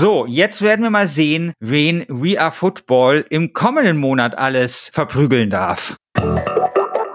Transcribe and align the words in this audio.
So, 0.00 0.26
jetzt 0.26 0.62
werden 0.62 0.84
wir 0.84 0.90
mal 0.90 1.08
sehen, 1.08 1.54
wen 1.58 2.06
We 2.06 2.40
Are 2.40 2.52
Football 2.52 3.26
im 3.30 3.52
kommenden 3.52 3.96
Monat 3.96 4.38
alles 4.38 4.92
verprügeln 4.94 5.50
darf. 5.50 5.96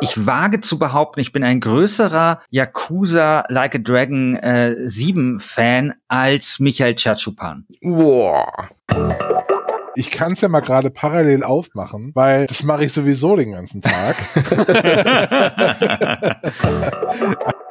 Ich 0.01 0.25
wage 0.25 0.59
zu 0.59 0.77
behaupten, 0.77 1.21
ich 1.21 1.31
bin 1.31 1.45
ein 1.45 1.61
größerer 1.61 2.41
Yakuza 2.49 3.45
Like 3.47 3.75
a 3.75 3.77
Dragon 3.77 4.35
äh, 4.35 4.75
7 4.77 5.39
Fan 5.39 5.93
als 6.09 6.59
Michael 6.59 6.95
Chachupan. 6.95 7.65
Boah. 7.81 8.51
Ich 9.95 10.11
kann 10.11 10.33
es 10.33 10.41
ja 10.41 10.49
mal 10.49 10.59
gerade 10.59 10.89
parallel 10.89 11.45
aufmachen, 11.45 12.11
weil 12.15 12.47
das 12.47 12.63
mache 12.63 12.83
ich 12.83 12.91
sowieso 12.91 13.37
den 13.37 13.53
ganzen 13.53 13.81
Tag. 13.81 14.17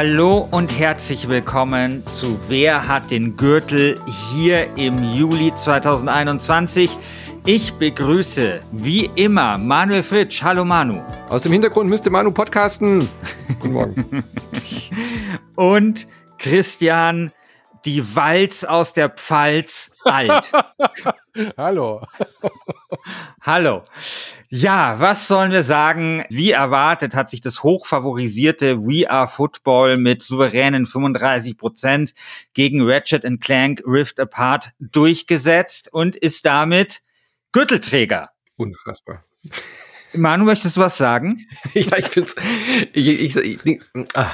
Hallo 0.00 0.46
und 0.52 0.78
herzlich 0.78 1.28
willkommen 1.28 2.06
zu 2.06 2.38
Wer 2.46 2.86
hat 2.86 3.10
den 3.10 3.36
Gürtel 3.36 3.96
hier 4.32 4.68
im 4.76 5.02
Juli 5.02 5.52
2021. 5.52 6.96
Ich 7.44 7.72
begrüße 7.72 8.60
wie 8.70 9.10
immer 9.16 9.58
Manuel 9.58 10.04
Fritsch. 10.04 10.44
Hallo 10.44 10.64
Manu. 10.64 11.02
Aus 11.28 11.42
dem 11.42 11.50
Hintergrund 11.50 11.90
müsste 11.90 12.10
Manu 12.10 12.30
podcasten. 12.30 13.08
Guten 13.58 13.72
Morgen. 13.74 14.24
und 15.56 16.06
Christian, 16.38 17.32
die 17.84 18.14
Walz 18.14 18.64
aus 18.64 18.92
der 18.92 19.08
Pfalz 19.08 19.90
alt. 20.04 20.52
Hallo. 21.56 22.02
Hallo. 23.40 23.82
Ja, 24.50 24.98
was 24.98 25.28
sollen 25.28 25.52
wir 25.52 25.62
sagen? 25.62 26.24
Wie 26.30 26.52
erwartet 26.52 27.14
hat 27.14 27.30
sich 27.30 27.40
das 27.40 27.62
hochfavorisierte 27.62 28.78
We 28.78 29.08
Are 29.10 29.28
Football 29.28 29.98
mit 29.98 30.22
souveränen 30.22 30.86
35 30.86 31.56
Prozent 31.58 32.14
gegen 32.54 32.80
Ratchet 32.82 33.24
Clank 33.40 33.82
Rift 33.86 34.18
Apart 34.18 34.72
durchgesetzt 34.80 35.92
und 35.92 36.16
ist 36.16 36.46
damit 36.46 37.02
Gürtelträger. 37.52 38.30
Unfassbar. 38.56 39.24
Manu, 40.18 40.44
möchtest 40.44 40.76
du 40.76 40.80
was 40.80 40.96
sagen? 40.96 41.46
ja, 41.74 41.98
ich 41.98 42.08
bin's. 42.08 42.34
Ich, 42.92 43.36
ich, 43.36 43.36
ich, 43.64 43.80
ah. 44.14 44.30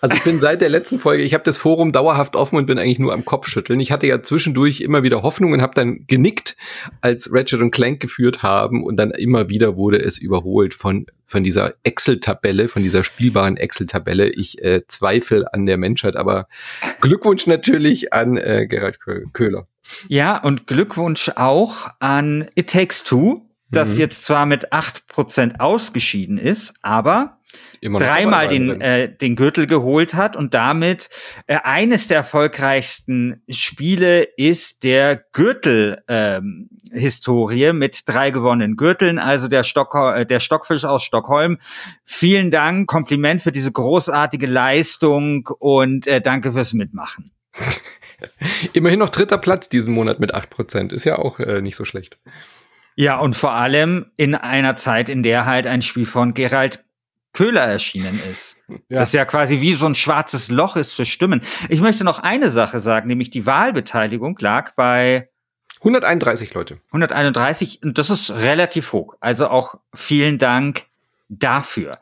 also 0.00 0.14
ich 0.16 0.22
bin 0.22 0.40
seit 0.40 0.60
der 0.60 0.68
letzten 0.68 0.98
Folge, 0.98 1.22
ich 1.22 1.34
habe 1.34 1.44
das 1.44 1.58
Forum 1.58 1.92
dauerhaft 1.92 2.36
offen 2.36 2.56
und 2.56 2.66
bin 2.66 2.78
eigentlich 2.78 2.98
nur 2.98 3.12
am 3.12 3.24
Kopfschütteln. 3.24 3.80
Ich 3.80 3.92
hatte 3.92 4.06
ja 4.06 4.22
zwischendurch 4.22 4.80
immer 4.80 5.02
wieder 5.02 5.22
Hoffnung 5.22 5.52
und 5.52 5.62
habe 5.62 5.74
dann 5.74 6.06
genickt, 6.06 6.56
als 7.00 7.32
Ratchet 7.32 7.60
und 7.60 7.70
Clank 7.70 8.00
geführt 8.00 8.42
haben 8.42 8.84
und 8.84 8.96
dann 8.96 9.10
immer 9.12 9.48
wieder 9.48 9.76
wurde 9.76 9.98
es 9.98 10.18
überholt 10.18 10.74
von 10.74 11.06
von 11.28 11.44
dieser 11.44 11.74
Excel-Tabelle, 11.82 12.68
von 12.68 12.82
dieser 12.82 13.04
spielbaren 13.04 13.58
Excel-Tabelle. 13.58 14.30
Ich 14.30 14.62
äh, 14.64 14.80
zweifle 14.88 15.52
an 15.52 15.66
der 15.66 15.76
Menschheit, 15.76 16.16
aber 16.16 16.48
Glückwunsch 17.02 17.46
natürlich 17.46 18.14
an 18.14 18.38
äh, 18.38 18.66
Gerald 18.66 18.98
Köhler. 19.34 19.68
Ja, 20.08 20.38
und 20.38 20.66
Glückwunsch 20.66 21.30
auch 21.36 21.88
an 21.98 22.48
It 22.54 22.70
Takes 22.70 23.04
Two 23.04 23.47
das 23.70 23.94
mhm. 23.94 24.00
jetzt 24.00 24.24
zwar 24.24 24.46
mit 24.46 24.72
acht 24.72 25.06
Prozent 25.08 25.60
ausgeschieden 25.60 26.38
ist, 26.38 26.74
aber 26.82 27.38
dreimal 27.82 28.48
den, 28.48 28.80
äh, 28.80 29.14
den 29.14 29.36
Gürtel 29.36 29.66
geholt 29.66 30.14
hat 30.14 30.34
und 30.36 30.54
damit 30.54 31.10
äh, 31.46 31.58
eines 31.62 32.08
der 32.08 32.16
erfolgreichsten 32.18 33.42
Spiele 33.48 34.22
ist 34.22 34.84
der 34.84 35.24
Gürtel-Historie 35.32 37.64
ähm, 37.64 37.78
mit 37.78 38.02
drei 38.06 38.30
gewonnenen 38.30 38.76
Gürteln, 38.76 39.18
also 39.18 39.48
der, 39.48 39.64
Stock, 39.64 39.94
äh, 39.94 40.26
der 40.26 40.40
Stockfisch 40.40 40.84
aus 40.84 41.04
Stockholm. 41.04 41.56
Vielen 42.04 42.50
Dank, 42.50 42.86
Kompliment 42.88 43.40
für 43.42 43.52
diese 43.52 43.72
großartige 43.72 44.46
Leistung 44.46 45.48
und 45.58 46.06
äh, 46.06 46.20
danke 46.20 46.52
fürs 46.52 46.74
Mitmachen. 46.74 47.32
Immerhin 48.72 48.98
noch 48.98 49.10
dritter 49.10 49.38
Platz 49.38 49.68
diesen 49.68 49.92
Monat 49.92 50.18
mit 50.20 50.34
acht 50.34 50.50
Prozent, 50.50 50.92
ist 50.92 51.04
ja 51.04 51.18
auch 51.18 51.38
äh, 51.38 51.62
nicht 51.62 51.76
so 51.76 51.84
schlecht. 51.84 52.18
Ja, 52.98 53.20
und 53.20 53.36
vor 53.36 53.52
allem 53.52 54.06
in 54.16 54.34
einer 54.34 54.74
Zeit, 54.74 55.08
in 55.08 55.22
der 55.22 55.46
halt 55.46 55.68
ein 55.68 55.82
Spiel 55.82 56.04
von 56.04 56.34
Gerald 56.34 56.84
Köhler 57.32 57.60
erschienen 57.60 58.20
ist. 58.28 58.56
Ja. 58.66 58.98
Das 58.98 59.12
ja 59.12 59.24
quasi 59.24 59.60
wie 59.60 59.74
so 59.74 59.86
ein 59.86 59.94
schwarzes 59.94 60.48
Loch 60.48 60.74
ist 60.74 60.94
für 60.94 61.06
Stimmen. 61.06 61.40
Ich 61.68 61.80
möchte 61.80 62.02
noch 62.02 62.18
eine 62.18 62.50
Sache 62.50 62.80
sagen, 62.80 63.06
nämlich 63.06 63.30
die 63.30 63.46
Wahlbeteiligung 63.46 64.36
lag 64.40 64.74
bei 64.74 65.28
131 65.76 66.52
Leute. 66.54 66.80
131 66.88 67.84
und 67.84 67.98
das 67.98 68.10
ist 68.10 68.32
relativ 68.32 68.92
hoch. 68.92 69.14
Also 69.20 69.46
auch 69.46 69.76
vielen 69.94 70.38
Dank 70.38 70.86
dafür. 71.28 72.00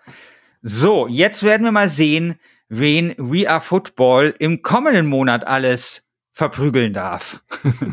So, 0.63 1.09
jetzt 1.09 1.43
werden 1.43 1.65
wir 1.65 1.73
mal 1.73 1.91
sehen, 1.91 2.41
wen 2.71 3.15
We 3.19 3.51
Are 3.51 3.61
Football 3.61 4.35
im 4.39 4.63
kommenden 4.63 5.09
Monat 5.09 5.47
alles 5.47 6.09
verprügeln 6.33 6.95
darf. 6.95 7.43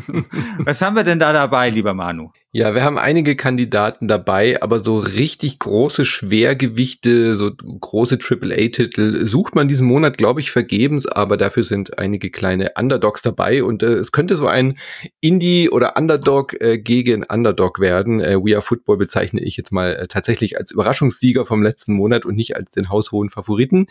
Was 0.58 0.80
haben 0.80 0.96
wir 0.96 1.04
denn 1.04 1.18
da 1.18 1.34
dabei, 1.34 1.68
lieber 1.68 1.92
Manu? 1.92 2.32
Ja, 2.56 2.72
wir 2.72 2.84
haben 2.84 2.98
einige 2.98 3.34
Kandidaten 3.34 4.06
dabei, 4.06 4.62
aber 4.62 4.78
so 4.78 5.00
richtig 5.00 5.58
große 5.58 6.04
Schwergewichte, 6.04 7.34
so 7.34 7.50
große 7.50 8.20
AAA-Titel 8.22 9.26
sucht 9.26 9.56
man 9.56 9.66
diesen 9.66 9.88
Monat, 9.88 10.18
glaube 10.18 10.38
ich, 10.38 10.52
vergebens, 10.52 11.04
aber 11.04 11.36
dafür 11.36 11.64
sind 11.64 11.98
einige 11.98 12.30
kleine 12.30 12.70
Underdogs 12.76 13.22
dabei 13.22 13.64
und 13.64 13.82
äh, 13.82 13.94
es 13.94 14.12
könnte 14.12 14.36
so 14.36 14.46
ein 14.46 14.78
Indie 15.20 15.68
oder 15.68 15.96
Underdog 15.96 16.54
äh, 16.60 16.78
gegen 16.78 17.24
Underdog 17.24 17.80
werden. 17.80 18.20
Äh, 18.20 18.36
We 18.36 18.54
Are 18.54 18.62
Football 18.62 18.98
bezeichne 18.98 19.42
ich 19.42 19.56
jetzt 19.56 19.72
mal 19.72 19.96
äh, 19.96 20.06
tatsächlich 20.06 20.56
als 20.56 20.70
Überraschungssieger 20.70 21.46
vom 21.46 21.60
letzten 21.60 21.94
Monat 21.94 22.24
und 22.24 22.36
nicht 22.36 22.54
als 22.54 22.70
den 22.70 22.88
haushohen 22.88 23.30
Favoriten. 23.30 23.88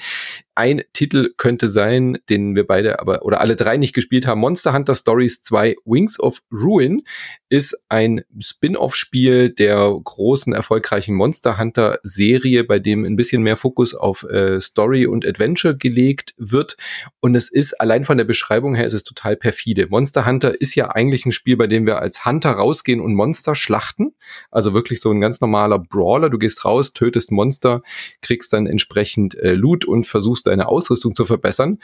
Ein 0.55 0.83
Titel 0.93 1.33
könnte 1.35 1.67
sein, 1.67 2.17
den 2.29 2.55
wir 2.55 2.65
beide 2.65 3.01
aber 3.01 3.25
oder 3.25 3.41
alle 3.41 3.57
drei 3.57 3.75
nicht 3.75 3.93
gespielt 3.93 4.25
haben. 4.25 4.39
Monster 4.39 4.71
Hunter 4.71 4.95
Stories 4.95 5.41
2 5.41 5.75
Wings 5.83 6.17
of 6.17 6.39
Ruin 6.49 7.01
ist 7.49 7.77
ein 7.89 8.23
Spin-off-Spiel 8.53 9.49
der 9.49 9.99
großen, 10.03 10.53
erfolgreichen 10.53 11.15
Monster 11.15 11.57
Hunter-Serie, 11.57 12.63
bei 12.63 12.79
dem 12.79 13.03
ein 13.03 13.15
bisschen 13.15 13.41
mehr 13.41 13.57
Fokus 13.57 13.93
auf 13.93 14.23
äh, 14.23 14.59
Story 14.61 15.05
und 15.07 15.25
Adventure 15.25 15.75
gelegt 15.75 16.33
wird. 16.37 16.77
Und 17.19 17.35
es 17.35 17.51
ist, 17.51 17.79
allein 17.81 18.03
von 18.03 18.17
der 18.17 18.25
Beschreibung 18.25 18.75
her, 18.75 18.85
ist 18.85 18.93
es 18.93 19.03
total 19.03 19.35
perfide. 19.35 19.87
Monster 19.89 20.25
Hunter 20.25 20.59
ist 20.61 20.75
ja 20.75 20.89
eigentlich 20.91 21.25
ein 21.25 21.31
Spiel, 21.31 21.57
bei 21.57 21.67
dem 21.67 21.85
wir 21.85 21.99
als 21.99 22.25
Hunter 22.25 22.51
rausgehen 22.51 23.01
und 23.01 23.15
Monster 23.15 23.55
schlachten. 23.55 24.13
Also 24.51 24.73
wirklich 24.73 25.01
so 25.01 25.09
ein 25.09 25.21
ganz 25.21 25.41
normaler 25.41 25.79
Brawler. 25.79 26.29
Du 26.29 26.37
gehst 26.37 26.63
raus, 26.63 26.93
tötest 26.93 27.31
Monster, 27.31 27.81
kriegst 28.21 28.53
dann 28.53 28.67
entsprechend 28.67 29.35
äh, 29.35 29.53
Loot 29.53 29.85
und 29.85 30.05
versuchst 30.05 30.47
deine 30.47 30.67
Ausrüstung 30.67 31.15
zu 31.15 31.25
verbessern. 31.25 31.79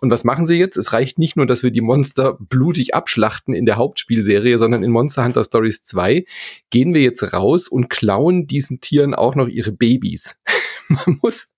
Und 0.00 0.10
was 0.10 0.24
machen 0.24 0.46
sie 0.46 0.56
jetzt? 0.56 0.76
Es 0.76 0.92
reicht 0.92 1.18
nicht 1.18 1.36
nur, 1.36 1.46
dass 1.46 1.62
wir 1.62 1.70
die 1.70 1.80
Monster 1.80 2.36
blutig 2.38 2.94
abschlachten 2.94 3.54
in 3.54 3.64
der 3.64 3.76
Hauptspielserie, 3.76 4.58
sondern 4.58 4.82
in 4.82 4.90
Monster 4.90 5.24
Hunter 5.24 5.44
Stories 5.44 5.82
2 5.82 6.24
gehen 6.70 6.94
wir 6.94 7.02
jetzt 7.02 7.22
raus 7.32 7.68
und 7.68 7.88
klauen 7.88 8.46
diesen 8.46 8.80
Tieren 8.80 9.14
auch 9.14 9.34
noch 9.34 9.48
ihre 9.48 9.72
Babys. 9.72 10.36
Man 10.88 11.18
muss 11.22 11.53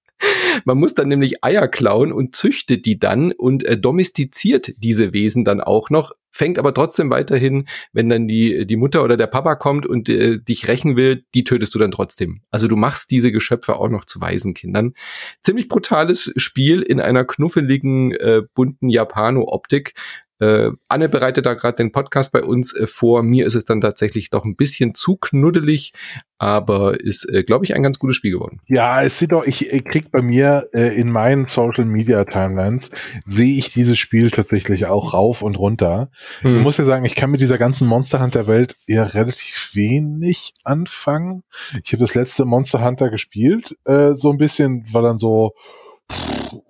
man 0.65 0.79
muss 0.79 0.95
dann 0.95 1.09
nämlich 1.09 1.45
Eier 1.45 1.69
klauen 1.69 2.13
und 2.13 2.35
züchtet 2.35 2.87
die 2.87 2.99
dann 2.99 3.33
und 3.33 3.65
äh, 3.65 3.79
domestiziert 3.79 4.73
diese 4.79 5.13
Wesen 5.13 5.45
dann 5.45 5.61
auch 5.61 5.91
noch, 5.91 6.13
fängt 6.31 6.59
aber 6.59 6.75
trotzdem 6.75 7.11
weiterhin, 7.11 7.67
wenn 7.93 8.09
dann 8.09 8.29
die, 8.29 8.67
die 8.67 8.77
Mutter 8.77 9.03
oder 9.03 9.17
der 9.17 9.27
Papa 9.27 9.55
kommt 9.55 9.87
und 9.87 10.09
äh, 10.09 10.39
dich 10.39 10.69
rächen 10.69 10.97
will, 10.97 11.25
die 11.35 11.45
tötest 11.45 11.75
du 11.75 11.79
dann 11.79 11.91
trotzdem. 11.91 12.43
Also 12.51 12.69
du 12.69 12.77
machst 12.77 13.11
diese 13.11 13.33
Geschöpfe 13.33 13.77
auch 13.77 13.89
noch 13.89 14.05
zu 14.05 14.21
Waisenkindern. 14.21 14.95
Ziemlich 15.43 15.69
brutales 15.69 16.33
Spiel 16.37 16.83
in 16.83 17.01
einer 17.01 17.25
knuffeligen, 17.25 18.13
äh, 18.13 18.43
bunten 18.55 18.91
Japano-Optik. 18.91 19.95
Äh, 20.39 20.71
Anne 20.89 21.09
bereitet 21.09 21.47
da 21.47 21.55
gerade 21.55 21.77
den 21.77 21.93
Podcast 21.93 22.33
bei 22.33 22.43
uns 22.43 22.75
äh, 22.77 22.87
vor. 22.87 23.23
Mir 23.23 23.47
ist 23.47 23.55
es 23.55 23.65
dann 23.65 23.81
tatsächlich 23.81 24.31
doch 24.31 24.45
ein 24.45 24.57
bisschen 24.57 24.95
zu 24.95 25.17
knuddelig, 25.17 25.93
aber 26.39 27.01
ist, 27.01 27.25
äh, 27.33 27.43
glaube 27.43 27.65
ich, 27.65 27.75
ein 27.75 27.83
ganz 27.83 27.99
gutes 27.99 28.17
Spiel 28.17 28.33
geworden. 28.33 28.61
Ja, 28.67 29.03
es 29.03 29.19
sieht 29.19 29.33
doch, 29.33 29.45
ich, 29.45 29.71
ich 29.71 29.85
krieg 29.85 30.11
bei 30.11 30.21
mir 30.21 30.69
äh, 30.75 30.95
in 30.99 31.11
meinen 31.11 31.47
Social 31.47 31.87
Media 31.87 32.25
Timelines 32.25 32.91
sehe 33.27 33.57
ich 33.57 33.73
dieses 33.73 33.99
Spiel 33.99 34.31
tatsächlich 34.31 34.87
auch 34.87 35.15
rauf 35.15 35.41
und 35.43 35.59
runter. 35.59 36.11
Hm. 36.41 36.57
Ich 36.57 36.63
muss 36.63 36.77
ja 36.77 36.85
sagen, 36.85 37.07
ich 37.07 37.15
kann 37.15 37.31
mit 37.31 37.41
dieser 37.41 37.59
ganzen 37.59 37.89
Monster 37.89 38.21
Hunter 38.21 38.47
Welt 38.47 38.77
eher 38.87 39.15
relativ 39.15 39.71
wenig 39.75 40.53
anfangen. 40.65 41.45
Ich 41.83 41.93
habe 41.93 42.03
das 42.03 42.15
letzte 42.15 42.45
Monster 42.45 42.85
Hunter 42.85 43.09
gespielt, 43.09 43.77
äh, 43.85 44.13
so 44.13 44.31
ein 44.31 44.39
bisschen, 44.39 44.85
war 44.93 45.03
dann 45.03 45.19
so 45.19 45.55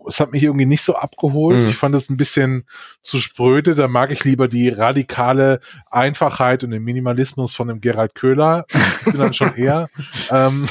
es 0.06 0.20
hat 0.20 0.32
mich 0.32 0.42
irgendwie 0.42 0.66
nicht 0.66 0.82
so 0.82 0.94
abgeholt. 0.94 1.62
Mhm. 1.62 1.68
Ich 1.68 1.76
fand 1.76 1.94
es 1.94 2.08
ein 2.08 2.16
bisschen 2.16 2.64
zu 3.02 3.18
spröde. 3.18 3.74
Da 3.74 3.88
mag 3.88 4.10
ich 4.10 4.24
lieber 4.24 4.48
die 4.48 4.68
radikale 4.68 5.60
Einfachheit 5.90 6.64
und 6.64 6.70
den 6.70 6.82
Minimalismus 6.82 7.54
von 7.54 7.68
dem 7.68 7.80
Gerald 7.80 8.14
Köhler. 8.14 8.66
Ich 8.98 9.04
bin 9.04 9.16
dann 9.16 9.34
schon 9.34 9.54
eher. 9.56 9.88
Ähm 10.30 10.66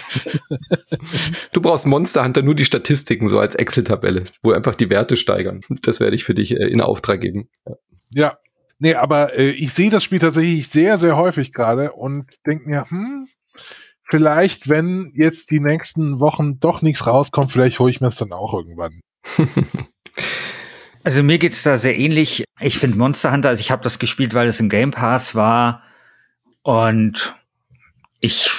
du 1.52 1.62
brauchst 1.62 1.86
Monster 1.86 2.24
Hunter 2.24 2.42
nur 2.42 2.56
die 2.56 2.66
Statistiken 2.66 3.28
so 3.28 3.40
als 3.40 3.56
Excel-Tabelle, 3.56 4.26
wo 4.42 4.52
einfach 4.52 4.76
die 4.76 4.90
Werte 4.90 5.18
steigern. 5.18 5.62
Das 5.82 6.00
werde 6.00 6.16
ich 6.16 6.24
für 6.24 6.34
dich 6.34 6.52
äh, 6.52 6.68
in 6.68 6.82
Auftrag 6.82 7.22
geben. 7.22 7.50
Ja. 7.66 7.76
ja. 8.14 8.38
Nee, 8.78 8.96
aber 8.96 9.38
äh, 9.38 9.52
ich 9.52 9.74
sehe 9.74 9.90
das 9.90 10.04
Spiel 10.04 10.20
tatsächlich 10.20 10.68
sehr, 10.68 10.98
sehr 10.98 11.16
häufig 11.16 11.54
gerade 11.54 11.94
und 11.94 12.46
denke 12.46 12.68
mir, 12.68 12.90
hm, 12.90 13.28
vielleicht, 14.10 14.70
wenn 14.70 15.12
jetzt 15.16 15.52
die 15.52 15.60
nächsten 15.60 16.20
Wochen 16.20 16.60
doch 16.60 16.82
nichts 16.82 17.08
rauskommt, 17.08 17.52
vielleicht 17.52 17.80
hole 17.80 17.90
ich 17.90 18.02
mir 18.02 18.08
es 18.08 18.16
dann 18.16 18.34
auch 18.34 18.54
irgendwann. 18.54 19.02
Also 21.06 21.22
mir 21.22 21.38
geht's 21.38 21.62
da 21.62 21.78
sehr 21.78 21.96
ähnlich. 22.00 22.46
Ich 22.60 22.80
finde 22.80 22.98
Monster 22.98 23.32
Hunter, 23.32 23.50
also 23.50 23.62
ich 23.62 23.70
habe 23.70 23.84
das 23.84 24.00
gespielt, 24.00 24.34
weil 24.34 24.48
es 24.48 24.60
im 24.60 24.70
Game 24.70 24.90
Pass 24.90 25.36
war 25.36 25.84
und 26.64 27.36
ich 28.22 28.50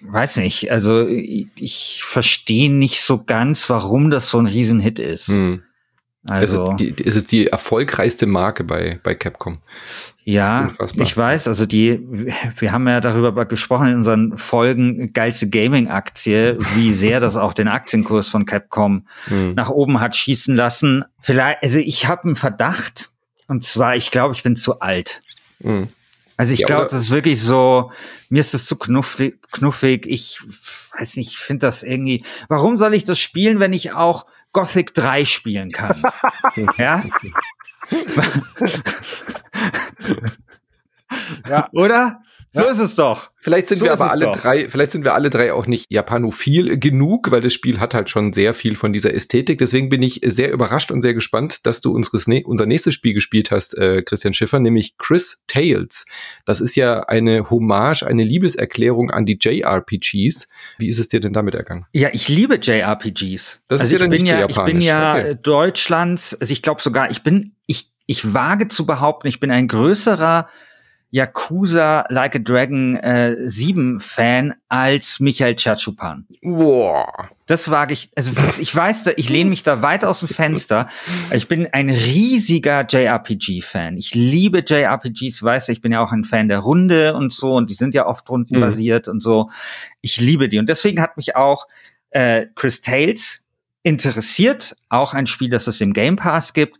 weiß 0.00 0.38
nicht, 0.38 0.70
also 0.70 1.06
ich, 1.06 1.48
ich 1.56 2.02
verstehe 2.02 2.72
nicht 2.72 3.02
so 3.02 3.22
ganz, 3.22 3.68
warum 3.68 4.08
das 4.08 4.30
so 4.30 4.38
ein 4.38 4.46
Riesenhit 4.46 4.98
ist. 4.98 5.28
Hm. 5.28 5.62
Also, 6.28 6.64
es 6.64 6.70
ist, 6.70 6.76
die, 6.80 7.04
es 7.04 7.16
ist 7.16 7.32
die 7.32 7.46
erfolgreichste 7.46 8.26
Marke 8.26 8.62
bei, 8.62 9.00
bei 9.02 9.14
Capcom. 9.14 9.58
Ja, 10.22 10.70
ich 10.96 11.16
weiß, 11.16 11.48
also 11.48 11.64
die, 11.64 11.98
wir 12.56 12.72
haben 12.72 12.86
ja 12.86 13.00
darüber 13.00 13.46
gesprochen 13.46 13.88
in 13.88 13.96
unseren 13.96 14.36
Folgen 14.36 15.12
geilste 15.14 15.48
Gaming-Aktie, 15.48 16.58
wie 16.74 16.92
sehr 16.92 17.20
das 17.20 17.36
auch 17.36 17.54
den 17.54 17.68
Aktienkurs 17.68 18.28
von 18.28 18.44
Capcom 18.44 19.06
mhm. 19.28 19.54
nach 19.54 19.70
oben 19.70 20.00
hat 20.00 20.14
schießen 20.14 20.54
lassen. 20.54 21.04
Vielleicht, 21.20 21.62
also 21.62 21.78
ich 21.78 22.06
habe 22.06 22.24
einen 22.24 22.36
Verdacht, 22.36 23.10
und 23.48 23.64
zwar, 23.64 23.96
ich 23.96 24.10
glaube, 24.10 24.34
ich 24.34 24.42
bin 24.42 24.56
zu 24.56 24.80
alt. 24.80 25.22
Mhm. 25.60 25.88
Also 26.36 26.54
ich 26.54 26.60
ja, 26.60 26.66
glaube, 26.66 26.84
das 26.84 26.92
ist 26.92 27.10
wirklich 27.10 27.42
so, 27.42 27.90
mir 28.28 28.40
ist 28.40 28.54
das 28.54 28.66
zu 28.66 28.76
knuffig, 28.76 29.42
knuffig. 29.52 30.06
ich 30.06 30.40
weiß 30.98 31.16
nicht, 31.16 31.32
ich 31.32 31.38
finde 31.38 31.66
das 31.66 31.82
irgendwie, 31.82 32.24
warum 32.48 32.76
soll 32.76 32.94
ich 32.94 33.04
das 33.04 33.18
spielen, 33.18 33.58
wenn 33.58 33.72
ich 33.72 33.92
auch 33.92 34.26
Gothic 34.52 34.94
3 34.94 35.24
spielen 35.24 35.70
kann. 35.70 36.02
ja? 36.76 37.02
ja. 41.48 41.68
Oder? 41.72 42.22
So 42.52 42.62
ja. 42.62 42.70
ist 42.70 42.80
es 42.80 42.96
doch. 42.96 43.30
Vielleicht 43.36 43.68
sind 43.68 43.78
so 43.78 43.84
wir 43.84 43.92
aber 43.92 44.10
alle 44.10 44.24
doch. 44.26 44.36
drei, 44.36 44.68
vielleicht 44.68 44.90
sind 44.90 45.04
wir 45.04 45.14
alle 45.14 45.30
drei 45.30 45.52
auch 45.52 45.66
nicht 45.66 45.86
japanophil 45.88 46.78
genug, 46.78 47.30
weil 47.30 47.40
das 47.40 47.54
Spiel 47.54 47.78
hat 47.78 47.94
halt 47.94 48.10
schon 48.10 48.32
sehr 48.32 48.54
viel 48.54 48.74
von 48.74 48.92
dieser 48.92 49.14
Ästhetik. 49.14 49.58
Deswegen 49.58 49.88
bin 49.88 50.02
ich 50.02 50.20
sehr 50.24 50.52
überrascht 50.52 50.90
und 50.90 51.00
sehr 51.00 51.14
gespannt, 51.14 51.64
dass 51.64 51.80
du 51.80 51.94
unseres, 51.94 52.26
unser 52.44 52.66
nächstes 52.66 52.94
Spiel 52.94 53.14
gespielt 53.14 53.52
hast, 53.52 53.78
äh, 53.78 54.02
Christian 54.02 54.34
Schiffer, 54.34 54.58
nämlich 54.58 54.98
Chris 54.98 55.42
Tales. 55.46 56.06
Das 56.44 56.60
ist 56.60 56.74
ja 56.74 57.00
eine 57.00 57.48
Hommage, 57.50 58.02
eine 58.02 58.24
Liebeserklärung 58.24 59.12
an 59.12 59.26
die 59.26 59.38
JRPGs. 59.40 60.48
Wie 60.78 60.88
ist 60.88 60.98
es 60.98 61.08
dir 61.08 61.20
denn 61.20 61.32
damit 61.32 61.54
ergangen? 61.54 61.86
Ja, 61.92 62.08
ich 62.12 62.28
liebe 62.28 62.56
JRPGs. 62.56 63.62
Das 63.68 63.80
also 63.80 63.84
ist 63.84 63.92
ja 63.92 63.98
dann 63.98 64.10
nicht 64.10 64.28
ja, 64.28 64.40
japanisch. 64.40 64.68
Ich 64.68 64.74
bin 64.74 64.82
ja 64.82 65.14
okay. 65.14 65.38
Deutschlands, 65.40 66.34
also 66.40 66.52
ich 66.52 66.62
glaube 66.62 66.82
sogar, 66.82 67.12
ich 67.12 67.22
bin, 67.22 67.54
ich, 67.66 67.92
ich 68.06 68.34
wage 68.34 68.66
zu 68.66 68.86
behaupten, 68.86 69.28
ich 69.28 69.38
bin 69.38 69.52
ein 69.52 69.68
größerer 69.68 70.48
Yakuza 71.10 72.04
Like 72.08 72.36
a 72.36 72.38
Dragon 72.38 72.96
äh, 72.96 73.36
7 73.38 74.00
Fan 74.00 74.54
als 74.68 75.20
Michael 75.20 75.56
Chachupan. 75.56 76.26
Wow. 76.42 77.06
Das 77.46 77.70
wage 77.70 77.94
ich, 77.94 78.10
also 78.16 78.30
ich 78.60 78.74
weiß, 78.74 79.02
da, 79.02 79.10
ich 79.16 79.28
lehne 79.28 79.50
mich 79.50 79.64
da 79.64 79.82
weit 79.82 80.04
aus 80.04 80.20
dem 80.20 80.28
Fenster. 80.28 80.88
Ich 81.32 81.48
bin 81.48 81.66
ein 81.72 81.90
riesiger 81.90 82.86
JRPG-Fan. 82.88 83.96
Ich 83.96 84.14
liebe 84.14 84.62
JRPGs, 84.66 85.42
weißt 85.42 85.68
du, 85.68 85.72
ich 85.72 85.80
bin 85.80 85.90
ja 85.90 86.02
auch 86.04 86.12
ein 86.12 86.24
Fan 86.24 86.48
der 86.48 86.60
Runde 86.60 87.14
und 87.14 87.32
so 87.32 87.54
und 87.54 87.70
die 87.70 87.74
sind 87.74 87.94
ja 87.94 88.06
oft 88.06 88.30
rundenbasiert 88.30 89.08
mhm. 89.08 89.14
und 89.14 89.22
so. 89.22 89.50
Ich 90.00 90.20
liebe 90.20 90.48
die 90.48 90.58
und 90.58 90.68
deswegen 90.68 91.02
hat 91.02 91.16
mich 91.16 91.34
auch 91.34 91.66
äh, 92.10 92.46
Chris 92.54 92.80
Tales 92.82 93.44
interessiert, 93.82 94.76
auch 94.88 95.14
ein 95.14 95.26
Spiel, 95.26 95.48
das 95.48 95.66
es 95.66 95.80
im 95.80 95.92
Game 95.92 96.16
Pass 96.16 96.52
gibt. 96.52 96.78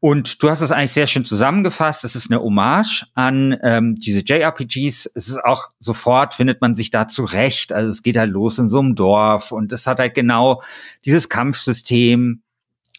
Und 0.00 0.42
du 0.42 0.50
hast 0.50 0.62
es 0.62 0.72
eigentlich 0.72 0.92
sehr 0.92 1.06
schön 1.06 1.24
zusammengefasst. 1.24 2.02
Das 2.02 2.16
ist 2.16 2.30
eine 2.30 2.40
Hommage 2.40 3.06
an 3.14 3.56
ähm, 3.62 3.96
diese 3.96 4.20
JRPGs. 4.20 5.10
Es 5.14 5.28
ist 5.28 5.44
auch 5.44 5.68
sofort, 5.78 6.34
findet 6.34 6.60
man 6.60 6.74
sich 6.74 6.90
da 6.90 7.06
zurecht. 7.06 7.72
Also 7.72 7.90
es 7.90 8.02
geht 8.02 8.16
halt 8.16 8.30
los 8.30 8.58
in 8.58 8.70
so 8.70 8.80
einem 8.80 8.94
Dorf 8.94 9.52
und 9.52 9.72
es 9.72 9.86
hat 9.86 9.98
halt 9.98 10.14
genau 10.14 10.62
dieses 11.04 11.28
Kampfsystem 11.28 12.42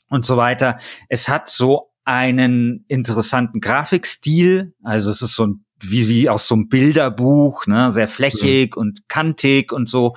und 0.10 0.26
so 0.26 0.38
weiter. 0.38 0.78
Es 1.10 1.28
hat 1.28 1.50
so 1.50 1.90
einen 2.06 2.86
interessanten 2.88 3.62
Grafikstil. 3.62 4.74
Also 4.84 5.10
es 5.10 5.22
ist 5.22 5.36
so 5.36 5.48
ein 5.48 5.66
wie, 5.84 6.08
wie 6.08 6.30
aus 6.30 6.48
so 6.48 6.56
einem 6.56 6.70
Bilderbuch, 6.70 7.68
ne, 7.68 7.92
sehr 7.92 8.08
flächig 8.08 8.76
mhm. 8.76 8.82
und 8.82 9.10
kantig 9.10 9.72
und 9.72 9.90
so. 9.90 10.16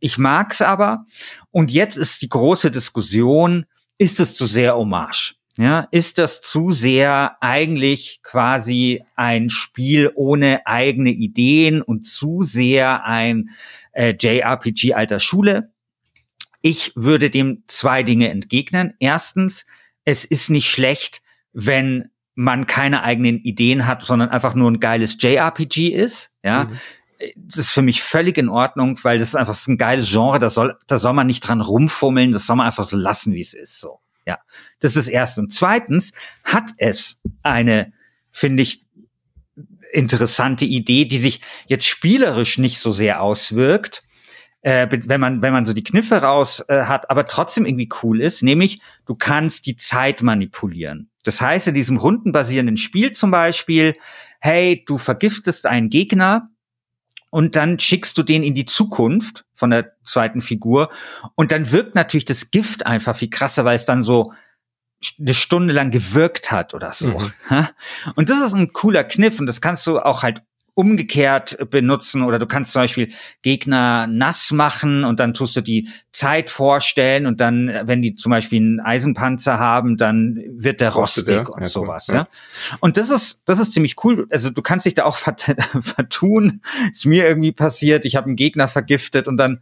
Ich 0.00 0.18
mag's 0.18 0.62
aber. 0.62 1.06
Und 1.50 1.70
jetzt 1.70 1.96
ist 1.96 2.22
die 2.22 2.28
große 2.28 2.70
Diskussion, 2.70 3.66
ist 3.98 4.20
es 4.20 4.34
zu 4.34 4.46
sehr 4.46 4.76
Hommage? 4.76 5.34
Ja, 5.58 5.86
ist 5.90 6.16
das 6.16 6.40
zu 6.40 6.70
sehr 6.70 7.36
eigentlich 7.42 8.20
quasi 8.22 9.04
ein 9.16 9.50
Spiel 9.50 10.10
ohne 10.14 10.66
eigene 10.66 11.10
Ideen 11.10 11.82
und 11.82 12.06
zu 12.06 12.40
sehr 12.42 13.04
ein 13.04 13.50
äh, 13.92 14.14
JRPG 14.18 14.94
alter 14.94 15.20
Schule? 15.20 15.70
Ich 16.62 16.92
würde 16.94 17.28
dem 17.28 17.64
zwei 17.66 18.02
Dinge 18.02 18.30
entgegnen. 18.30 18.94
Erstens, 18.98 19.66
es 20.04 20.24
ist 20.24 20.48
nicht 20.48 20.70
schlecht, 20.70 21.20
wenn 21.52 22.08
man 22.34 22.66
keine 22.66 23.02
eigenen 23.02 23.38
Ideen 23.38 23.86
hat, 23.86 24.02
sondern 24.02 24.30
einfach 24.30 24.54
nur 24.54 24.70
ein 24.70 24.80
geiles 24.80 25.16
JRPG 25.20 25.88
ist, 25.88 26.36
ja. 26.42 26.64
Mhm. 26.64 26.78
Das 27.36 27.56
ist 27.56 27.70
für 27.70 27.82
mich 27.82 28.02
völlig 28.02 28.36
in 28.36 28.48
Ordnung, 28.48 28.98
weil 29.04 29.20
das 29.20 29.28
ist 29.28 29.36
einfach 29.36 29.56
ein 29.68 29.78
geiles 29.78 30.10
Genre, 30.10 30.40
da 30.40 30.50
soll, 30.50 30.76
da 30.88 30.98
soll 30.98 31.12
man 31.12 31.28
nicht 31.28 31.40
dran 31.40 31.60
rumfummeln, 31.60 32.32
das 32.32 32.46
soll 32.46 32.56
man 32.56 32.66
einfach 32.66 32.82
so 32.82 32.96
lassen, 32.96 33.32
wie 33.32 33.40
es 33.40 33.54
ist, 33.54 33.78
so. 33.78 34.00
Ja. 34.26 34.38
Das 34.80 34.96
ist 34.96 35.06
das 35.06 35.08
erste. 35.08 35.40
Und 35.40 35.52
zweitens 35.52 36.12
hat 36.42 36.70
es 36.78 37.22
eine, 37.42 37.92
finde 38.32 38.64
ich, 38.64 38.84
interessante 39.92 40.64
Idee, 40.64 41.04
die 41.04 41.18
sich 41.18 41.42
jetzt 41.66 41.86
spielerisch 41.86 42.58
nicht 42.58 42.80
so 42.80 42.92
sehr 42.92 43.22
auswirkt, 43.22 44.02
äh, 44.62 44.86
wenn 44.90 45.20
man 45.20 45.42
wenn 45.42 45.52
man 45.52 45.66
so 45.66 45.72
die 45.72 45.82
Kniffe 45.82 46.22
raus 46.22 46.64
äh, 46.68 46.84
hat, 46.84 47.10
aber 47.10 47.24
trotzdem 47.24 47.66
irgendwie 47.66 47.88
cool 48.02 48.20
ist, 48.20 48.42
nämlich 48.42 48.80
du 49.06 49.14
kannst 49.14 49.66
die 49.66 49.76
Zeit 49.76 50.22
manipulieren. 50.22 51.10
Das 51.24 51.40
heißt, 51.40 51.68
in 51.68 51.74
diesem 51.74 51.98
rundenbasierenden 51.98 52.76
Spiel 52.76 53.12
zum 53.12 53.30
Beispiel, 53.30 53.94
hey, 54.40 54.84
du 54.86 54.98
vergiftest 54.98 55.66
einen 55.66 55.90
Gegner 55.90 56.48
und 57.30 57.56
dann 57.56 57.78
schickst 57.78 58.16
du 58.18 58.22
den 58.22 58.42
in 58.42 58.54
die 58.54 58.66
Zukunft 58.66 59.44
von 59.54 59.70
der 59.70 59.92
zweiten 60.04 60.40
Figur 60.40 60.90
und 61.34 61.52
dann 61.52 61.70
wirkt 61.70 61.94
natürlich 61.94 62.24
das 62.24 62.50
Gift 62.50 62.86
einfach 62.86 63.16
viel 63.16 63.30
krasser, 63.30 63.64
weil 63.64 63.76
es 63.76 63.84
dann 63.84 64.02
so 64.02 64.32
eine 65.18 65.34
Stunde 65.34 65.74
lang 65.74 65.90
gewirkt 65.90 66.52
hat 66.52 66.74
oder 66.74 66.92
so. 66.92 67.18
Mhm. 67.48 67.68
Und 68.14 68.30
das 68.30 68.40
ist 68.40 68.52
ein 68.52 68.72
cooler 68.72 69.02
Kniff 69.02 69.40
und 69.40 69.46
das 69.46 69.60
kannst 69.60 69.84
du 69.88 69.98
auch 69.98 70.22
halt 70.22 70.42
umgekehrt 70.74 71.70
benutzen 71.70 72.22
oder 72.22 72.38
du 72.38 72.46
kannst 72.46 72.72
zum 72.72 72.82
Beispiel 72.82 73.10
Gegner 73.42 74.06
nass 74.06 74.52
machen 74.52 75.04
und 75.04 75.20
dann 75.20 75.34
tust 75.34 75.54
du 75.54 75.60
die 75.60 75.90
Zeit 76.12 76.48
vorstellen 76.48 77.26
und 77.26 77.40
dann, 77.40 77.70
wenn 77.84 78.00
die 78.00 78.14
zum 78.14 78.30
Beispiel 78.30 78.58
einen 78.58 78.80
Eisenpanzer 78.80 79.58
haben, 79.58 79.98
dann 79.98 80.42
wird 80.48 80.80
der 80.80 80.90
rostig 80.90 81.28
ja, 81.28 81.46
und 81.46 81.60
ja, 81.60 81.66
sowas, 81.66 82.08
cool, 82.08 82.16
ja. 82.16 82.28
Und 82.80 82.96
das 82.96 83.10
ist, 83.10 83.42
das 83.48 83.58
ist 83.58 83.72
ziemlich 83.72 84.02
cool. 84.04 84.26
Also 84.30 84.48
du 84.48 84.62
kannst 84.62 84.86
dich 84.86 84.94
da 84.94 85.04
auch 85.04 85.16
vertun. 85.80 86.62
Ist 86.90 87.04
mir 87.04 87.28
irgendwie 87.28 87.52
passiert. 87.52 88.06
Ich 88.06 88.16
habe 88.16 88.26
einen 88.26 88.36
Gegner 88.36 88.66
vergiftet 88.66 89.28
und 89.28 89.36
dann 89.36 89.60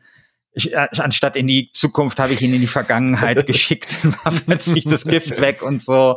ich, 0.52 0.72
äh, 0.72 0.88
anstatt 0.98 1.36
in 1.36 1.46
die 1.46 1.70
Zukunft 1.72 2.18
habe 2.18 2.32
ich 2.32 2.42
ihn 2.42 2.54
in 2.54 2.60
die 2.60 2.66
Vergangenheit 2.66 3.46
geschickt, 3.46 3.98
war 4.24 4.32
plötzlich 4.32 4.84
das 4.84 5.04
Gift 5.04 5.40
weg 5.40 5.62
und 5.62 5.82
so. 5.82 6.16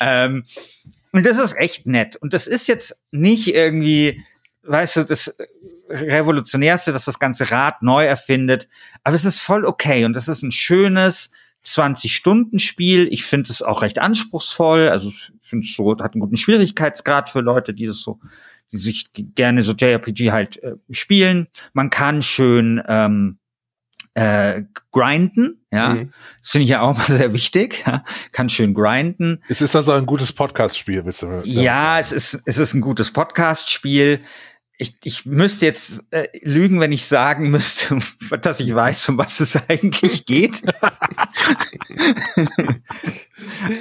Ähm, 0.00 0.44
und 1.12 1.26
das 1.26 1.38
ist 1.38 1.56
echt 1.56 1.86
nett. 1.86 2.16
Und 2.16 2.34
das 2.34 2.46
ist 2.46 2.68
jetzt 2.68 3.02
nicht 3.10 3.54
irgendwie 3.54 4.22
weißt 4.62 4.96
du, 4.96 5.04
das 5.04 5.36
Revolutionärste, 5.88 6.92
dass 6.92 7.04
das 7.04 7.18
ganze 7.18 7.50
Rad 7.50 7.82
neu 7.82 8.04
erfindet. 8.04 8.68
Aber 9.04 9.14
es 9.14 9.24
ist 9.24 9.40
voll 9.40 9.64
okay 9.64 10.04
und 10.04 10.14
das 10.14 10.28
ist 10.28 10.42
ein 10.42 10.52
schönes 10.52 11.30
20-Stunden-Spiel. 11.64 13.08
Ich 13.10 13.24
finde 13.24 13.50
es 13.50 13.62
auch 13.62 13.82
recht 13.82 13.98
anspruchsvoll. 13.98 14.88
Also 14.88 15.08
ich 15.08 15.30
finde 15.42 15.66
es 15.66 15.74
so, 15.74 15.90
hat 15.98 16.14
einen 16.14 16.20
guten 16.20 16.36
Schwierigkeitsgrad 16.36 17.28
für 17.28 17.40
Leute, 17.40 17.74
die 17.74 17.86
das 17.86 18.00
so, 18.00 18.20
die 18.72 18.78
sich 18.78 19.10
gerne 19.12 19.62
so 19.62 19.72
JRPG 19.72 20.30
halt 20.30 20.62
äh, 20.62 20.74
spielen. 20.90 21.48
Man 21.72 21.90
kann 21.90 22.22
schön 22.22 22.82
ähm, 22.86 23.38
äh, 24.14 24.62
grinden, 24.90 25.64
ja. 25.70 25.94
Mhm. 25.94 26.12
Das 26.40 26.50
finde 26.50 26.64
ich 26.64 26.70
ja 26.70 26.80
auch 26.80 26.96
mal 26.96 27.04
sehr 27.06 27.32
wichtig. 27.32 27.84
Ja? 27.86 28.04
Kann 28.32 28.48
schön 28.48 28.74
grinden. 28.74 29.42
Es 29.48 29.62
ist 29.62 29.76
also 29.76 29.92
ein 29.92 30.06
gutes 30.06 30.32
Podcast-Spiel, 30.32 31.02
bist 31.02 31.22
du? 31.22 31.42
Ja, 31.44 31.98
es 31.98 32.12
ist, 32.12 32.40
es 32.44 32.58
ist 32.58 32.74
ein 32.74 32.80
gutes 32.80 33.12
Podcast-Spiel 33.12 34.20
ich, 34.80 34.96
ich 35.04 35.26
müsste 35.26 35.66
jetzt 35.66 36.02
äh, 36.10 36.26
lügen, 36.40 36.80
wenn 36.80 36.90
ich 36.90 37.04
sagen 37.04 37.50
müsste, 37.50 37.98
dass 38.40 38.60
ich 38.60 38.74
weiß, 38.74 39.10
um 39.10 39.18
was 39.18 39.38
es 39.40 39.56
eigentlich 39.68 40.24
geht. 40.24 40.62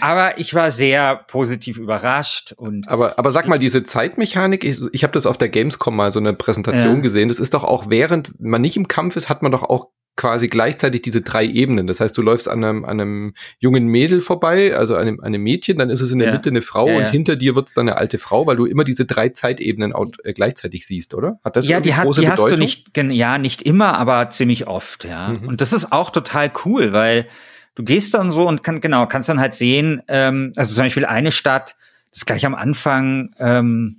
aber 0.02 0.38
ich 0.38 0.54
war 0.54 0.72
sehr 0.72 1.16
positiv 1.16 1.78
überrascht 1.78 2.52
und 2.52 2.90
aber 2.90 3.18
aber 3.18 3.32
sag 3.32 3.48
mal 3.48 3.60
diese 3.60 3.84
Zeitmechanik, 3.84 4.66
ich, 4.66 4.82
ich 4.92 5.04
habe 5.04 5.14
das 5.14 5.26
auf 5.26 5.38
der 5.38 5.48
Gamescom 5.48 5.96
mal 5.96 6.12
so 6.12 6.20
eine 6.20 6.34
Präsentation 6.34 6.98
ja. 6.98 7.02
gesehen. 7.02 7.30
Das 7.30 7.40
ist 7.40 7.54
doch 7.54 7.64
auch 7.64 7.90
während 7.90 8.38
man 8.42 8.62
nicht 8.62 8.76
im 8.76 8.90
Kampf 8.90 9.16
ist, 9.16 9.30
hat 9.30 9.42
man 9.42 9.54
doch 9.54 9.64
auch 9.64 9.88
quasi 10.20 10.50
gleichzeitig 10.50 11.02
diese 11.02 11.22
drei 11.22 11.46
Ebenen. 11.46 11.88
Das 11.88 12.02
heißt, 12.02 12.16
du 12.18 12.22
läufst 12.22 12.50
an 12.50 12.62
einem, 12.62 12.84
an 12.84 13.00
einem 13.00 13.34
jungen 13.58 13.88
Mädel 13.88 14.20
vorbei, 14.20 14.76
also 14.76 14.96
einem, 14.96 15.22
einem 15.22 15.42
Mädchen, 15.42 15.78
dann 15.78 15.90
ist 15.90 16.02
es 16.02 16.12
in 16.12 16.20
der 16.20 16.28
ja. 16.28 16.34
Mitte 16.34 16.50
eine 16.50 16.62
Frau 16.62 16.90
ja, 16.90 16.98
und 16.98 17.10
hinter 17.10 17.38
dir 17.38 17.56
wird 17.56 17.70
es 17.70 17.74
dann 17.74 17.88
eine 17.88 17.98
alte 17.98 18.20
Frau, 18.20 18.46
weil 18.46 18.58
du 18.58 18.66
immer 18.66 18.84
diese 18.84 19.06
drei 19.06 19.30
Zeitebenen 19.30 19.94
äh, 20.24 20.34
gleichzeitig 20.34 20.86
siehst, 20.86 21.14
oder? 21.14 21.40
Hat 21.42 21.56
das 21.56 21.70
ja, 21.70 21.80
die, 21.80 21.96
hat, 21.96 22.04
große 22.04 22.20
die 22.20 22.28
Bedeutung? 22.28 22.46
hast 22.48 22.58
du 22.58 23.02
nicht, 23.02 23.16
ja, 23.16 23.38
nicht 23.38 23.62
immer, 23.62 23.98
aber 23.98 24.30
ziemlich 24.30 24.68
oft, 24.68 25.06
ja. 25.06 25.30
Mhm. 25.30 25.48
Und 25.48 25.62
das 25.62 25.72
ist 25.72 25.94
auch 25.94 26.10
total 26.10 26.52
cool, 26.66 26.92
weil 26.92 27.30
du 27.76 27.84
gehst 27.84 28.14
dann 28.14 28.30
so 28.30 28.46
und 28.46 28.62
kann, 28.62 28.82
genau, 28.82 29.08
kannst 29.08 29.30
dann 29.30 29.40
halt 29.40 29.54
sehen, 29.54 30.04
ähm, 30.10 30.52
also 30.58 30.76
zum 30.76 30.84
Beispiel 30.84 31.06
eine 31.06 31.32
Stadt, 31.32 31.78
das 32.10 32.20
ist 32.20 32.26
gleich 32.26 32.46
am 32.46 32.56
Anfang, 32.56 33.34
ähm, 33.40 33.99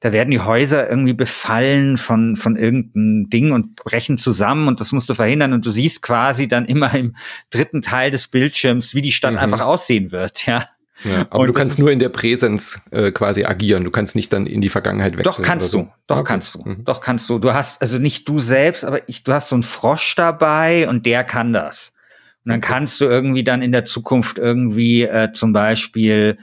da 0.00 0.12
werden 0.12 0.30
die 0.30 0.40
Häuser 0.40 0.88
irgendwie 0.88 1.12
befallen 1.12 1.98
von, 1.98 2.36
von 2.36 2.56
irgendeinem 2.56 3.28
Ding 3.28 3.52
und 3.52 3.76
brechen 3.76 4.16
zusammen 4.16 4.66
und 4.66 4.80
das 4.80 4.92
musst 4.92 5.08
du 5.10 5.14
verhindern 5.14 5.52
und 5.52 5.64
du 5.64 5.70
siehst 5.70 6.02
quasi 6.02 6.48
dann 6.48 6.64
immer 6.64 6.92
im 6.94 7.14
dritten 7.50 7.82
Teil 7.82 8.10
des 8.10 8.28
Bildschirms, 8.28 8.94
wie 8.94 9.02
die 9.02 9.12
Stadt 9.12 9.32
mhm. 9.32 9.38
einfach 9.38 9.60
aussehen 9.60 10.10
wird, 10.10 10.46
ja. 10.46 10.66
Ja, 11.04 11.20
aber 11.30 11.40
und 11.40 11.46
du 11.46 11.52
kannst 11.54 11.78
nur 11.78 11.90
in 11.90 11.98
der 11.98 12.10
Präsenz 12.10 12.82
äh, 12.90 13.10
quasi 13.10 13.44
agieren. 13.44 13.84
Du 13.84 13.90
kannst 13.90 14.14
nicht 14.14 14.32
dann 14.34 14.46
in 14.46 14.60
die 14.60 14.68
Vergangenheit 14.68 15.16
wechseln. 15.16 15.34
Doch 15.34 15.42
kannst 15.42 15.72
so. 15.72 15.78
du. 15.78 15.92
Doch 16.06 16.18
okay. 16.18 16.26
kannst 16.26 16.54
du. 16.54 16.62
Mhm. 16.62 16.84
Doch 16.84 17.00
kannst 17.00 17.30
du. 17.30 17.38
Du 17.38 17.54
hast 17.54 17.80
also 17.80 17.98
nicht 17.98 18.28
du 18.28 18.38
selbst, 18.38 18.84
aber 18.84 19.08
ich, 19.08 19.24
du 19.24 19.32
hast 19.32 19.48
so 19.48 19.56
einen 19.56 19.62
Frosch 19.62 20.14
dabei 20.14 20.88
und 20.88 21.06
der 21.06 21.24
kann 21.24 21.54
das. 21.54 21.94
Und 22.44 22.50
dann 22.50 22.60
kannst 22.60 23.00
du 23.00 23.06
irgendwie 23.06 23.44
dann 23.44 23.62
in 23.62 23.72
der 23.72 23.84
Zukunft 23.84 24.38
irgendwie 24.38 25.04
äh, 25.04 25.32
zum 25.32 25.54
Beispiel 25.54 26.38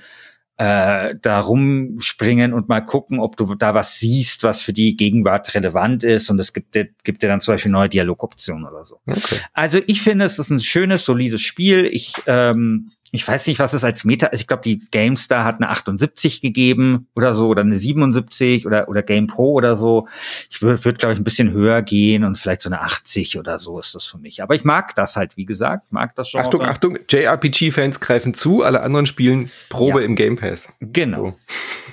äh, 0.57 1.13
da 1.21 1.39
rumspringen 1.39 2.53
und 2.53 2.67
mal 2.67 2.81
gucken, 2.81 3.19
ob 3.19 3.37
du 3.37 3.53
da 3.55 3.75
was 3.75 3.99
siehst, 3.99 4.43
was 4.43 4.61
für 4.61 4.73
die 4.73 4.95
Gegenwart 4.95 5.53
relevant 5.53 6.03
ist. 6.03 6.29
Und 6.31 6.39
es 6.39 6.51
gibt 6.51 6.73
dir, 6.73 6.89
gibt 7.03 7.21
dir 7.21 7.27
dann 7.27 7.41
zum 7.41 7.53
Beispiel 7.53 7.71
neue 7.71 7.89
Dialogoptionen 7.89 8.65
oder 8.65 8.83
so. 8.85 8.99
Okay. 9.05 9.37
Also 9.53 9.79
ich 9.85 10.01
finde, 10.01 10.25
es 10.25 10.39
ist 10.39 10.49
ein 10.49 10.59
schönes, 10.59 11.05
solides 11.05 11.41
Spiel. 11.41 11.85
Ich 11.85 12.13
ähm, 12.25 12.91
ich 13.11 13.27
weiß 13.27 13.47
nicht, 13.47 13.59
was 13.59 13.73
es 13.73 13.83
als 13.83 14.03
Meta 14.03 14.27
ist. 14.27 14.41
Ich 14.41 14.47
glaube, 14.47 14.63
die 14.63 14.79
GameStar 14.91 15.45
hat 15.45 15.55
eine 15.55 15.69
78 15.69 16.41
gegeben 16.41 17.07
oder 17.15 17.33
so 17.33 17.47
oder 17.47 17.61
eine 17.61 17.77
77 17.77 18.65
oder 18.65 18.89
oder 18.89 19.01
Game 19.01 19.27
Pro 19.27 19.53
oder 19.53 19.77
so. 19.77 20.07
Ich 20.49 20.61
würde, 20.61 20.83
würd, 20.83 20.99
glaube 20.99 21.13
ich, 21.13 21.19
ein 21.19 21.23
bisschen 21.23 21.51
höher 21.51 21.81
gehen 21.81 22.23
und 22.23 22.37
vielleicht 22.37 22.61
so 22.61 22.69
eine 22.69 22.81
80 22.81 23.37
oder 23.37 23.59
so 23.59 23.79
ist 23.79 23.95
das 23.95 24.05
für 24.05 24.17
mich. 24.17 24.43
Aber 24.43 24.55
ich 24.55 24.63
mag 24.63 24.95
das 24.95 25.15
halt, 25.15 25.37
wie 25.37 25.45
gesagt, 25.45 25.91
mag 25.91 26.15
das 26.15 26.29
schon. 26.29 26.41
Achtung, 26.41 26.61
Achtung, 26.61 26.99
JRPG-Fans 27.09 27.99
greifen 27.99 28.33
zu, 28.33 28.63
alle 28.63 28.81
anderen 28.81 29.05
spielen 29.05 29.49
Probe 29.69 30.01
ja. 30.01 30.05
im 30.05 30.15
Game 30.15 30.37
Pass. 30.37 30.71
Genau. 30.79 31.35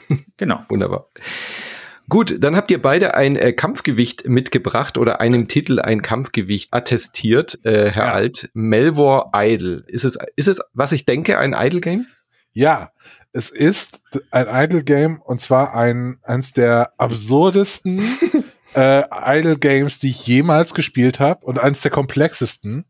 So. 0.08 0.16
genau. 0.36 0.64
Wunderbar. 0.68 1.08
Gut, 2.08 2.36
dann 2.42 2.54
habt 2.54 2.70
ihr 2.70 2.82
beide 2.82 3.14
ein 3.14 3.36
äh, 3.36 3.52
Kampfgewicht 3.52 4.28
mitgebracht 4.28 4.98
oder 4.98 5.20
einem 5.20 5.48
Titel 5.48 5.80
ein 5.80 6.02
Kampfgewicht 6.02 6.72
attestiert, 6.72 7.60
äh, 7.64 7.90
Herr 7.90 8.06
ja. 8.06 8.12
Alt. 8.12 8.50
Melvor 8.52 9.32
Idle. 9.34 9.84
Ist 9.86 10.04
es, 10.04 10.18
ist 10.36 10.48
es, 10.48 10.60
was 10.74 10.92
ich 10.92 11.06
denke, 11.06 11.38
ein 11.38 11.54
Idle-Game? 11.54 12.06
Ja, 12.52 12.90
es 13.32 13.50
ist 13.50 14.02
ein 14.30 14.46
Idle-Game 14.48 15.20
und 15.20 15.40
zwar 15.40 15.74
ein, 15.74 16.18
eins 16.22 16.52
der 16.52 16.92
absurdesten 16.98 18.02
äh, 18.74 19.02
Idle-Games, 19.10 19.98
die 19.98 20.10
ich 20.10 20.26
jemals 20.26 20.74
gespielt 20.74 21.20
habe 21.20 21.44
und 21.44 21.58
eins 21.58 21.80
der 21.80 21.90
komplexesten. 21.90 22.84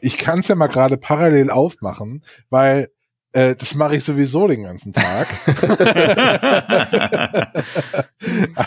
Ich 0.00 0.16
kann 0.16 0.38
es 0.38 0.48
ja 0.48 0.54
mal 0.54 0.68
gerade 0.68 0.96
parallel 0.96 1.50
aufmachen, 1.50 2.24
weil 2.50 2.88
äh, 3.32 3.54
das 3.54 3.74
mache 3.74 3.96
ich 3.96 4.04
sowieso 4.04 4.48
den 4.48 4.64
ganzen 4.64 4.92
Tag. 4.92 5.28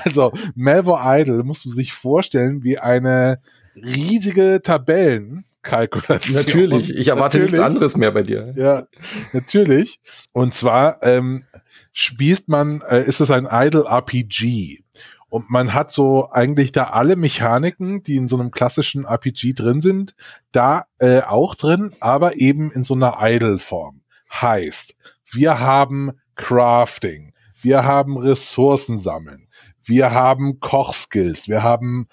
also, 0.05 0.31
Melvor 0.55 1.01
Idol 1.03 1.43
musst 1.43 1.65
du 1.65 1.69
sich 1.69 1.93
vorstellen 1.93 2.63
wie 2.63 2.77
eine 2.77 3.39
riesige 3.75 4.61
Tabellenkalkulation. 4.63 6.35
Natürlich, 6.35 6.95
ich 6.95 7.09
erwarte 7.09 7.39
natürlich. 7.39 7.53
nichts 7.53 7.65
anderes 7.65 7.97
mehr 7.97 8.11
bei 8.11 8.21
dir. 8.21 8.53
Ja, 8.55 8.87
natürlich. 9.33 9.99
Und 10.31 10.53
zwar 10.53 11.03
ähm, 11.03 11.43
spielt 11.91 12.47
man, 12.47 12.81
äh, 12.87 13.03
ist 13.03 13.19
es 13.19 13.31
ein 13.31 13.47
Idle 13.49 13.85
RPG. 13.85 14.83
Und 15.27 15.49
man 15.49 15.73
hat 15.73 15.91
so 15.91 16.29
eigentlich 16.31 16.71
da 16.71 16.85
alle 16.85 17.15
Mechaniken, 17.15 18.03
die 18.03 18.15
in 18.15 18.27
so 18.27 18.39
einem 18.39 18.51
klassischen 18.51 19.03
RPG 19.03 19.53
drin 19.53 19.81
sind, 19.81 20.15
da 20.51 20.85
äh, 20.99 21.21
auch 21.21 21.55
drin, 21.55 21.93
aber 21.99 22.37
eben 22.37 22.71
in 22.71 22.83
so 22.83 22.93
einer 22.93 23.17
Idle-Form 23.19 24.02
heißt, 24.41 24.95
wir 25.31 25.59
haben 25.59 26.11
Crafting, 26.35 27.33
wir 27.61 27.83
haben 27.83 28.17
Ressourcen 28.17 28.99
sammeln, 28.99 29.47
wir 29.83 30.11
haben 30.11 30.59
Kochskills, 30.59 31.47
wir 31.47 31.63
haben 31.63 32.07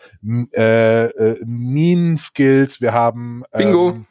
äh, 0.55 1.07
äh, 1.07 1.39
Minen-Skills, 1.45 2.81
wir 2.81 2.93
haben 2.93 3.45
ähm, 3.53 3.59
Bingo. 3.59 4.07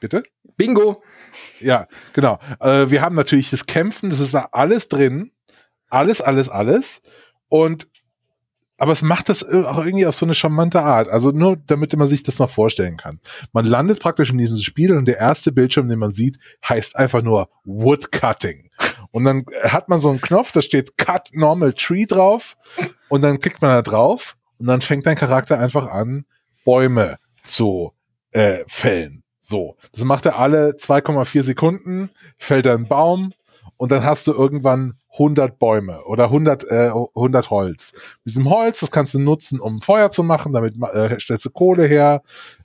Bitte? 0.00 0.22
Bingo. 0.56 1.02
Ja, 1.60 1.86
genau. 2.12 2.38
Äh, 2.60 2.90
wir 2.90 3.02
haben 3.02 3.14
natürlich 3.14 3.50
das 3.50 3.66
Kämpfen, 3.66 4.10
das 4.10 4.20
ist 4.20 4.34
da 4.34 4.48
alles 4.52 4.88
drin. 4.88 5.32
Alles, 5.90 6.20
alles, 6.20 6.48
alles. 6.48 7.02
Und 7.48 7.88
aber 8.78 8.92
es 8.92 9.02
macht 9.02 9.28
das 9.28 9.44
auch 9.44 9.78
irgendwie 9.78 10.06
auf 10.06 10.14
so 10.14 10.24
eine 10.24 10.34
charmante 10.34 10.80
Art. 10.80 11.08
Also 11.08 11.30
nur, 11.32 11.56
damit 11.66 11.94
man 11.96 12.06
sich 12.06 12.22
das 12.22 12.38
mal 12.38 12.46
vorstellen 12.46 12.96
kann. 12.96 13.20
Man 13.52 13.64
landet 13.64 14.00
praktisch 14.00 14.30
in 14.30 14.38
diesem 14.38 14.56
Spiel 14.56 14.96
und 14.96 15.06
der 15.06 15.18
erste 15.18 15.52
Bildschirm, 15.52 15.88
den 15.88 15.98
man 15.98 16.12
sieht, 16.12 16.38
heißt 16.66 16.96
einfach 16.96 17.22
nur 17.22 17.50
Woodcutting. 17.64 18.70
Und 19.10 19.24
dann 19.24 19.44
hat 19.64 19.88
man 19.88 20.00
so 20.00 20.10
einen 20.10 20.20
Knopf, 20.20 20.52
da 20.52 20.62
steht 20.62 20.96
Cut 20.96 21.30
Normal 21.32 21.72
Tree 21.72 22.06
drauf 22.06 22.56
und 23.08 23.22
dann 23.22 23.40
klickt 23.40 23.60
man 23.60 23.72
da 23.72 23.82
drauf 23.82 24.36
und 24.58 24.66
dann 24.66 24.80
fängt 24.80 25.06
dein 25.06 25.16
Charakter 25.16 25.58
einfach 25.58 25.90
an, 25.90 26.24
Bäume 26.64 27.18
zu 27.42 27.92
äh, 28.30 28.58
fällen. 28.68 29.24
So, 29.40 29.76
das 29.92 30.04
macht 30.04 30.26
er 30.26 30.38
alle 30.38 30.72
2,4 30.72 31.42
Sekunden, 31.42 32.10
fällt 32.36 32.66
er 32.66 32.74
ein 32.74 32.86
Baum 32.86 33.32
und 33.78 33.90
dann 33.92 34.04
hast 34.04 34.26
du 34.26 34.32
irgendwann 34.32 34.98
100 35.12 35.58
Bäume 35.58 36.04
oder 36.04 36.24
100, 36.24 36.64
äh, 36.64 36.90
100 36.90 37.50
Holz. 37.50 37.92
Mit 38.24 38.34
diesem 38.34 38.50
Holz, 38.50 38.80
das 38.80 38.90
kannst 38.90 39.14
du 39.14 39.18
nutzen, 39.18 39.58
um 39.60 39.80
Feuer 39.80 40.10
zu 40.10 40.22
machen, 40.22 40.52
damit 40.52 40.74
äh, 40.92 41.18
stellst 41.18 41.46
du 41.46 41.50
Kohle 41.50 41.86
her. 41.86 42.22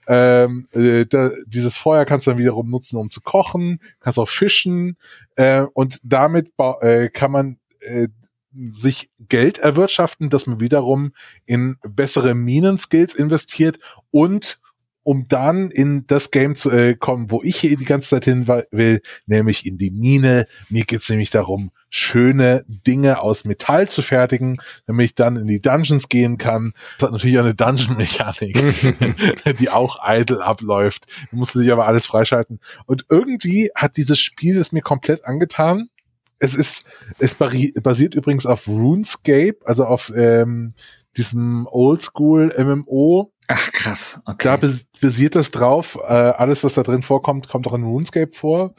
Ähm, 0.08 0.68
äh, 0.72 1.06
da, 1.06 1.32
dieses 1.46 1.78
Feuer 1.78 2.04
kannst 2.06 2.28
du 2.28 2.32
dann 2.32 2.40
wiederum 2.40 2.70
nutzen, 2.70 2.98
um 2.98 3.10
zu 3.10 3.22
kochen, 3.22 3.80
kannst 4.02 4.20
auch 4.20 4.28
fischen 4.28 4.98
äh, 5.36 5.62
und 5.74 6.00
damit 6.04 6.52
äh, 6.82 7.10
kann 7.10 7.32
man 7.32 7.58
äh, 7.80 8.10
sich 8.56 9.10
Geld 9.30 9.60
erwirtschaften, 9.60 10.30
dass 10.30 10.48
man 10.48 10.60
wiederum 10.60 11.14
in 11.46 11.78
bessere 11.84 12.36
Minenskills 12.36 13.16
investiert 13.16 13.80
und 14.12 14.60
um 15.04 15.28
dann 15.28 15.70
in 15.70 16.08
das 16.08 16.32
Game 16.32 16.56
zu 16.56 16.72
äh, 16.72 16.96
kommen, 16.96 17.30
wo 17.30 17.42
ich 17.44 17.58
hier 17.58 17.78
die 17.78 17.86
ganze 17.86 18.10
Zeit 18.10 18.26
hin 18.26 18.48
will, 18.48 19.02
nämlich 19.26 19.66
in 19.66 19.78
die 19.78 19.92
Mine. 19.92 20.48
Mir 20.70 20.86
geht's 20.86 21.10
nämlich 21.10 21.30
darum, 21.30 21.72
schöne 21.90 22.66
Dinge 22.68 23.22
aus 23.22 23.46
Metall 23.46 23.88
zu 23.88 24.02
fertigen, 24.02 24.58
damit 24.88 25.06
ich 25.06 25.16
dann 25.16 25.36
in 25.36 25.48
die 25.48 25.62
Dungeons 25.62 26.10
gehen 26.10 26.38
kann. 26.38 26.74
Das 26.98 27.08
hat 27.08 27.12
natürlich 27.12 27.38
auch 27.38 27.44
eine 27.44 27.54
Dungeon-Mechanik, 27.54 28.58
die 29.60 29.70
auch 29.70 29.98
idle 30.04 30.44
abläuft. 30.44 31.06
Du 31.30 31.38
musst 31.38 31.54
sich 31.54 31.72
aber 31.72 31.86
alles 31.86 32.06
freischalten. 32.06 32.60
Und 32.86 33.06
irgendwie 33.10 33.70
hat 33.76 33.98
dieses 33.98 34.20
Spiel 34.20 34.58
es 34.58 34.72
mir 34.72 34.82
komplett 34.82 35.26
angetan. 35.26 35.90
Es 36.40 36.56
ist, 36.56 36.86
es 37.20 37.36
basiert 37.36 38.16
übrigens 38.16 38.46
auf 38.46 38.68
RuneScape, 38.68 39.58
also 39.64 39.86
auf 39.86 40.12
ähm, 40.16 40.74
diesem 41.18 41.68
Oldschool 41.70 42.54
MMO. 42.58 43.32
Ach 43.48 43.72
krass, 43.72 44.22
okay. 44.26 44.58
Da 44.60 44.70
basiert 45.02 45.36
das 45.36 45.52
drauf. 45.52 45.98
Äh, 46.02 46.14
alles, 46.14 46.64
was 46.64 46.74
da 46.74 46.84
drin 46.84 47.02
vorkommt, 47.02 47.50
kommt 47.50 47.68
auch 47.68 47.74
in 47.74 47.84
RuneScape 47.84 48.32
vor. 48.32 48.74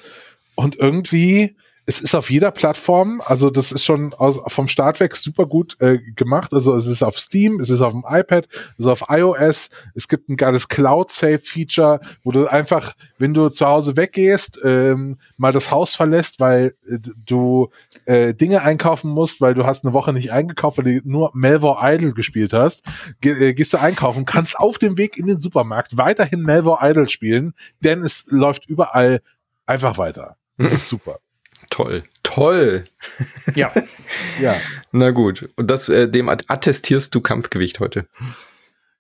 Und 0.55 0.77
irgendwie 0.77 1.57
es 1.87 2.01
ist 2.01 2.15
auf 2.15 2.31
jeder 2.31 2.51
Plattform, 2.51 3.21
also 3.25 3.51
das 3.51 3.71
ist 3.71 3.85
schon 3.85 4.15
aus, 4.15 4.41
vom 4.47 4.69
Start 4.69 5.01
weg 5.01 5.15
super 5.17 5.45
gut 5.45 5.77
äh, 5.81 5.99
gemacht. 5.99 6.55
Also 6.55 6.75
es 6.75 6.87
ist 6.87 7.03
auf 7.03 7.19
Steam, 7.19 7.61
es 7.61 7.69
ist 7.69 7.83
auf 7.83 7.93
dem 7.93 8.05
iPad, 8.09 8.49
es 8.79 8.87
ist 8.87 8.87
auf 8.87 9.05
iOS, 9.11 9.69
es 9.95 10.09
gibt 10.09 10.29
ein 10.29 10.37
geiles 10.37 10.69
Cloud-Save-Feature, 10.69 12.01
wo 12.23 12.33
du 12.33 12.47
einfach, 12.47 12.95
wenn 13.19 13.35
du 13.35 13.51
zu 13.51 13.67
Hause 13.67 13.97
weggehst, 13.97 14.61
ähm, 14.65 15.19
mal 15.37 15.53
das 15.53 15.71
Haus 15.71 15.95
verlässt, 15.95 16.41
weil 16.41 16.75
äh, 16.89 16.99
du 17.27 17.69
äh, 18.07 18.33
Dinge 18.33 18.63
einkaufen 18.63 19.11
musst, 19.11 19.43
weil 19.43 19.55
du 19.55 19.67
hast 19.67 19.85
eine 19.85 19.93
Woche 19.93 20.15
nicht 20.15 20.33
eingekauft, 20.33 20.79
weil 20.79 21.01
du 21.01 21.01
nur 21.05 21.33
Melvor 21.35 21.81
Idol 21.83 22.13
gespielt 22.13 22.55
hast, 22.55 22.85
Ge 23.21 23.51
äh, 23.51 23.55
gehst 23.55 23.75
du 23.75 23.79
einkaufen, 23.79 24.25
kannst 24.25 24.59
auf 24.59 24.79
dem 24.79 24.97
Weg 24.97 25.19
in 25.19 25.27
den 25.27 25.41
Supermarkt 25.41 25.99
weiterhin 25.99 26.43
Melvor 26.43 26.79
Idol 26.83 27.11
spielen, 27.11 27.53
denn 27.81 28.01
es 28.01 28.25
läuft 28.29 28.69
überall 28.71 29.21
einfach 29.67 29.99
weiter. 29.99 30.37
Das 30.57 30.73
ist 30.73 30.89
super. 30.89 31.19
Toll. 31.75 32.05
Toll. 32.23 32.85
Ja. 33.57 33.73
ja. 34.41 34.55
Na 34.93 35.11
gut. 35.11 35.49
Und 35.57 35.69
das, 35.69 35.89
äh, 35.89 36.09
dem 36.09 36.29
attestierst 36.29 37.13
du 37.13 37.21
Kampfgewicht 37.21 37.81
heute. 37.81 38.07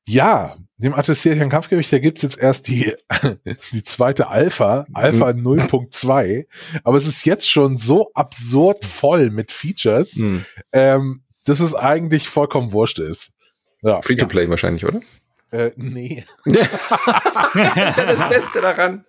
Ja, 0.08 0.56
dem 0.78 0.92
attestiere 0.92 1.36
ich 1.36 1.40
ein 1.40 1.50
Kampfgewicht. 1.50 1.92
Da 1.92 2.00
gibt's 2.00 2.22
jetzt 2.22 2.36
erst 2.36 2.66
die, 2.66 2.92
die 3.72 3.84
zweite 3.84 4.26
Alpha, 4.26 4.88
Alpha 4.92 5.32
mhm. 5.34 5.46
0.2. 5.46 6.46
Aber 6.82 6.96
es 6.96 7.06
ist 7.06 7.24
jetzt 7.24 7.48
schon 7.48 7.76
so 7.76 8.10
absurd 8.12 8.84
voll 8.84 9.30
mit 9.30 9.52
Features, 9.52 10.16
mhm. 10.16 10.44
ähm, 10.72 11.22
dass 11.44 11.60
es 11.60 11.76
eigentlich 11.76 12.28
vollkommen 12.28 12.72
wurscht 12.72 12.98
ist. 12.98 13.34
Ja. 13.82 14.02
Free 14.02 14.16
to 14.16 14.26
play 14.26 14.46
ja. 14.46 14.50
wahrscheinlich, 14.50 14.84
oder? 14.84 15.00
Äh, 15.54 15.70
nee. 15.76 16.24
das 16.44 16.66
ist 16.66 17.96
ja 17.96 18.06
das 18.06 18.28
Beste 18.28 18.60
daran. 18.60 19.04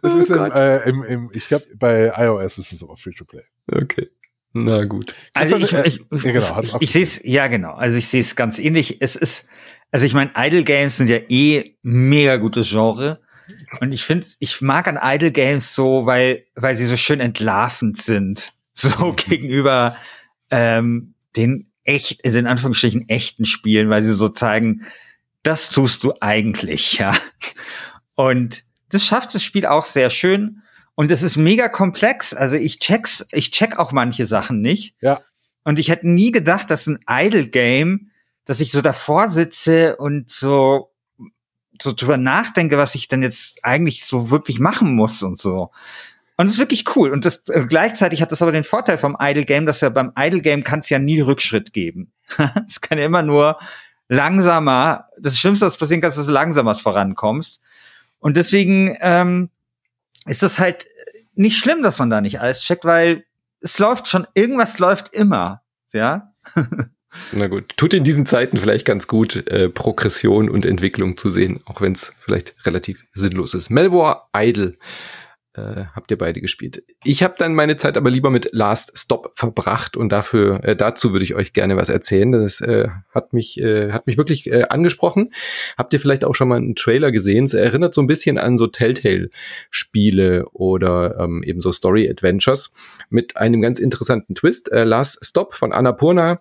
das 0.00 0.14
oh 0.14 0.18
ist 0.18 0.30
im, 0.30 0.44
äh, 0.44 0.88
im, 0.88 1.02
im, 1.02 1.30
ich 1.34 1.48
glaube, 1.48 1.66
bei 1.76 2.10
iOS 2.16 2.56
ist 2.56 2.72
es 2.72 2.82
aber 2.82 2.96
free 2.96 3.12
to 3.12 3.26
play. 3.26 3.42
Okay. 3.70 4.08
Na 4.54 4.84
gut. 4.84 5.12
Also 5.34 5.56
ich, 5.56 5.70
ich, 5.74 6.00
ich, 6.10 6.24
ja, 6.24 6.32
genau, 6.32 6.62
ich, 6.62 6.74
ich 6.80 6.90
sehe 6.90 7.02
es, 7.02 7.20
ja 7.22 7.46
genau, 7.48 7.74
also 7.74 7.98
ich 7.98 8.08
sehe 8.08 8.22
es 8.22 8.34
ganz 8.36 8.58
ähnlich. 8.58 9.02
Es 9.02 9.16
ist, 9.16 9.46
also 9.92 10.06
ich 10.06 10.14
meine, 10.14 10.32
Idle 10.34 10.64
Games 10.64 10.96
sind 10.96 11.10
ja 11.10 11.18
eh 11.28 11.76
mega 11.82 12.36
gutes 12.36 12.70
Genre. 12.70 13.20
Und 13.80 13.92
ich 13.92 14.04
finde, 14.04 14.26
ich 14.38 14.62
mag 14.62 14.88
an 14.88 14.98
Idle 15.02 15.30
Games 15.30 15.74
so, 15.74 16.06
weil, 16.06 16.46
weil 16.54 16.74
sie 16.74 16.86
so 16.86 16.96
schön 16.96 17.20
entlarvend 17.20 17.96
sind. 17.98 18.52
So 18.80 19.06
mhm. 19.06 19.16
gegenüber 19.16 19.96
ähm, 20.52 21.14
den 21.36 21.72
echt, 21.82 22.20
in 22.24 22.46
Anführungsstrichen 22.46 23.08
echten 23.08 23.44
Spielen, 23.44 23.90
weil 23.90 24.04
sie 24.04 24.14
so 24.14 24.28
zeigen, 24.28 24.84
das 25.42 25.70
tust 25.70 26.04
du 26.04 26.12
eigentlich, 26.20 26.98
ja. 26.98 27.14
Und 28.14 28.64
das 28.90 29.04
schafft 29.04 29.34
das 29.34 29.42
Spiel 29.42 29.66
auch 29.66 29.84
sehr 29.84 30.10
schön. 30.10 30.62
Und 30.94 31.10
es 31.12 31.22
ist 31.22 31.36
mega 31.36 31.68
komplex. 31.68 32.34
Also 32.34 32.56
ich 32.56 32.80
check's, 32.80 33.26
ich 33.30 33.52
check 33.52 33.78
auch 33.78 33.92
manche 33.92 34.26
Sachen 34.26 34.60
nicht. 34.60 34.96
Ja. 35.00 35.20
Und 35.62 35.78
ich 35.78 35.90
hätte 35.90 36.08
nie 36.08 36.32
gedacht, 36.32 36.70
dass 36.70 36.86
ein 36.86 36.98
Idle 37.08 37.46
Game, 37.46 38.10
dass 38.44 38.60
ich 38.60 38.72
so 38.72 38.80
davor 38.80 39.28
sitze 39.28 39.96
und 39.96 40.30
so, 40.30 40.90
so 41.80 41.92
drüber 41.92 42.16
nachdenke, 42.16 42.78
was 42.78 42.94
ich 42.94 43.06
denn 43.06 43.22
jetzt 43.22 43.64
eigentlich 43.64 44.04
so 44.06 44.30
wirklich 44.30 44.58
machen 44.58 44.94
muss 44.94 45.22
und 45.22 45.38
so. 45.38 45.70
Und 46.36 46.46
es 46.46 46.54
ist 46.54 46.58
wirklich 46.58 46.96
cool. 46.96 47.10
Und 47.10 47.24
das 47.24 47.48
äh, 47.48 47.64
gleichzeitig 47.68 48.22
hat 48.22 48.32
das 48.32 48.42
aber 48.42 48.52
den 48.52 48.64
Vorteil 48.64 48.96
vom 48.96 49.16
Idle 49.20 49.44
Game, 49.44 49.66
dass 49.66 49.80
ja 49.80 49.90
beim 49.90 50.12
Idle 50.16 50.40
Game 50.40 50.64
kann 50.64 50.80
es 50.80 50.88
ja 50.88 50.98
nie 50.98 51.20
Rückschritt 51.20 51.72
geben. 51.72 52.12
es 52.66 52.80
kann 52.80 52.98
ja 52.98 53.06
immer 53.06 53.22
nur 53.22 53.58
langsamer. 54.08 55.06
Das 55.18 55.38
Schlimmste, 55.38 55.66
was 55.66 55.76
passieren 55.76 56.00
kann, 56.00 56.10
ist, 56.10 56.18
dass 56.18 56.26
du 56.26 56.32
langsamer 56.32 56.74
vorankommst. 56.74 57.60
Und 58.18 58.36
deswegen 58.36 58.96
ähm, 59.00 59.50
ist 60.26 60.42
das 60.42 60.58
halt 60.58 60.88
nicht 61.34 61.58
schlimm, 61.58 61.82
dass 61.82 61.98
man 61.98 62.10
da 62.10 62.20
nicht 62.20 62.40
alles 62.40 62.60
checkt, 62.60 62.84
weil 62.84 63.24
es 63.60 63.78
läuft 63.78 64.08
schon, 64.08 64.26
irgendwas 64.34 64.78
läuft 64.78 65.14
immer, 65.14 65.62
ja. 65.92 66.32
Na 67.32 67.46
gut, 67.46 67.76
tut 67.76 67.94
in 67.94 68.04
diesen 68.04 68.26
Zeiten 68.26 68.58
vielleicht 68.58 68.84
ganz 68.84 69.06
gut, 69.06 69.48
äh, 69.48 69.68
Progression 69.68 70.50
und 70.50 70.66
Entwicklung 70.66 71.16
zu 71.16 71.30
sehen, 71.30 71.60
auch 71.64 71.80
wenn 71.80 71.92
es 71.92 72.12
vielleicht 72.18 72.54
relativ 72.66 73.06
sinnlos 73.14 73.54
ist. 73.54 73.70
Melvor 73.70 74.28
Idle 74.36 74.76
äh, 75.58 75.84
habt 75.94 76.10
ihr 76.10 76.18
beide 76.18 76.40
gespielt. 76.40 76.82
Ich 77.04 77.22
habe 77.22 77.34
dann 77.38 77.54
meine 77.54 77.76
Zeit 77.76 77.96
aber 77.96 78.10
lieber 78.10 78.30
mit 78.30 78.50
Last 78.52 78.96
Stop 78.96 79.32
verbracht 79.34 79.96
und 79.96 80.10
dafür 80.10 80.62
äh, 80.64 80.76
dazu 80.76 81.12
würde 81.12 81.24
ich 81.24 81.34
euch 81.34 81.52
gerne 81.52 81.76
was 81.76 81.88
erzählen. 81.88 82.32
Das 82.32 82.60
äh, 82.60 82.88
hat 83.14 83.32
mich 83.32 83.60
äh, 83.60 83.92
hat 83.92 84.06
mich 84.06 84.16
wirklich 84.16 84.46
äh, 84.46 84.64
angesprochen. 84.68 85.30
Habt 85.76 85.92
ihr 85.92 86.00
vielleicht 86.00 86.24
auch 86.24 86.34
schon 86.34 86.48
mal 86.48 86.56
einen 86.56 86.76
Trailer 86.76 87.12
gesehen? 87.12 87.44
Es 87.44 87.54
erinnert 87.54 87.94
so 87.94 88.00
ein 88.00 88.06
bisschen 88.06 88.38
an 88.38 88.58
so 88.58 88.66
Telltale 88.66 89.30
Spiele 89.70 90.46
oder 90.52 91.18
ähm, 91.18 91.42
eben 91.42 91.60
so 91.60 91.72
Story 91.72 92.08
Adventures 92.08 92.74
mit 93.10 93.36
einem 93.36 93.60
ganz 93.60 93.78
interessanten 93.78 94.34
Twist. 94.34 94.70
Äh, 94.72 94.84
Last 94.84 95.24
Stop 95.24 95.54
von 95.54 95.72
Annapurna 95.72 96.40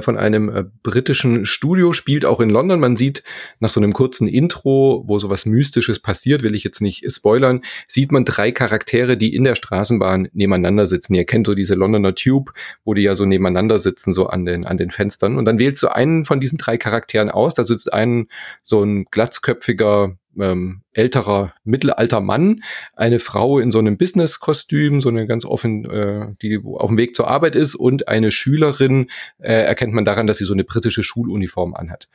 von 0.00 0.16
einem 0.16 0.48
äh, 0.48 0.64
britischen 0.82 1.44
Studio, 1.44 1.92
spielt 1.92 2.24
auch 2.24 2.40
in 2.40 2.50
London. 2.50 2.78
Man 2.78 2.96
sieht 2.96 3.24
nach 3.58 3.70
so 3.70 3.80
einem 3.80 3.92
kurzen 3.92 4.28
Intro, 4.28 5.02
wo 5.06 5.18
sowas 5.18 5.44
Mystisches 5.44 5.98
passiert, 5.98 6.42
will 6.42 6.54
ich 6.54 6.62
jetzt 6.62 6.80
nicht 6.80 7.04
spoilern, 7.12 7.62
sieht 7.88 8.12
man 8.12 8.24
drei 8.24 8.52
Charaktere, 8.52 9.16
die 9.16 9.34
in 9.34 9.44
der 9.44 9.56
Straßenbahn 9.56 10.28
nebeneinander 10.32 10.86
sitzen. 10.86 11.14
Ihr 11.14 11.24
kennt 11.24 11.46
so 11.46 11.54
diese 11.54 11.74
Londoner 11.74 12.14
Tube, 12.14 12.52
wo 12.84 12.94
die 12.94 13.02
ja 13.02 13.16
so 13.16 13.24
nebeneinander 13.24 13.80
sitzen, 13.80 14.12
so 14.12 14.28
an 14.28 14.44
den, 14.44 14.64
an 14.64 14.76
den 14.76 14.90
Fenstern. 14.90 15.36
Und 15.36 15.46
dann 15.46 15.58
wählst 15.58 15.82
du 15.82 15.88
einen 15.88 16.24
von 16.24 16.40
diesen 16.40 16.58
drei 16.58 16.78
Charakteren 16.78 17.30
aus. 17.30 17.54
Da 17.54 17.64
sitzt 17.64 17.92
ein 17.92 18.28
so 18.62 18.82
ein 18.82 19.06
glatzköpfiger 19.10 20.16
ähm, 20.38 20.82
älterer 20.92 21.54
mittelalter 21.64 22.20
Mann, 22.20 22.62
eine 22.94 23.18
Frau 23.18 23.58
in 23.58 23.70
so 23.70 23.78
einem 23.78 23.96
Business-Kostüm, 23.98 25.00
so 25.00 25.08
eine 25.08 25.26
ganz 25.26 25.44
offen, 25.44 25.84
äh, 25.84 26.34
die 26.42 26.60
auf 26.62 26.88
dem 26.88 26.98
Weg 26.98 27.14
zur 27.14 27.28
Arbeit 27.28 27.54
ist 27.54 27.74
und 27.74 28.08
eine 28.08 28.30
Schülerin 28.30 29.08
äh, 29.38 29.52
erkennt 29.52 29.94
man 29.94 30.04
daran, 30.04 30.26
dass 30.26 30.38
sie 30.38 30.44
so 30.44 30.54
eine 30.54 30.64
britische 30.64 31.02
Schuluniform 31.02 31.74
anhat. 31.74 32.08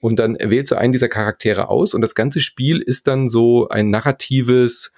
Und 0.00 0.18
dann 0.18 0.36
wählst 0.38 0.70
du 0.70 0.76
einen 0.76 0.92
dieser 0.92 1.08
Charaktere 1.08 1.68
aus 1.68 1.94
und 1.94 2.02
das 2.02 2.14
ganze 2.14 2.40
Spiel 2.40 2.80
ist 2.80 3.06
dann 3.06 3.28
so 3.28 3.68
ein 3.68 3.90
narratives 3.90 4.92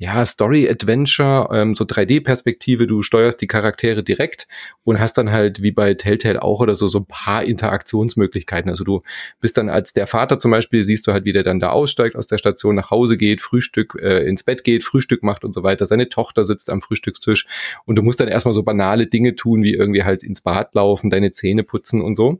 ja, 0.00 0.24
Story-Adventure, 0.24 1.48
ähm, 1.52 1.74
so 1.74 1.84
3D-Perspektive, 1.84 2.86
du 2.86 3.02
steuerst 3.02 3.40
die 3.40 3.48
Charaktere 3.48 4.04
direkt 4.04 4.46
und 4.84 5.00
hast 5.00 5.18
dann 5.18 5.32
halt 5.32 5.60
wie 5.60 5.72
bei 5.72 5.94
Telltale 5.94 6.40
auch 6.40 6.60
oder 6.60 6.76
so 6.76 6.86
so 6.86 7.00
ein 7.00 7.06
paar 7.06 7.42
Interaktionsmöglichkeiten. 7.42 8.70
Also 8.70 8.84
du 8.84 9.02
bist 9.40 9.56
dann 9.56 9.68
als 9.68 9.94
der 9.94 10.06
Vater 10.06 10.38
zum 10.38 10.52
Beispiel, 10.52 10.84
siehst 10.84 11.04
du 11.08 11.12
halt, 11.12 11.24
wie 11.24 11.32
der 11.32 11.42
dann 11.42 11.58
da 11.58 11.70
aussteigt 11.70 12.14
aus 12.14 12.28
der 12.28 12.38
Station, 12.38 12.76
nach 12.76 12.92
Hause 12.92 13.16
geht, 13.16 13.42
Frühstück 13.42 13.98
äh, 14.00 14.24
ins 14.24 14.44
Bett 14.44 14.62
geht, 14.62 14.84
Frühstück 14.84 15.24
macht 15.24 15.44
und 15.44 15.52
so 15.52 15.64
weiter. 15.64 15.84
Seine 15.84 16.08
Tochter 16.08 16.44
sitzt 16.44 16.70
am 16.70 16.80
Frühstückstisch 16.80 17.48
und 17.84 17.96
du 17.96 18.02
musst 18.02 18.20
dann 18.20 18.28
erstmal 18.28 18.54
so 18.54 18.62
banale 18.62 19.08
Dinge 19.08 19.34
tun, 19.34 19.64
wie 19.64 19.74
irgendwie 19.74 20.04
halt 20.04 20.22
ins 20.22 20.42
Bad 20.42 20.76
laufen, 20.76 21.10
deine 21.10 21.32
Zähne 21.32 21.64
putzen 21.64 22.02
und 22.02 22.14
so 22.14 22.38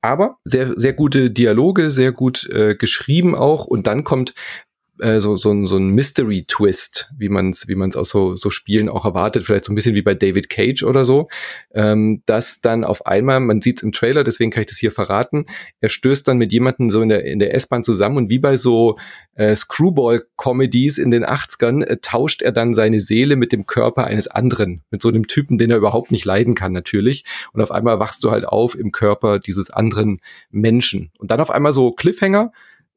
aber 0.00 0.38
sehr, 0.44 0.78
sehr 0.78 0.92
gute 0.92 1.30
Dialoge, 1.30 1.90
sehr 1.90 2.12
gut 2.12 2.48
äh, 2.50 2.76
geschrieben 2.76 3.34
auch. 3.34 3.64
Und 3.64 3.86
dann 3.86 4.04
kommt 4.04 4.34
äh, 5.00 5.20
so, 5.20 5.36
so, 5.36 5.64
so 5.64 5.76
ein 5.76 5.90
Mystery-Twist, 5.90 7.12
wie 7.16 7.28
man 7.28 7.50
es 7.50 7.68
wie 7.68 7.74
man's 7.74 7.96
aus 7.96 8.10
so, 8.10 8.34
so 8.34 8.50
Spielen 8.50 8.88
auch 8.88 9.04
erwartet, 9.04 9.44
vielleicht 9.44 9.64
so 9.64 9.72
ein 9.72 9.74
bisschen 9.74 9.94
wie 9.94 10.02
bei 10.02 10.14
David 10.14 10.48
Cage 10.48 10.82
oder 10.82 11.04
so, 11.04 11.28
ähm, 11.74 12.22
dass 12.26 12.60
dann 12.60 12.84
auf 12.84 13.06
einmal, 13.06 13.40
man 13.40 13.60
sieht 13.60 13.78
es 13.78 13.82
im 13.82 13.92
Trailer, 13.92 14.24
deswegen 14.24 14.50
kann 14.50 14.62
ich 14.62 14.68
das 14.68 14.78
hier 14.78 14.92
verraten, 14.92 15.46
er 15.80 15.88
stößt 15.88 16.26
dann 16.26 16.38
mit 16.38 16.52
jemandem 16.52 16.90
so 16.90 17.00
in 17.00 17.08
der, 17.08 17.24
in 17.24 17.38
der 17.38 17.54
S-Bahn 17.54 17.84
zusammen 17.84 18.16
und 18.16 18.30
wie 18.30 18.38
bei 18.38 18.56
so 18.56 18.96
äh, 19.34 19.54
Screwball-Comedies 19.54 20.98
in 20.98 21.10
den 21.10 21.24
80ern 21.24 21.84
äh, 21.84 21.98
tauscht 22.02 22.42
er 22.42 22.52
dann 22.52 22.74
seine 22.74 23.00
Seele 23.00 23.36
mit 23.36 23.52
dem 23.52 23.66
Körper 23.66 24.04
eines 24.04 24.28
anderen, 24.28 24.82
mit 24.90 25.00
so 25.00 25.08
einem 25.08 25.28
Typen, 25.28 25.58
den 25.58 25.70
er 25.70 25.76
überhaupt 25.76 26.10
nicht 26.10 26.24
leiden 26.24 26.54
kann 26.54 26.72
natürlich. 26.72 27.24
Und 27.52 27.62
auf 27.62 27.70
einmal 27.70 28.00
wachst 28.00 28.24
du 28.24 28.30
halt 28.30 28.46
auf 28.46 28.76
im 28.76 28.92
Körper 28.92 29.38
dieses 29.38 29.70
anderen 29.70 30.20
Menschen. 30.50 31.12
Und 31.18 31.30
dann 31.30 31.40
auf 31.40 31.50
einmal 31.50 31.72
so 31.72 31.92
Cliffhanger, 31.92 32.52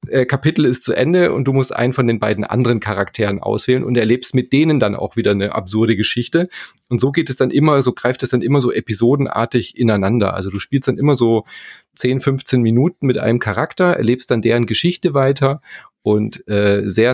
äh, 0.07 0.25
Kapitel 0.25 0.65
ist 0.65 0.83
zu 0.83 0.93
Ende 0.93 1.33
und 1.33 1.45
du 1.45 1.53
musst 1.53 1.75
einen 1.75 1.93
von 1.93 2.07
den 2.07 2.19
beiden 2.19 2.43
anderen 2.43 2.79
Charakteren 2.79 3.39
auswählen 3.39 3.83
und 3.83 3.97
erlebst 3.97 4.33
mit 4.33 4.51
denen 4.51 4.79
dann 4.79 4.95
auch 4.95 5.15
wieder 5.15 5.31
eine 5.31 5.53
absurde 5.53 5.95
Geschichte. 5.95 6.49
Und 6.89 6.99
so 6.99 7.11
geht 7.11 7.29
es 7.29 7.35
dann 7.35 7.51
immer, 7.51 7.81
so 7.81 7.93
greift 7.93 8.23
es 8.23 8.29
dann 8.29 8.41
immer 8.41 8.61
so 8.61 8.71
episodenartig 8.71 9.77
ineinander. 9.77 10.33
Also 10.33 10.49
du 10.49 10.59
spielst 10.59 10.87
dann 10.87 10.97
immer 10.97 11.15
so 11.15 11.45
10, 11.95 12.19
15 12.19 12.61
Minuten 12.61 13.05
mit 13.05 13.17
einem 13.17 13.39
Charakter, 13.39 13.93
erlebst 13.93 14.31
dann 14.31 14.41
deren 14.41 14.65
Geschichte 14.65 15.13
weiter 15.13 15.61
und 16.01 16.47
äh, 16.47 16.89
sehr 16.89 17.13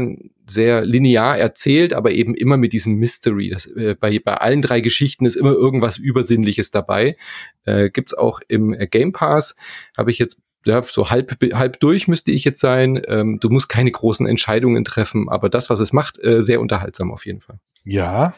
sehr 0.50 0.86
linear 0.86 1.38
erzählt, 1.38 1.94
aber 1.94 2.14
eben 2.14 2.34
immer 2.34 2.56
mit 2.56 2.72
diesem 2.72 2.96
Mystery. 2.96 3.50
Das, 3.50 3.66
äh, 3.68 3.96
bei, 4.00 4.18
bei 4.20 4.36
allen 4.36 4.62
drei 4.62 4.80
Geschichten 4.80 5.26
ist 5.26 5.36
immer 5.36 5.52
irgendwas 5.52 5.98
Übersinnliches 5.98 6.72
dabei. 6.72 7.18
Äh, 7.66 7.90
gibt's 7.90 8.14
auch 8.14 8.40
im 8.48 8.74
äh, 8.74 8.88
Game 8.88 9.12
Pass. 9.12 9.58
Habe 9.98 10.12
ich 10.12 10.20
jetzt 10.20 10.42
ja, 10.68 10.82
so 10.84 11.10
halb, 11.10 11.38
halb 11.54 11.80
durch 11.80 12.08
müsste 12.08 12.32
ich 12.32 12.44
jetzt 12.44 12.62
sein. 12.62 13.02
Ähm, 13.08 13.40
du 13.40 13.50
musst 13.50 13.70
keine 13.70 13.92
großen 13.92 14.28
Entscheidungen 14.28 14.84
treffen, 14.84 15.30
aber 15.30 15.50
das, 15.50 15.70
was 15.70 15.80
es 15.80 15.94
macht, 15.94 16.24
äh, 16.24 16.42
sehr 16.42 16.62
unterhaltsam 16.62 17.12
auf 17.12 17.26
jeden 17.26 17.42
Fall. 17.42 17.60
Ja, 17.84 18.34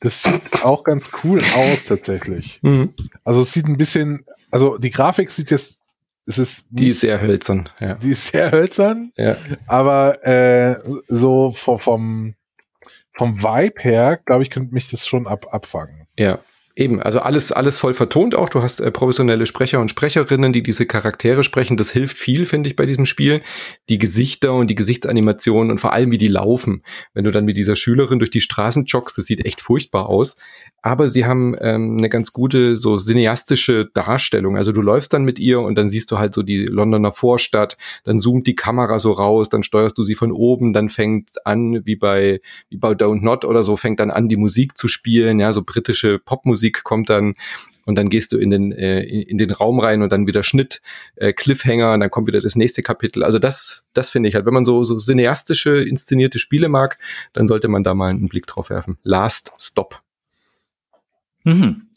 das 0.00 0.22
sieht 0.22 0.64
auch 0.64 0.84
ganz 0.84 1.10
cool 1.22 1.40
aus 1.54 1.86
tatsächlich. 1.86 2.60
Mhm. 2.62 2.94
Also 3.24 3.40
es 3.40 3.52
sieht 3.52 3.66
ein 3.66 3.78
bisschen, 3.78 4.24
also 4.50 4.76
die 4.76 4.90
Grafik 4.90 5.30
sieht 5.30 5.50
jetzt, 5.50 5.78
es 6.26 6.38
ist 6.38 6.66
die 6.70 6.88
ist 6.88 7.00
sehr 7.00 7.20
hölzern. 7.20 7.68
Ja. 7.80 7.94
Die 7.94 8.10
ist 8.10 8.28
sehr 8.28 8.50
hölzern. 8.50 9.12
Ja. 9.16 9.36
Aber 9.66 10.26
äh, 10.26 10.76
so 11.08 11.52
vom 11.52 11.78
vom 11.78 12.34
vom 13.16 13.42
Vibe 13.42 13.82
her, 13.82 14.18
glaube 14.24 14.42
ich, 14.42 14.50
könnte 14.50 14.74
mich 14.74 14.90
das 14.90 15.06
schon 15.06 15.26
ab 15.26 15.46
abfangen. 15.52 16.06
Ja, 16.18 16.38
Eben, 16.76 17.00
also 17.00 17.20
alles, 17.20 17.52
alles 17.52 17.78
voll 17.78 17.94
vertont 17.94 18.34
auch. 18.34 18.48
Du 18.48 18.60
hast 18.60 18.80
äh, 18.80 18.90
professionelle 18.90 19.46
Sprecher 19.46 19.80
und 19.80 19.90
Sprecherinnen, 19.90 20.52
die 20.52 20.62
diese 20.62 20.86
Charaktere 20.86 21.44
sprechen. 21.44 21.76
Das 21.76 21.92
hilft 21.92 22.18
viel, 22.18 22.46
finde 22.46 22.68
ich, 22.68 22.74
bei 22.74 22.84
diesem 22.84 23.06
Spiel. 23.06 23.42
Die 23.88 23.98
Gesichter 23.98 24.52
und 24.54 24.68
die 24.68 24.74
Gesichtsanimationen 24.74 25.70
und 25.70 25.78
vor 25.78 25.92
allem, 25.92 26.10
wie 26.10 26.18
die 26.18 26.26
laufen. 26.26 26.82
Wenn 27.12 27.24
du 27.24 27.30
dann 27.30 27.44
mit 27.44 27.56
dieser 27.56 27.76
Schülerin 27.76 28.18
durch 28.18 28.30
die 28.30 28.40
Straßen 28.40 28.86
joggst, 28.86 29.16
das 29.16 29.26
sieht 29.26 29.46
echt 29.46 29.60
furchtbar 29.60 30.08
aus 30.08 30.36
aber 30.84 31.08
sie 31.08 31.24
haben 31.24 31.56
ähm, 31.62 31.96
eine 31.96 32.10
ganz 32.10 32.34
gute 32.34 32.76
so 32.76 32.98
cineastische 32.98 33.86
Darstellung. 33.94 34.58
Also 34.58 34.70
du 34.70 34.82
läufst 34.82 35.14
dann 35.14 35.24
mit 35.24 35.38
ihr 35.38 35.60
und 35.60 35.76
dann 35.76 35.88
siehst 35.88 36.10
du 36.10 36.18
halt 36.18 36.34
so 36.34 36.42
die 36.42 36.58
Londoner 36.58 37.10
Vorstadt, 37.10 37.78
dann 38.04 38.18
zoomt 38.18 38.46
die 38.46 38.54
Kamera 38.54 38.98
so 38.98 39.12
raus, 39.12 39.48
dann 39.48 39.62
steuerst 39.62 39.96
du 39.96 40.04
sie 40.04 40.14
von 40.14 40.30
oben, 40.30 40.74
dann 40.74 40.90
fängt 40.90 41.30
an, 41.46 41.86
wie 41.86 41.96
bei, 41.96 42.42
wie 42.68 42.76
bei 42.76 42.90
Don't 42.90 43.22
Not 43.22 43.46
oder 43.46 43.64
so, 43.64 43.78
fängt 43.78 43.98
dann 43.98 44.10
an, 44.10 44.28
die 44.28 44.36
Musik 44.36 44.76
zu 44.76 44.86
spielen, 44.86 45.40
ja, 45.40 45.54
so 45.54 45.62
britische 45.62 46.18
Popmusik 46.18 46.63
kommt 46.72 47.10
dann 47.10 47.34
und 47.84 47.96
dann 47.98 48.08
gehst 48.08 48.32
du 48.32 48.38
in 48.38 48.50
den, 48.50 48.72
äh, 48.72 49.02
in 49.02 49.38
den 49.38 49.50
Raum 49.50 49.80
rein 49.80 50.02
und 50.02 50.10
dann 50.10 50.26
wieder 50.26 50.42
Schnitt, 50.42 50.80
äh, 51.16 51.32
Cliffhanger 51.32 51.92
und 51.92 52.00
dann 52.00 52.10
kommt 52.10 52.26
wieder 52.26 52.40
das 52.40 52.56
nächste 52.56 52.82
Kapitel. 52.82 53.22
Also 53.22 53.38
das, 53.38 53.86
das 53.92 54.10
finde 54.10 54.28
ich 54.28 54.34
halt, 54.34 54.46
wenn 54.46 54.54
man 54.54 54.64
so, 54.64 54.84
so 54.84 54.96
cineastische, 54.96 55.82
inszenierte 55.82 56.38
Spiele 56.38 56.68
mag, 56.68 56.98
dann 57.32 57.46
sollte 57.46 57.68
man 57.68 57.84
da 57.84 57.94
mal 57.94 58.10
einen 58.10 58.28
Blick 58.28 58.46
drauf 58.46 58.70
werfen. 58.70 58.98
Last 59.02 59.52
Stop. 59.58 60.00
Mhm. 61.44 61.88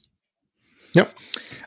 Ja. 0.94 1.08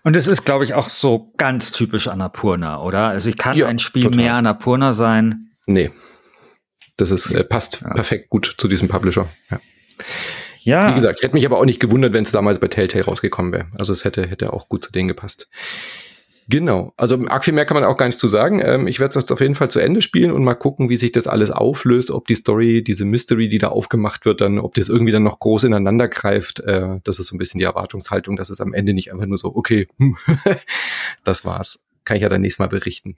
Und 0.02 0.16
es 0.16 0.26
ist, 0.26 0.44
glaube 0.44 0.64
ich, 0.64 0.74
auch 0.74 0.90
so 0.90 1.32
ganz 1.36 1.72
typisch 1.72 2.08
Annapurna, 2.08 2.82
oder? 2.82 3.08
Also 3.08 3.28
ich 3.28 3.36
kann 3.36 3.56
ja, 3.56 3.66
ein 3.66 3.78
Spiel 3.78 4.04
total. 4.04 4.16
mehr 4.16 4.34
Annapurna 4.34 4.94
sein. 4.94 5.50
Nee. 5.66 5.90
Das 6.96 7.10
ist, 7.10 7.30
äh, 7.30 7.44
passt 7.44 7.80
ja. 7.82 7.94
perfekt 7.94 8.28
gut 8.28 8.54
zu 8.58 8.68
diesem 8.68 8.88
Publisher. 8.88 9.28
Ja. 9.50 9.60
Ja. 10.62 10.90
Wie 10.90 10.94
gesagt, 10.94 11.18
ich 11.20 11.24
hätte 11.24 11.34
mich 11.34 11.46
aber 11.46 11.58
auch 11.58 11.64
nicht 11.64 11.80
gewundert, 11.80 12.12
wenn 12.12 12.24
es 12.24 12.32
damals 12.32 12.58
bei 12.58 12.68
Telltale 12.68 13.04
rausgekommen 13.04 13.52
wäre. 13.52 13.66
Also 13.76 13.92
es 13.92 14.04
hätte, 14.04 14.26
hätte 14.26 14.52
auch 14.52 14.68
gut 14.68 14.84
zu 14.84 14.92
denen 14.92 15.08
gepasst. 15.08 15.48
Genau. 16.50 16.92
Also 16.96 17.16
arg 17.28 17.44
viel 17.44 17.54
mehr 17.54 17.64
kann 17.64 17.76
man 17.76 17.84
auch 17.84 17.96
gar 17.96 18.06
nicht 18.06 18.18
zu 18.18 18.26
sagen. 18.26 18.60
Ähm, 18.64 18.88
ich 18.88 18.98
werde 18.98 19.16
es 19.16 19.30
auf 19.30 19.40
jeden 19.40 19.54
Fall 19.54 19.70
zu 19.70 19.78
Ende 19.78 20.02
spielen 20.02 20.32
und 20.32 20.42
mal 20.42 20.56
gucken, 20.56 20.88
wie 20.88 20.96
sich 20.96 21.12
das 21.12 21.28
alles 21.28 21.52
auflöst, 21.52 22.10
ob 22.10 22.26
die 22.26 22.34
Story, 22.34 22.82
diese 22.82 23.04
Mystery, 23.04 23.48
die 23.48 23.58
da 23.58 23.68
aufgemacht 23.68 24.26
wird, 24.26 24.40
dann, 24.40 24.58
ob 24.58 24.74
das 24.74 24.88
irgendwie 24.88 25.12
dann 25.12 25.22
noch 25.22 25.38
groß 25.38 25.64
ineinander 25.64 26.08
greift. 26.08 26.58
Äh, 26.60 26.96
das 27.04 27.20
ist 27.20 27.28
so 27.28 27.36
ein 27.36 27.38
bisschen 27.38 27.60
die 27.60 27.64
Erwartungshaltung, 27.64 28.34
dass 28.36 28.50
es 28.50 28.60
am 28.60 28.74
Ende 28.74 28.94
nicht 28.94 29.12
einfach 29.12 29.26
nur 29.26 29.38
so, 29.38 29.54
okay, 29.54 29.86
das 31.24 31.44
war's. 31.44 31.84
Kann 32.04 32.16
ich 32.16 32.24
ja 32.24 32.28
dann 32.28 32.40
nächstes 32.40 32.58
Mal 32.58 32.68
berichten. 32.68 33.16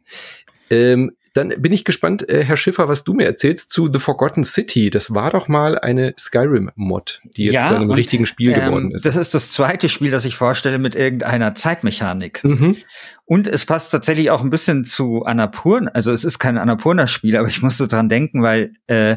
Ähm, 0.68 1.12
dann 1.34 1.54
bin 1.58 1.72
ich 1.72 1.84
gespannt, 1.84 2.28
äh, 2.28 2.44
Herr 2.44 2.56
Schiffer, 2.56 2.88
was 2.88 3.04
du 3.04 3.14
mir 3.14 3.24
erzählst 3.24 3.70
zu 3.70 3.90
The 3.90 3.98
Forgotten 3.98 4.44
City. 4.44 4.90
Das 4.90 5.14
war 5.14 5.30
doch 5.30 5.48
mal 5.48 5.78
eine 5.78 6.14
Skyrim-Mod, 6.18 7.20
die 7.36 7.44
jetzt 7.44 7.54
ja, 7.54 7.68
zu 7.68 7.76
einem 7.76 7.90
und, 7.90 7.96
richtigen 7.96 8.26
Spiel 8.26 8.52
ähm, 8.52 8.60
geworden 8.60 8.90
ist. 8.92 9.06
Das 9.06 9.16
ist 9.16 9.32
das 9.32 9.50
zweite 9.50 9.88
Spiel, 9.88 10.10
das 10.10 10.24
ich 10.24 10.36
vorstelle 10.36 10.78
mit 10.78 10.94
irgendeiner 10.94 11.54
Zeitmechanik. 11.54 12.44
Mhm. 12.44 12.76
Und 13.24 13.48
es 13.48 13.64
passt 13.64 13.90
tatsächlich 13.90 14.30
auch 14.30 14.42
ein 14.42 14.50
bisschen 14.50 14.84
zu 14.84 15.24
Annapurna. 15.24 15.90
Also 15.92 16.12
es 16.12 16.24
ist 16.24 16.38
kein 16.38 16.58
Annapurna-Spiel, 16.58 17.36
aber 17.36 17.48
ich 17.48 17.62
musste 17.62 17.88
dran 17.88 18.10
denken, 18.10 18.42
weil 18.42 18.74
äh, 18.88 19.16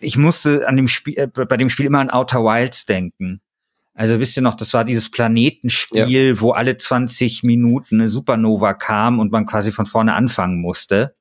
ich 0.00 0.18
musste 0.18 0.68
an 0.68 0.76
dem 0.76 0.88
Spiel, 0.88 1.14
äh, 1.16 1.26
bei 1.26 1.56
dem 1.56 1.70
Spiel 1.70 1.86
immer 1.86 2.00
an 2.00 2.10
Outer 2.10 2.44
Wilds 2.44 2.84
denken. 2.84 3.40
Also 3.94 4.20
wisst 4.20 4.36
ihr 4.36 4.42
noch, 4.42 4.54
das 4.54 4.72
war 4.72 4.84
dieses 4.84 5.10
Planetenspiel, 5.10 6.28
ja. 6.28 6.40
wo 6.40 6.52
alle 6.52 6.76
20 6.76 7.42
Minuten 7.42 8.00
eine 8.00 8.08
Supernova 8.08 8.74
kam 8.74 9.18
und 9.18 9.32
man 9.32 9.46
quasi 9.46 9.70
von 9.70 9.86
vorne 9.86 10.14
anfangen 10.14 10.60
musste. 10.60 11.14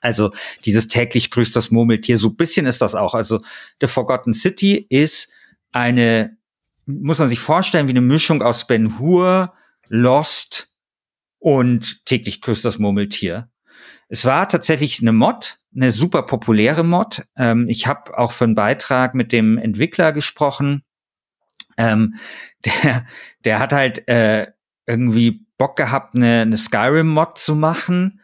Also 0.00 0.32
dieses 0.64 0.88
täglich 0.88 1.30
grüßt 1.30 1.54
das 1.54 1.70
Murmeltier, 1.70 2.18
so 2.18 2.30
bisschen 2.30 2.66
ist 2.66 2.80
das 2.80 2.94
auch. 2.94 3.14
Also 3.14 3.40
The 3.80 3.88
Forgotten 3.88 4.34
City 4.34 4.86
ist 4.88 5.32
eine, 5.72 6.36
muss 6.86 7.18
man 7.18 7.28
sich 7.28 7.40
vorstellen, 7.40 7.88
wie 7.88 7.92
eine 7.92 8.00
Mischung 8.00 8.42
aus 8.42 8.66
Ben 8.66 8.98
Hur, 8.98 9.54
Lost 9.88 10.74
und 11.38 12.04
täglich 12.06 12.40
grüßt 12.40 12.64
das 12.64 12.78
Murmeltier. 12.78 13.50
Es 14.08 14.24
war 14.24 14.48
tatsächlich 14.48 15.00
eine 15.00 15.12
Mod, 15.12 15.58
eine 15.74 15.92
super 15.92 16.22
populäre 16.22 16.84
Mod. 16.84 17.24
Ähm, 17.36 17.68
ich 17.68 17.86
habe 17.86 18.16
auch 18.16 18.32
für 18.32 18.44
einen 18.44 18.54
Beitrag 18.54 19.14
mit 19.14 19.32
dem 19.32 19.58
Entwickler 19.58 20.12
gesprochen. 20.12 20.82
Ähm, 21.76 22.14
der, 22.64 23.06
der 23.44 23.58
hat 23.58 23.72
halt 23.72 24.08
äh, 24.08 24.46
irgendwie 24.86 25.46
Bock 25.58 25.76
gehabt, 25.76 26.14
eine, 26.14 26.42
eine 26.42 26.56
Skyrim-Mod 26.56 27.38
zu 27.38 27.54
machen 27.54 28.20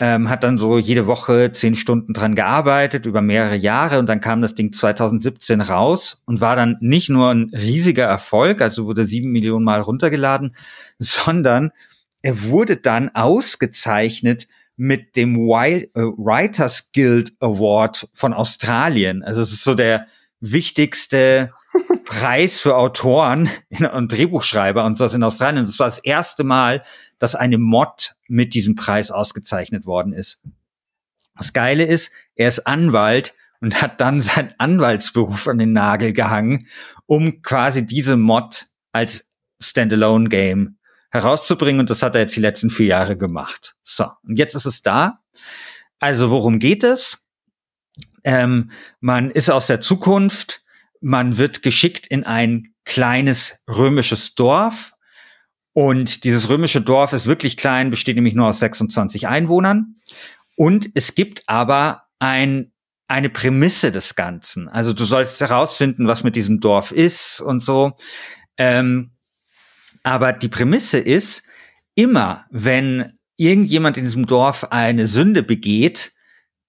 ähm, 0.00 0.28
hat 0.28 0.42
dann 0.42 0.58
so 0.58 0.78
jede 0.78 1.06
Woche 1.06 1.52
zehn 1.52 1.76
Stunden 1.76 2.14
dran 2.14 2.34
gearbeitet 2.34 3.06
über 3.06 3.22
mehrere 3.22 3.54
Jahre 3.54 3.98
und 3.98 4.06
dann 4.06 4.20
kam 4.20 4.42
das 4.42 4.54
Ding 4.54 4.72
2017 4.72 5.60
raus 5.60 6.22
und 6.24 6.40
war 6.40 6.56
dann 6.56 6.76
nicht 6.80 7.10
nur 7.10 7.30
ein 7.30 7.50
riesiger 7.54 8.04
Erfolg, 8.04 8.60
also 8.60 8.86
wurde 8.86 9.04
sieben 9.04 9.30
Millionen 9.30 9.64
Mal 9.64 9.80
runtergeladen, 9.80 10.56
sondern 10.98 11.70
er 12.22 12.42
wurde 12.44 12.76
dann 12.76 13.10
ausgezeichnet 13.14 14.46
mit 14.76 15.14
dem 15.14 15.36
Wild, 15.36 15.90
äh, 15.94 16.00
Writers 16.00 16.90
Guild 16.92 17.32
Award 17.38 18.08
von 18.12 18.32
Australien. 18.32 19.22
Also 19.22 19.42
es 19.42 19.52
ist 19.52 19.62
so 19.62 19.74
der 19.74 20.08
wichtigste 20.40 21.52
Preis 22.04 22.60
für 22.60 22.76
Autoren 22.76 23.48
und 23.92 24.10
Drehbuchschreiber 24.10 24.84
und 24.84 24.98
das 24.98 25.14
in 25.14 25.22
Australien. 25.22 25.64
Das 25.64 25.78
war 25.78 25.86
das 25.86 25.98
erste 26.00 26.42
Mal, 26.42 26.82
dass 27.24 27.34
eine 27.34 27.56
Mod 27.56 28.16
mit 28.28 28.52
diesem 28.52 28.74
Preis 28.74 29.10
ausgezeichnet 29.10 29.86
worden 29.86 30.12
ist. 30.12 30.42
Das 31.34 31.54
Geile 31.54 31.84
ist, 31.84 32.12
er 32.34 32.48
ist 32.48 32.66
Anwalt 32.66 33.32
und 33.62 33.80
hat 33.80 33.98
dann 34.02 34.20
seinen 34.20 34.52
Anwaltsberuf 34.58 35.48
an 35.48 35.56
den 35.56 35.72
Nagel 35.72 36.12
gehangen, 36.12 36.66
um 37.06 37.40
quasi 37.40 37.86
diese 37.86 38.18
Mod 38.18 38.66
als 38.92 39.30
Standalone-Game 39.58 40.76
herauszubringen. 41.10 41.80
Und 41.80 41.88
das 41.88 42.02
hat 42.02 42.14
er 42.14 42.20
jetzt 42.20 42.36
die 42.36 42.40
letzten 42.40 42.68
vier 42.68 42.88
Jahre 42.88 43.16
gemacht. 43.16 43.74
So, 43.82 44.04
und 44.24 44.38
jetzt 44.38 44.54
ist 44.54 44.66
es 44.66 44.82
da. 44.82 45.22
Also 45.98 46.28
worum 46.28 46.58
geht 46.58 46.84
es? 46.84 47.24
Ähm, 48.22 48.70
man 49.00 49.30
ist 49.30 49.48
aus 49.48 49.66
der 49.66 49.80
Zukunft, 49.80 50.62
man 51.00 51.38
wird 51.38 51.62
geschickt 51.62 52.06
in 52.06 52.24
ein 52.24 52.74
kleines 52.84 53.62
römisches 53.66 54.34
Dorf, 54.34 54.93
und 55.74 56.22
dieses 56.22 56.48
römische 56.48 56.80
Dorf 56.80 57.12
ist 57.12 57.26
wirklich 57.26 57.56
klein, 57.56 57.90
besteht 57.90 58.14
nämlich 58.14 58.34
nur 58.34 58.46
aus 58.46 58.60
26 58.60 59.26
Einwohnern. 59.26 59.96
Und 60.56 60.88
es 60.94 61.16
gibt 61.16 61.42
aber 61.48 62.04
ein, 62.20 62.72
eine 63.08 63.28
Prämisse 63.28 63.90
des 63.90 64.14
Ganzen. 64.14 64.68
Also 64.68 64.92
du 64.92 65.04
sollst 65.04 65.40
herausfinden, 65.40 66.06
was 66.06 66.22
mit 66.22 66.36
diesem 66.36 66.60
Dorf 66.60 66.92
ist 66.92 67.40
und 67.40 67.64
so. 67.64 67.96
Ähm, 68.56 69.10
aber 70.04 70.32
die 70.32 70.48
Prämisse 70.48 71.00
ist, 71.00 71.42
immer 71.96 72.46
wenn 72.50 73.18
irgendjemand 73.36 73.96
in 73.96 74.04
diesem 74.04 74.26
Dorf 74.26 74.70
eine 74.70 75.08
Sünde 75.08 75.42
begeht, 75.42 76.12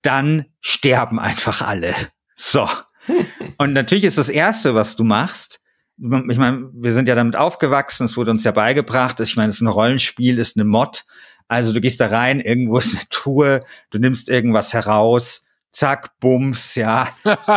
dann 0.01 0.45
sterben 0.61 1.19
einfach 1.19 1.61
alle. 1.61 1.93
So. 2.35 2.67
Und 3.57 3.73
natürlich 3.73 4.03
ist 4.03 4.17
das 4.17 4.29
Erste, 4.29 4.73
was 4.73 4.95
du 4.95 5.03
machst, 5.03 5.59
ich 5.97 6.37
meine, 6.37 6.69
wir 6.73 6.93
sind 6.93 7.07
ja 7.07 7.15
damit 7.15 7.35
aufgewachsen, 7.35 8.05
es 8.05 8.17
wurde 8.17 8.31
uns 8.31 8.43
ja 8.43 8.51
beigebracht. 8.51 9.19
Ich 9.21 9.35
meine, 9.35 9.49
es 9.49 9.55
ist 9.55 9.61
ein 9.61 9.67
Rollenspiel, 9.67 10.39
ist 10.39 10.57
eine 10.57 10.65
Mod. 10.65 11.05
Also 11.47 11.73
du 11.73 11.79
gehst 11.79 12.01
da 12.01 12.07
rein, 12.07 12.39
irgendwo 12.39 12.77
ist 12.77 12.95
eine 12.95 13.07
Truhe, 13.09 13.61
du 13.91 13.99
nimmst 13.99 14.29
irgendwas 14.29 14.73
heraus, 14.73 15.45
zack, 15.71 16.19
Bums, 16.19 16.75
ja, 16.75 17.09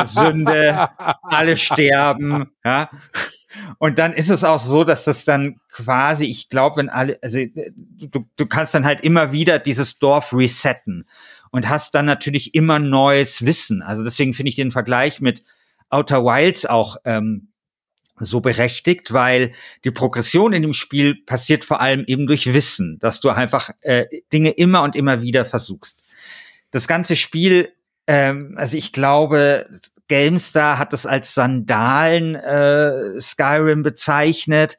Sünde, 0.04 0.88
alle 1.22 1.56
sterben, 1.56 2.50
ja. 2.64 2.90
Und 3.78 3.98
dann 3.98 4.12
ist 4.12 4.28
es 4.28 4.44
auch 4.44 4.60
so, 4.60 4.84
dass 4.84 5.04
das 5.04 5.24
dann 5.24 5.56
quasi, 5.70 6.26
ich 6.26 6.48
glaube, 6.48 6.76
wenn 6.76 6.90
alle, 6.90 7.18
also 7.22 7.38
du, 7.74 8.26
du 8.36 8.46
kannst 8.46 8.74
dann 8.74 8.84
halt 8.84 9.00
immer 9.00 9.32
wieder 9.32 9.58
dieses 9.58 9.98
Dorf 9.98 10.34
resetten 10.34 11.08
und 11.50 11.68
hast 11.68 11.94
dann 11.94 12.04
natürlich 12.04 12.54
immer 12.54 12.78
neues 12.78 13.46
Wissen. 13.46 13.82
Also 13.82 14.04
deswegen 14.04 14.34
finde 14.34 14.50
ich 14.50 14.56
den 14.56 14.70
Vergleich 14.70 15.20
mit 15.20 15.42
Outer 15.88 16.24
Wilds 16.24 16.66
auch 16.66 16.98
ähm, 17.04 17.48
so 18.20 18.40
berechtigt, 18.40 19.12
weil 19.12 19.52
die 19.84 19.90
Progression 19.90 20.52
in 20.52 20.62
dem 20.62 20.72
Spiel 20.72 21.16
passiert 21.24 21.64
vor 21.64 21.80
allem 21.80 22.04
eben 22.06 22.26
durch 22.26 22.52
Wissen, 22.52 22.98
dass 22.98 23.20
du 23.20 23.30
einfach 23.30 23.70
äh, 23.82 24.06
Dinge 24.32 24.50
immer 24.50 24.82
und 24.82 24.96
immer 24.96 25.22
wieder 25.22 25.44
versuchst. 25.44 26.02
Das 26.70 26.86
ganze 26.86 27.16
Spiel, 27.16 27.72
ähm, 28.06 28.54
also 28.56 28.76
ich 28.76 28.92
glaube, 28.92 29.66
GameStar 30.08 30.78
hat 30.78 30.92
es 30.92 31.06
als 31.06 31.34
Sandalen 31.34 32.34
äh, 32.34 33.20
Skyrim 33.20 33.82
bezeichnet. 33.82 34.78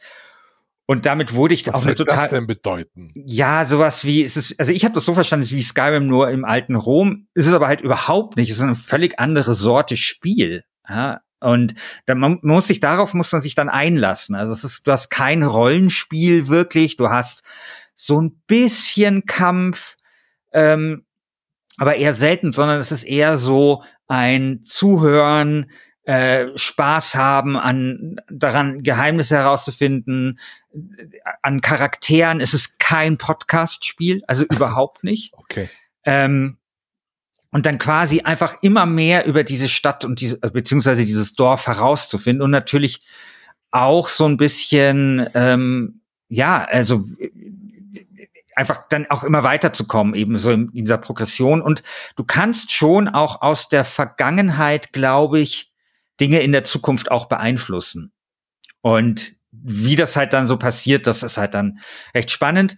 Und 0.86 1.06
damit 1.06 1.36
wurde 1.36 1.54
ich 1.54 1.67
Was 1.67 1.75
auch 1.75 1.82
soll 1.82 1.95
total. 1.95 2.17
Was 2.17 2.30
denn 2.32 2.47
bedeuten? 2.47 3.12
Ja, 3.13 3.65
sowas 3.67 4.06
wie, 4.06 4.23
es 4.23 4.36
ist, 4.36 4.60
also 4.60 4.73
ich 4.73 4.84
habe 4.84 4.95
das 4.95 5.06
so 5.06 5.13
verstanden, 5.13 5.43
es 5.43 5.52
ist 5.52 5.56
wie 5.56 5.62
Skyrim 5.62 6.08
nur 6.08 6.32
im 6.32 6.45
alten 6.45 6.75
Rom. 6.75 7.28
ist 7.36 7.45
Es 7.45 7.54
aber 7.54 7.67
halt 7.67 7.82
überhaupt 7.82 8.38
nicht. 8.38 8.49
Es 8.49 8.58
ist 8.58 8.63
eine 8.63 8.75
völlig 8.75 9.19
andere 9.19 9.54
Sorte 9.54 9.97
Spiel. 9.97 10.63
Ja, 10.88 11.21
und 11.39 11.75
dann, 12.06 12.19
man 12.19 12.39
muss 12.41 12.67
sich 12.67 12.80
darauf 12.80 13.13
muss 13.13 13.32
man 13.32 13.41
sich 13.41 13.56
dann 13.56 13.69
einlassen. 13.69 14.36
Also 14.36 14.54
es 14.54 14.63
ist, 14.63 14.88
du 14.88 14.91
hast 14.91 15.10
kein 15.10 15.43
Rollenspiel 15.43 16.47
wirklich, 16.47 16.97
du 16.97 17.10
hast 17.10 17.43
so 17.95 18.21
ein 18.21 18.41
bisschen 18.47 19.25
Kampf, 19.25 19.97
ähm, 20.54 21.06
aber 21.78 21.95
eher 21.95 22.13
selten, 22.13 22.52
sondern 22.52 22.80
es 22.80 22.91
ist 22.91 23.04
eher 23.04 23.38
so 23.38 23.84
ein 24.08 24.63
Zuhören, 24.63 25.71
äh, 26.04 26.58
Spaß 26.58 27.15
haben 27.15 27.56
an 27.56 28.19
daran 28.30 28.82
Geheimnisse 28.82 29.38
herauszufinden, 29.38 30.39
an 31.41 31.62
Charakteren. 31.62 32.41
Es 32.41 32.54
ist 32.54 32.80
kein 32.80 33.17
Podcast-Spiel, 33.17 34.23
also 34.28 34.43
überhaupt 34.45 35.04
nicht. 35.04 35.34
Okay. 35.34 35.69
Ähm, 36.04 36.58
und 37.51 37.65
dann 37.65 37.77
quasi 37.77 38.21
einfach 38.21 38.55
immer 38.62 38.85
mehr 38.85 39.25
über 39.25 39.43
diese 39.43 39.69
Stadt 39.69 40.05
und 40.05 40.21
diese, 40.21 40.41
äh, 40.43 40.51
beziehungsweise 40.51 41.05
dieses 41.05 41.33
Dorf 41.33 41.67
herauszufinden 41.67 42.41
und 42.41 42.51
natürlich 42.51 43.01
auch 43.71 44.09
so 44.09 44.25
ein 44.25 44.38
bisschen, 44.38 45.27
ähm, 45.33 46.01
ja, 46.27 46.63
also 46.63 47.05
einfach 48.55 48.88
dann 48.89 49.09
auch 49.09 49.23
immer 49.23 49.43
weiterzukommen, 49.43 50.15
eben 50.15 50.38
so 50.38 50.51
in 50.51 50.71
dieser 50.73 50.97
Progression. 50.97 51.62
Und 51.62 51.81
du 52.15 52.23
kannst 52.23 52.71
schon 52.71 53.07
auch 53.07 53.41
aus 53.41 53.69
der 53.69 53.85
Vergangenheit, 53.85 54.91
glaube 54.91 55.39
ich, 55.39 55.71
Dinge 56.19 56.41
in 56.41 56.51
der 56.51 56.65
Zukunft 56.65 57.09
auch 57.09 57.27
beeinflussen. 57.27 58.12
Und 58.81 59.33
wie 59.51 59.95
das 59.95 60.15
halt 60.15 60.33
dann 60.33 60.47
so 60.47 60.57
passiert, 60.57 61.07
das 61.07 61.23
ist 61.23 61.38
halt 61.38 61.53
dann 61.53 61.79
recht 62.13 62.31
spannend 62.31 62.75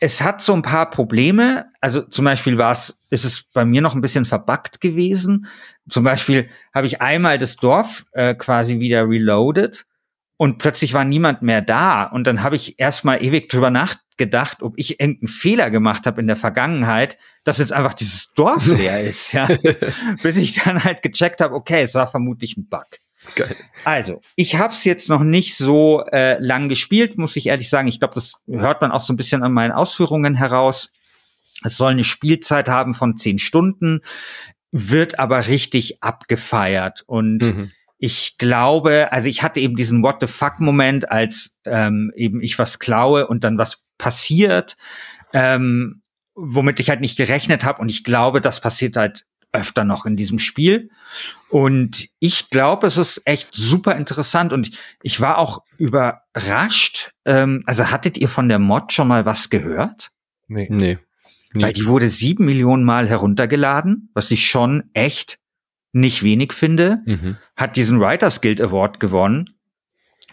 es 0.00 0.22
hat 0.22 0.40
so 0.40 0.54
ein 0.54 0.62
paar 0.62 0.88
Probleme. 0.88 1.66
Also 1.80 2.00
zum 2.00 2.24
Beispiel 2.24 2.56
war 2.58 2.72
es, 2.72 3.04
ist 3.10 3.24
es 3.24 3.44
bei 3.44 3.66
mir 3.66 3.82
noch 3.82 3.94
ein 3.94 4.00
bisschen 4.00 4.24
verbuggt 4.24 4.80
gewesen. 4.80 5.46
Zum 5.88 6.04
Beispiel 6.04 6.48
habe 6.74 6.86
ich 6.86 7.02
einmal 7.02 7.38
das 7.38 7.56
Dorf 7.56 8.06
äh, 8.12 8.34
quasi 8.34 8.80
wieder 8.80 9.06
reloaded 9.08 9.86
und 10.38 10.56
plötzlich 10.56 10.94
war 10.94 11.04
niemand 11.04 11.42
mehr 11.42 11.60
da. 11.60 12.04
Und 12.04 12.26
dann 12.26 12.42
habe 12.42 12.56
ich 12.56 12.80
erstmal 12.80 13.22
ewig 13.22 13.50
drüber 13.50 13.70
nachgedacht, 13.70 14.62
ob 14.62 14.72
ich 14.78 14.98
irgendeinen 15.00 15.28
Fehler 15.28 15.68
gemacht 15.68 16.06
habe 16.06 16.22
in 16.22 16.26
der 16.26 16.36
Vergangenheit, 16.36 17.18
dass 17.44 17.58
jetzt 17.58 17.74
einfach 17.74 17.92
dieses 17.92 18.32
Dorf 18.32 18.66
leer 18.66 19.00
ist, 19.02 19.32
ja. 19.32 19.46
Bis 20.22 20.38
ich 20.38 20.54
dann 20.54 20.82
halt 20.82 21.02
gecheckt 21.02 21.42
habe, 21.42 21.54
okay, 21.54 21.82
es 21.82 21.94
war 21.94 22.06
vermutlich 22.06 22.56
ein 22.56 22.68
Bug. 22.68 22.86
Geil. 23.34 23.54
Also, 23.84 24.20
ich 24.36 24.56
habe 24.56 24.72
es 24.72 24.84
jetzt 24.84 25.08
noch 25.08 25.22
nicht 25.22 25.56
so 25.56 26.04
äh, 26.10 26.38
lang 26.38 26.68
gespielt, 26.68 27.18
muss 27.18 27.36
ich 27.36 27.46
ehrlich 27.46 27.68
sagen. 27.68 27.88
Ich 27.88 28.00
glaube, 28.00 28.14
das 28.14 28.42
hört 28.48 28.80
man 28.80 28.92
auch 28.92 29.00
so 29.00 29.12
ein 29.12 29.16
bisschen 29.16 29.42
an 29.42 29.52
meinen 29.52 29.72
Ausführungen 29.72 30.34
heraus. 30.34 30.92
Es 31.62 31.76
soll 31.76 31.92
eine 31.92 32.04
Spielzeit 32.04 32.68
haben 32.68 32.94
von 32.94 33.16
zehn 33.16 33.38
Stunden, 33.38 34.00
wird 34.70 35.18
aber 35.18 35.48
richtig 35.48 36.02
abgefeiert 36.02 37.02
und 37.06 37.42
mhm 37.42 37.70
ich 38.00 38.38
glaube, 38.38 39.12
also 39.12 39.28
ich 39.28 39.42
hatte 39.42 39.60
eben 39.60 39.76
diesen 39.76 40.02
What 40.02 40.16
the 40.20 40.26
fuck 40.26 40.58
Moment, 40.58 41.12
als 41.12 41.60
ähm, 41.66 42.10
eben 42.16 42.40
ich 42.40 42.58
was 42.58 42.78
klaue 42.78 43.26
und 43.26 43.44
dann 43.44 43.58
was 43.58 43.84
passiert, 43.98 44.78
ähm, 45.34 46.00
womit 46.34 46.80
ich 46.80 46.88
halt 46.88 47.02
nicht 47.02 47.18
gerechnet 47.18 47.62
habe. 47.62 47.82
Und 47.82 47.90
ich 47.90 48.02
glaube, 48.02 48.40
das 48.40 48.62
passiert 48.62 48.96
halt 48.96 49.26
öfter 49.52 49.84
noch 49.84 50.06
in 50.06 50.16
diesem 50.16 50.38
Spiel. 50.38 50.90
Und 51.48 52.08
ich 52.20 52.50
glaube, 52.50 52.86
es 52.86 52.96
ist 52.96 53.22
echt 53.24 53.48
super 53.52 53.96
interessant 53.96 54.52
und 54.52 54.70
ich 55.02 55.20
war 55.20 55.38
auch 55.38 55.62
überrascht. 55.78 57.12
Ähm, 57.24 57.62
also 57.66 57.90
hattet 57.90 58.18
ihr 58.18 58.28
von 58.28 58.48
der 58.48 58.58
Mod 58.58 58.92
schon 58.92 59.08
mal 59.08 59.26
was 59.26 59.50
gehört? 59.50 60.10
Nee. 60.46 60.68
nee. 60.70 60.98
Weil 61.64 61.72
die 61.72 61.86
wurde 61.86 62.08
sieben 62.08 62.44
Millionen 62.44 62.84
Mal 62.84 63.08
heruntergeladen, 63.08 64.10
was 64.14 64.30
ich 64.30 64.48
schon 64.48 64.84
echt 64.94 65.38
nicht 65.92 66.22
wenig 66.22 66.52
finde, 66.52 67.02
mhm. 67.04 67.36
hat 67.56 67.76
diesen 67.76 68.00
Writers 68.00 68.40
Guild 68.40 68.60
Award 68.60 69.00
gewonnen 69.00 69.56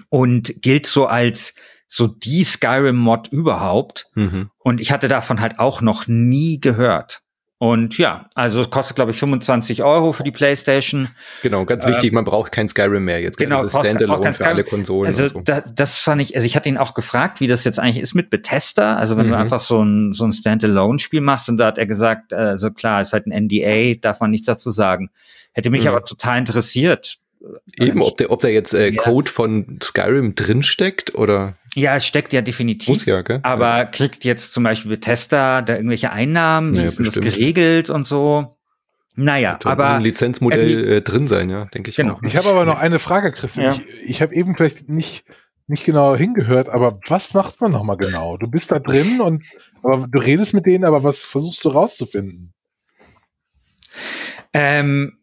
und 0.09 0.61
gilt 0.61 0.85
so 0.85 1.07
als 1.07 1.55
so 1.87 2.07
die 2.07 2.43
Skyrim-Mod 2.43 3.29
überhaupt. 3.29 4.09
Mhm. 4.13 4.51
Und 4.59 4.81
ich 4.81 4.91
hatte 4.91 5.07
davon 5.07 5.39
halt 5.39 5.57
auch 5.59 5.81
noch 5.81 6.07
nie 6.07 6.59
gehört. 6.59 7.23
Und 7.59 7.97
ja, 7.97 8.29
also 8.35 8.61
es 8.61 8.69
kostet, 8.69 8.95
glaube 8.95 9.11
ich, 9.11 9.17
25 9.17 9.81
Euro 9.81 10.13
für 10.13 10.21
die 10.21 10.31
PlayStation. 10.31 11.09
Genau, 11.41 11.65
ganz 11.65 11.87
wichtig, 11.87 12.09
ähm, 12.09 12.15
man 12.15 12.25
braucht 12.25 12.51
kein 12.51 12.69
Skyrim 12.69 13.03
mehr 13.03 13.19
jetzt. 13.19 13.37
Genau, 13.37 13.63
das 13.63 13.71
Standalone 13.71 14.31
für 14.35 14.45
alle 14.45 14.63
Konsolen. 14.63 15.07
Also 15.07 15.27
so. 15.27 15.41
da, 15.41 15.61
das 15.61 15.97
fand 15.97 16.21
ich, 16.21 16.35
also 16.35 16.45
ich 16.45 16.55
hatte 16.55 16.69
ihn 16.69 16.77
auch 16.77 16.93
gefragt, 16.93 17.39
wie 17.39 17.47
das 17.47 17.63
jetzt 17.63 17.79
eigentlich 17.79 18.03
ist 18.03 18.13
mit 18.13 18.29
Bethesda. 18.29 18.97
Also 18.97 19.17
wenn 19.17 19.25
mhm. 19.25 19.31
du 19.31 19.37
einfach 19.37 19.61
so 19.61 19.81
ein, 19.81 20.13
so 20.13 20.25
ein 20.25 20.33
Standalone-Spiel 20.33 21.21
machst 21.21 21.49
und 21.49 21.57
da 21.57 21.65
hat 21.65 21.79
er 21.79 21.87
gesagt, 21.87 22.31
also 22.31 22.69
klar, 22.69 23.01
ist 23.01 23.13
halt 23.13 23.25
ein 23.25 23.45
NDA, 23.45 23.95
darf 23.99 24.19
man 24.19 24.29
nichts 24.29 24.45
dazu 24.45 24.69
sagen. 24.69 25.09
Hätte 25.51 25.71
mich 25.71 25.83
mhm. 25.83 25.89
aber 25.89 26.05
total 26.05 26.37
interessiert. 26.37 27.17
Eben, 27.79 28.03
ob 28.03 28.17
der, 28.17 28.29
ob 28.29 28.41
da 28.41 28.49
jetzt 28.49 28.73
äh, 28.73 28.91
ja. 28.91 29.01
Code 29.01 29.31
von 29.31 29.79
Skyrim 29.81 30.35
drinsteckt 30.35 31.15
oder? 31.15 31.56
Ja, 31.77 31.95
es 31.95 32.07
steckt 32.07 32.33
ja 32.33 32.41
definitiv. 32.41 32.89
Muss 32.89 33.05
ja, 33.05 33.21
gell? 33.21 33.39
Aber 33.43 33.77
ja. 33.77 33.85
kriegt 33.85 34.23
jetzt 34.23 34.51
zum 34.51 34.63
Beispiel 34.63 34.89
Bethesda 34.89 35.61
da 35.61 35.75
irgendwelche 35.75 36.11
Einnahmen? 36.11 36.73
Wie 36.73 36.79
ja, 36.79 36.85
ist 36.85 36.97
denn 36.97 37.05
das 37.05 37.13
geregelt 37.13 37.91
und 37.91 38.07
so? 38.07 38.57
Naja, 39.13 39.59
aber. 39.63 39.91
Ein 39.91 40.01
Lizenzmodell 40.01 40.91
äh, 40.91 41.01
drin 41.03 41.27
sein, 41.27 41.51
ja, 41.51 41.65
denke 41.65 41.91
ich 41.91 41.95
genau. 41.95 42.15
auch. 42.15 42.23
Ich 42.23 42.35
habe 42.35 42.49
aber 42.49 42.65
noch 42.65 42.79
eine 42.79 42.97
Frage, 42.97 43.31
Christian. 43.31 43.75
Ja. 43.75 43.81
Ich, 44.03 44.09
ich 44.09 44.21
habe 44.23 44.33
eben 44.33 44.55
vielleicht 44.55 44.89
nicht, 44.89 45.25
nicht 45.67 45.85
genau 45.85 46.15
hingehört, 46.15 46.67
aber 46.67 46.99
was 47.05 47.35
macht 47.35 47.61
man 47.61 47.73
nochmal 47.73 47.97
genau? 47.97 48.37
Du 48.37 48.47
bist 48.47 48.71
da 48.71 48.79
drin 48.79 49.21
und 49.21 49.43
aber 49.83 50.07
du 50.07 50.17
redest 50.17 50.55
mit 50.55 50.65
denen, 50.65 50.83
aber 50.83 51.03
was 51.03 51.21
versuchst 51.21 51.63
du 51.63 51.69
rauszufinden? 51.69 52.55
Ähm, 54.51 55.19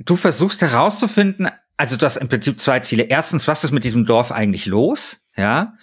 du 0.00 0.16
versuchst 0.16 0.60
herauszufinden, 0.60 1.50
also 1.76 1.96
du 1.96 2.04
hast 2.04 2.16
im 2.16 2.26
Prinzip 2.26 2.60
zwei 2.60 2.80
Ziele. 2.80 3.04
Erstens, 3.04 3.46
was 3.46 3.62
ist 3.62 3.70
mit 3.70 3.84
diesem 3.84 4.06
Dorf 4.06 4.32
eigentlich 4.32 4.66
los? 4.66 5.20
Ja. 5.36 5.74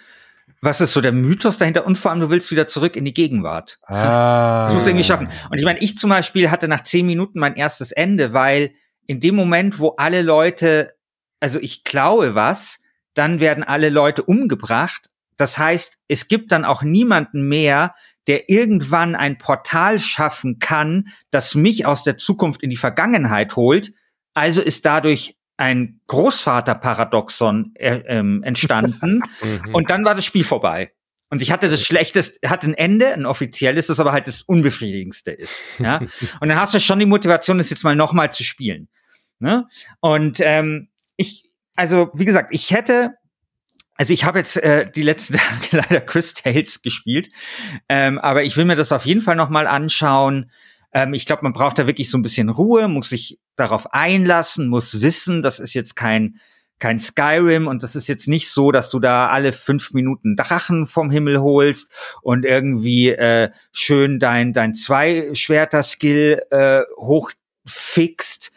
Was 0.62 0.80
ist 0.80 0.92
so 0.92 1.00
der 1.00 1.12
Mythos 1.12 1.58
dahinter? 1.58 1.84
Und 1.84 1.98
vor 1.98 2.12
allem, 2.12 2.20
du 2.20 2.30
willst 2.30 2.52
wieder 2.52 2.68
zurück 2.68 2.96
in 2.96 3.04
die 3.04 3.12
Gegenwart. 3.12 3.80
Ah. 3.86 4.66
Das 4.66 4.74
musst 4.74 4.86
du 4.86 4.90
irgendwie 4.90 5.04
schaffen. 5.04 5.28
Und 5.50 5.58
ich 5.58 5.64
meine, 5.64 5.80
ich 5.80 5.98
zum 5.98 6.08
Beispiel 6.08 6.52
hatte 6.52 6.68
nach 6.68 6.84
zehn 6.84 7.04
Minuten 7.04 7.40
mein 7.40 7.56
erstes 7.56 7.90
Ende, 7.90 8.32
weil 8.32 8.72
in 9.08 9.18
dem 9.18 9.34
Moment, 9.34 9.80
wo 9.80 9.90
alle 9.96 10.22
Leute, 10.22 10.94
also 11.40 11.58
ich 11.58 11.82
klaue 11.82 12.36
was, 12.36 12.78
dann 13.14 13.40
werden 13.40 13.64
alle 13.64 13.90
Leute 13.90 14.22
umgebracht. 14.22 15.10
Das 15.36 15.58
heißt, 15.58 15.98
es 16.06 16.28
gibt 16.28 16.52
dann 16.52 16.64
auch 16.64 16.82
niemanden 16.82 17.48
mehr, 17.48 17.96
der 18.28 18.48
irgendwann 18.48 19.16
ein 19.16 19.38
Portal 19.38 19.98
schaffen 19.98 20.60
kann, 20.60 21.08
das 21.32 21.56
mich 21.56 21.86
aus 21.86 22.04
der 22.04 22.16
Zukunft 22.16 22.62
in 22.62 22.70
die 22.70 22.76
Vergangenheit 22.76 23.56
holt, 23.56 23.92
also 24.32 24.60
ist 24.60 24.84
dadurch 24.84 25.36
ein 25.56 26.00
Großvaterparadoxon 26.06 27.72
äh, 27.74 28.02
ähm, 28.06 28.42
entstanden 28.42 29.22
mhm. 29.42 29.74
und 29.74 29.90
dann 29.90 30.04
war 30.04 30.14
das 30.14 30.24
Spiel 30.24 30.44
vorbei. 30.44 30.92
Und 31.32 31.40
ich 31.40 31.50
hatte 31.50 31.70
das 31.70 31.82
schlechteste, 31.82 32.46
hat 32.46 32.62
ein 32.62 32.74
Ende, 32.74 33.14
ein 33.14 33.24
offizielles, 33.24 33.86
das 33.86 34.00
aber 34.00 34.12
halt 34.12 34.26
das 34.26 34.42
unbefriedigendste 34.42 35.30
ist. 35.30 35.64
Ja? 35.78 35.98
und 36.40 36.48
dann 36.48 36.60
hast 36.60 36.74
du 36.74 36.78
schon 36.78 36.98
die 36.98 37.06
Motivation, 37.06 37.56
das 37.56 37.70
jetzt 37.70 37.84
mal 37.84 37.96
nochmal 37.96 38.32
zu 38.34 38.44
spielen. 38.44 38.88
Ne? 39.38 39.66
Und 40.00 40.40
ähm, 40.40 40.90
ich, 41.16 41.50
also 41.74 42.10
wie 42.12 42.26
gesagt, 42.26 42.54
ich 42.54 42.70
hätte, 42.70 43.14
also 43.94 44.12
ich 44.12 44.24
habe 44.24 44.40
jetzt 44.40 44.58
äh, 44.58 44.90
die 44.90 45.00
letzten 45.00 45.34
Tage 45.70 45.76
leider 45.88 46.00
Chris 46.02 46.34
Tales 46.34 46.82
gespielt, 46.82 47.30
ähm, 47.88 48.18
aber 48.18 48.44
ich 48.44 48.58
will 48.58 48.66
mir 48.66 48.76
das 48.76 48.92
auf 48.92 49.06
jeden 49.06 49.22
Fall 49.22 49.36
nochmal 49.36 49.66
anschauen. 49.66 50.50
Ähm, 50.92 51.14
ich 51.14 51.24
glaube, 51.24 51.44
man 51.44 51.54
braucht 51.54 51.78
da 51.78 51.86
wirklich 51.86 52.10
so 52.10 52.18
ein 52.18 52.22
bisschen 52.22 52.50
Ruhe, 52.50 52.88
muss 52.88 53.08
sich 53.08 53.38
darauf 53.56 53.92
einlassen, 53.92 54.68
muss 54.68 55.00
wissen, 55.00 55.42
das 55.42 55.58
ist 55.58 55.74
jetzt 55.74 55.96
kein 55.96 56.40
kein 56.78 56.98
Skyrim 56.98 57.68
und 57.68 57.84
das 57.84 57.94
ist 57.94 58.08
jetzt 58.08 58.26
nicht 58.26 58.50
so, 58.50 58.72
dass 58.72 58.90
du 58.90 58.98
da 58.98 59.28
alle 59.28 59.52
fünf 59.52 59.92
Minuten 59.92 60.34
Drachen 60.34 60.88
vom 60.88 61.12
Himmel 61.12 61.40
holst 61.40 61.92
und 62.22 62.44
irgendwie 62.44 63.10
äh, 63.10 63.50
schön 63.72 64.18
dein 64.18 64.52
dein 64.52 64.74
Zwei-Schwerter-Skill 64.74 66.42
äh, 66.50 66.80
hochfixt, 66.98 68.50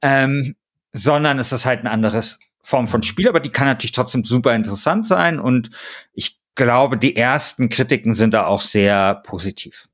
ähm, 0.00 0.54
sondern 0.92 1.40
es 1.40 1.50
ist 1.50 1.66
halt 1.66 1.80
ein 1.80 1.88
anderes 1.88 2.38
Form 2.62 2.86
von 2.86 3.02
Spiel, 3.02 3.28
aber 3.28 3.40
die 3.40 3.50
kann 3.50 3.66
natürlich 3.66 3.92
trotzdem 3.92 4.24
super 4.24 4.54
interessant 4.54 5.06
sein 5.08 5.40
und 5.40 5.70
ich 6.12 6.38
glaube, 6.54 6.96
die 6.96 7.16
ersten 7.16 7.68
Kritiken 7.68 8.14
sind 8.14 8.32
da 8.32 8.46
auch 8.46 8.60
sehr 8.60 9.16
positiv. 9.26 9.88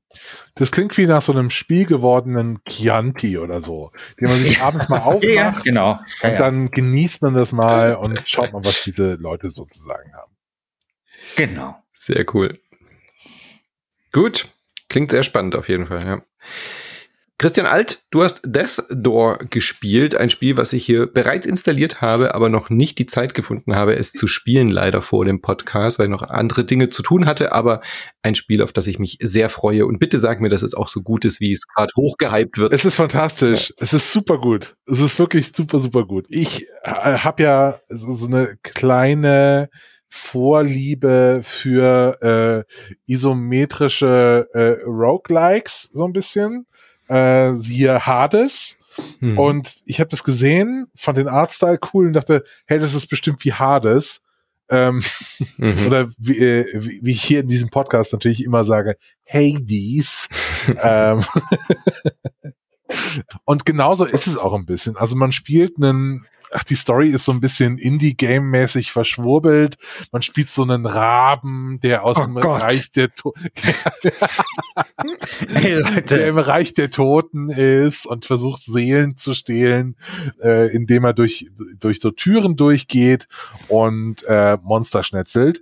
Das 0.55 0.71
klingt 0.71 0.97
wie 0.97 1.05
nach 1.05 1.21
so 1.21 1.31
einem 1.31 1.49
Spiel 1.49 1.85
gewordenen 1.85 2.59
Chianti 2.67 3.37
oder 3.37 3.61
so, 3.61 3.91
den 4.19 4.29
man 4.29 4.41
sich 4.41 4.57
ja. 4.59 4.63
abends 4.63 4.89
mal 4.89 4.99
aufmacht. 4.99 5.23
Ja, 5.23 5.51
genau. 5.63 5.99
Ja, 6.21 6.29
und 6.29 6.39
dann 6.39 6.71
genießt 6.71 7.21
man 7.21 7.33
das 7.33 7.51
mal 7.51 7.95
und 7.95 8.21
schaut 8.25 8.51
mal, 8.53 8.63
was 8.65 8.83
diese 8.83 9.15
Leute 9.15 9.49
sozusagen 9.49 10.13
haben. 10.13 10.35
Genau. 11.35 11.75
Sehr 11.93 12.25
cool. 12.33 12.59
Gut. 14.11 14.47
Klingt 14.89 15.11
sehr 15.11 15.23
spannend 15.23 15.55
auf 15.55 15.69
jeden 15.69 15.85
Fall, 15.85 16.03
ja. 16.03 16.21
Christian 17.39 17.67
Alt, 17.67 18.03
du 18.09 18.21
hast 18.21 18.41
Death 18.43 18.83
Door 18.89 19.39
gespielt, 19.49 20.13
ein 20.13 20.29
Spiel, 20.29 20.57
was 20.57 20.73
ich 20.73 20.85
hier 20.85 21.07
bereits 21.07 21.45
installiert 21.45 22.01
habe, 22.01 22.35
aber 22.35 22.49
noch 22.49 22.69
nicht 22.69 22.99
die 22.99 23.05
Zeit 23.05 23.33
gefunden 23.33 23.77
habe, 23.77 23.95
es 23.95 24.11
zu 24.11 24.27
spielen, 24.27 24.67
leider 24.67 25.01
vor 25.01 25.23
dem 25.23 25.39
Podcast, 25.39 25.99
weil 25.99 26.07
ich 26.07 26.11
noch 26.11 26.21
andere 26.21 26.65
Dinge 26.65 26.89
zu 26.89 27.01
tun 27.01 27.25
hatte, 27.25 27.53
aber 27.53 27.79
ein 28.23 28.35
Spiel, 28.35 28.61
auf 28.61 28.73
das 28.73 28.87
ich 28.87 28.99
mich 28.99 29.19
sehr 29.21 29.47
freue. 29.47 29.85
Und 29.85 29.99
bitte 29.99 30.17
sag 30.17 30.41
mir, 30.41 30.49
dass 30.49 30.63
es 30.63 30.73
auch 30.73 30.89
so 30.89 31.01
gut 31.01 31.23
ist, 31.23 31.39
wie 31.39 31.53
es 31.53 31.65
gerade 31.65 31.93
hochgehypt 31.95 32.57
wird. 32.57 32.73
Es 32.73 32.83
ist 32.83 32.95
fantastisch. 32.95 33.69
Ja. 33.69 33.75
Es 33.79 33.93
ist 33.93 34.11
super 34.11 34.37
gut. 34.37 34.75
Es 34.85 34.99
ist 34.99 35.17
wirklich 35.17 35.53
super, 35.55 35.79
super 35.79 36.05
gut. 36.05 36.25
Ich 36.27 36.67
äh, 36.83 36.89
habe 36.91 37.43
ja 37.43 37.79
so 37.87 38.27
eine 38.27 38.57
kleine 38.63 39.69
Vorliebe 40.09 41.39
für 41.43 42.65
äh, 42.67 42.93
isometrische 43.05 44.47
äh, 44.53 44.83
Roguelikes, 44.85 45.89
so 45.93 46.03
ein 46.03 46.13
bisschen 46.13 46.65
äh, 47.09 47.53
siehe 47.53 48.05
Hades. 48.05 48.77
Hm. 49.19 49.37
Und 49.37 49.75
ich 49.85 49.99
habe 49.99 50.09
das 50.09 50.23
gesehen, 50.23 50.87
fand 50.95 51.17
den 51.17 51.27
Artstyle 51.27 51.79
cool 51.93 52.07
und 52.07 52.13
dachte, 52.13 52.43
hey, 52.65 52.79
das 52.79 52.93
ist 52.93 53.07
bestimmt 53.07 53.43
wie 53.43 53.53
Hades. 53.53 54.23
Ähm, 54.69 55.01
mhm. 55.57 55.77
Oder 55.87 56.09
wie, 56.17 56.37
äh, 56.37 56.65
wie, 56.73 56.99
wie 57.01 57.11
ich 57.11 57.23
hier 57.23 57.41
in 57.41 57.47
diesem 57.47 57.69
Podcast 57.69 58.13
natürlich 58.13 58.43
immer 58.43 58.63
sage, 58.63 58.97
Hades. 59.25 60.29
ähm, 60.81 61.23
und 63.45 63.65
genauso 63.65 64.05
ist 64.05 64.27
es 64.27 64.37
auch 64.37 64.53
ein 64.53 64.65
bisschen. 64.65 64.95
Also 64.95 65.15
man 65.15 65.31
spielt 65.31 65.77
einen 65.77 66.25
ach, 66.51 66.63
die 66.63 66.75
Story 66.75 67.09
ist 67.09 67.25
so 67.25 67.31
ein 67.31 67.39
bisschen 67.39 67.77
Indie-Game-mäßig 67.77 68.91
verschwurbelt. 68.91 69.77
Man 70.11 70.21
spielt 70.21 70.49
so 70.49 70.63
einen 70.63 70.85
Raben, 70.85 71.79
der 71.81 72.03
aus 72.03 72.19
oh 72.19 72.25
dem 72.25 72.35
Gott. 72.35 72.61
Reich 72.61 72.91
der 72.91 73.13
Toten, 73.13 73.49
der 76.09 76.27
im 76.27 76.37
Reich 76.37 76.73
der 76.73 76.89
Toten 76.89 77.49
ist 77.49 78.05
und 78.05 78.25
versucht 78.25 78.63
Seelen 78.63 79.17
zu 79.17 79.33
stehlen, 79.33 79.95
äh, 80.41 80.73
indem 80.73 81.05
er 81.05 81.13
durch, 81.13 81.47
durch 81.79 81.99
so 81.99 82.11
Türen 82.11 82.55
durchgeht 82.55 83.27
und 83.67 84.23
äh, 84.23 84.57
Monster 84.61 85.03
schnetzelt. 85.03 85.61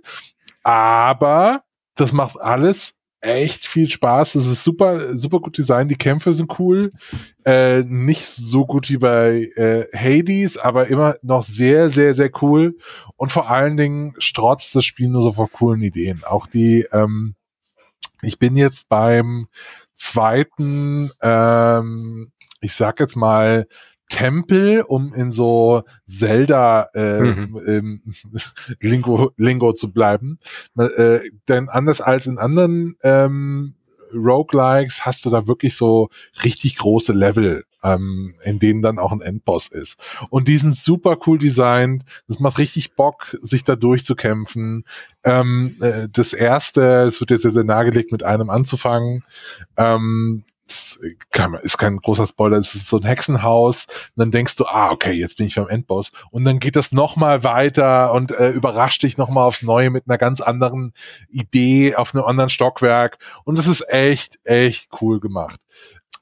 Aber 0.62 1.62
das 1.94 2.12
macht 2.12 2.40
alles 2.40 2.97
echt 3.20 3.66
viel 3.66 3.90
Spaß. 3.90 4.36
Es 4.36 4.46
ist 4.46 4.64
super, 4.64 5.16
super 5.16 5.40
gut 5.40 5.58
designt. 5.58 5.90
Die 5.90 5.96
Kämpfe 5.96 6.32
sind 6.32 6.58
cool. 6.58 6.92
Äh, 7.44 7.82
nicht 7.82 8.26
so 8.26 8.66
gut 8.66 8.88
wie 8.90 8.98
bei 8.98 9.50
äh, 9.56 9.86
Hades, 9.96 10.56
aber 10.56 10.88
immer 10.88 11.16
noch 11.22 11.42
sehr, 11.42 11.90
sehr, 11.90 12.14
sehr 12.14 12.30
cool. 12.42 12.76
Und 13.16 13.32
vor 13.32 13.50
allen 13.50 13.76
Dingen 13.76 14.14
strotzt 14.18 14.74
das 14.74 14.84
Spiel 14.84 15.08
nur 15.08 15.22
so 15.22 15.32
vor 15.32 15.50
coolen 15.50 15.82
Ideen. 15.82 16.22
Auch 16.24 16.46
die, 16.46 16.86
ähm, 16.92 17.34
ich 18.22 18.38
bin 18.38 18.56
jetzt 18.56 18.88
beim 18.88 19.48
zweiten, 19.94 21.10
ähm, 21.22 22.32
ich 22.60 22.72
sag 22.74 23.00
jetzt 23.00 23.16
mal, 23.16 23.66
Tempel, 24.08 24.82
um 24.82 25.12
in 25.12 25.30
so 25.30 25.82
Zelda 26.06 26.88
äh, 26.94 27.20
mhm. 27.20 27.60
ähm, 27.66 28.02
Lingo, 28.80 29.32
Lingo 29.36 29.72
zu 29.72 29.92
bleiben. 29.92 30.38
Äh, 30.78 31.20
denn 31.48 31.68
anders 31.68 32.00
als 32.00 32.26
in 32.26 32.38
anderen 32.38 32.96
ähm, 33.02 33.74
Roguelikes 34.12 35.04
hast 35.04 35.24
du 35.26 35.30
da 35.30 35.46
wirklich 35.46 35.76
so 35.76 36.08
richtig 36.42 36.76
große 36.76 37.12
Level, 37.12 37.64
ähm, 37.82 38.34
in 38.42 38.58
denen 38.58 38.82
dann 38.82 38.98
auch 38.98 39.12
ein 39.12 39.20
Endboss 39.20 39.68
ist. 39.68 40.00
Und 40.30 40.48
die 40.48 40.58
sind 40.58 40.76
super 40.76 41.18
cool 41.26 41.38
designt. 41.38 42.04
Das 42.26 42.40
macht 42.40 42.58
richtig 42.58 42.94
Bock, 42.94 43.36
sich 43.40 43.64
da 43.64 43.76
durchzukämpfen. 43.76 44.84
Ähm, 45.24 45.76
äh, 45.80 46.08
das 46.10 46.32
erste, 46.32 47.02
es 47.02 47.20
wird 47.20 47.30
jetzt 47.30 47.42
sehr, 47.42 47.50
sehr 47.50 47.64
nahegelegt, 47.64 48.12
mit 48.12 48.22
einem 48.22 48.50
anzufangen. 48.50 49.24
Ähm, 49.76 50.44
das 50.68 50.98
ist 51.62 51.78
kein 51.78 51.96
großer 51.96 52.26
Spoiler, 52.26 52.58
es 52.58 52.74
ist 52.74 52.88
so 52.88 52.98
ein 52.98 53.04
Hexenhaus. 53.04 53.86
Und 53.86 54.16
dann 54.16 54.30
denkst 54.30 54.56
du, 54.56 54.66
ah, 54.66 54.90
okay, 54.90 55.12
jetzt 55.12 55.38
bin 55.38 55.46
ich 55.46 55.54
beim 55.54 55.68
Endboss. 55.68 56.12
Und 56.30 56.44
dann 56.44 56.58
geht 56.58 56.76
das 56.76 56.92
nochmal 56.92 57.42
weiter 57.42 58.12
und 58.12 58.32
äh, 58.32 58.50
überrascht 58.50 59.02
dich 59.02 59.16
nochmal 59.16 59.44
aufs 59.44 59.62
Neue 59.62 59.90
mit 59.90 60.04
einer 60.06 60.18
ganz 60.18 60.40
anderen 60.40 60.92
Idee 61.30 61.94
auf 61.96 62.14
einem 62.14 62.24
anderen 62.24 62.50
Stockwerk. 62.50 63.18
Und 63.44 63.58
es 63.58 63.66
ist 63.66 63.88
echt, 63.88 64.38
echt 64.44 64.90
cool 65.00 65.20
gemacht. 65.20 65.60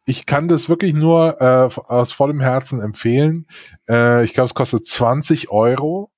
Ich 0.05 0.25
kann 0.25 0.47
das 0.47 0.69
wirklich 0.69 0.95
nur 0.95 1.41
äh, 1.41 1.69
aus 1.89 2.13
vollem 2.13 2.41
Herzen 2.41 2.81
empfehlen. 2.81 3.47
Äh, 3.89 4.25
ich 4.25 4.35
glaube, 4.35 4.47
es 4.47 4.55
kostet 4.55 4.87
20 4.87 5.51
Euro. 5.51 6.13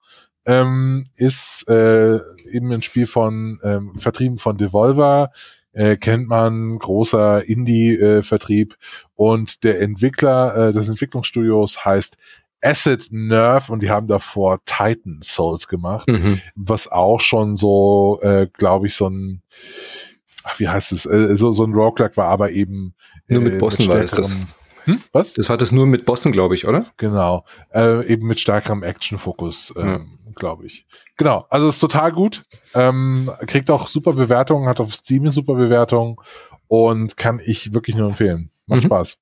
Ähm, 0.45 1.05
ist 1.15 1.69
äh, 1.69 2.19
eben 2.51 2.73
ein 2.73 2.81
Spiel 2.81 3.07
von 3.07 3.59
ähm, 3.63 3.99
vertrieben 3.99 4.39
von 4.39 4.57
Devolver 4.57 5.31
äh, 5.79 5.97
kennt 5.97 6.29
man, 6.29 6.79
großer 6.79 7.45
Indie-Vertrieb 7.45 8.77
und 9.15 9.63
der 9.63 9.81
Entwickler 9.81 10.69
äh, 10.69 10.73
des 10.73 10.89
Entwicklungsstudios 10.89 11.85
heißt 11.85 12.17
Acid 12.61 13.07
Nerve 13.13 13.73
und 13.73 13.85
die 13.85 13.91
haben 13.91 14.09
davor 14.09 14.59
Titan 14.65 15.21
Souls 15.23 15.69
gemacht, 15.69 16.09
mhm. 16.09 16.41
was 16.57 16.91
auch 16.91 17.21
schon 17.21 17.55
so, 17.55 18.19
äh, 18.23 18.49
glaube 18.53 18.89
ich, 18.89 18.97
so 18.97 19.09
ein 19.09 19.43
ach, 20.43 20.59
wie 20.59 20.69
heißt 20.69 20.91
es, 20.91 21.07
äh, 21.07 21.37
so, 21.37 21.53
so 21.53 21.65
ein 21.65 21.73
Roguelike 21.73 22.17
war, 22.17 22.29
aber 22.29 22.51
eben 22.51 22.95
nur 23.29 23.43
mit 23.43 23.55
äh, 23.55 23.59
Bossen 23.59 23.87
war 23.87 24.01
das. 24.01 24.37
Hm? 24.89 25.03
Was? 25.13 25.35
Das 25.35 25.51
hat 25.51 25.61
es 25.61 25.71
nur 25.71 25.87
mit 25.87 26.07
Bossen, 26.07 26.33
glaube 26.33 26.55
ich, 26.55 26.67
oder? 26.67 26.87
Genau. 26.97 27.45
Äh, 27.75 28.07
eben 28.07 28.27
mit 28.27 28.41
stärkerem 28.41 28.83
Action-Fokus, 28.83 29.75
ähm, 29.77 29.87
ja. 29.87 30.31
glaube 30.35 30.65
ich. 30.65 30.87
Genau. 31.19 31.47
Also 31.51 31.69
ist 31.69 31.79
total 31.79 32.11
gut. 32.11 32.45
Ähm, 32.75 33.31
kriegt 33.47 33.71
auch 33.71 33.87
super 33.87 34.13
Bewertungen, 34.13 34.67
hat 34.67 34.81
auf 34.81 34.95
Steam 34.95 35.29
super 35.29 35.55
Bewertungen 35.55 36.17
und 36.69 37.19
kann 37.19 37.39
ich 37.45 37.75
wirklich 37.75 37.97
nur 37.97 38.09
empfehlen. 38.09 38.51
Macht 38.67 38.83
mhm. 38.83 38.87
Spaß. 38.87 39.19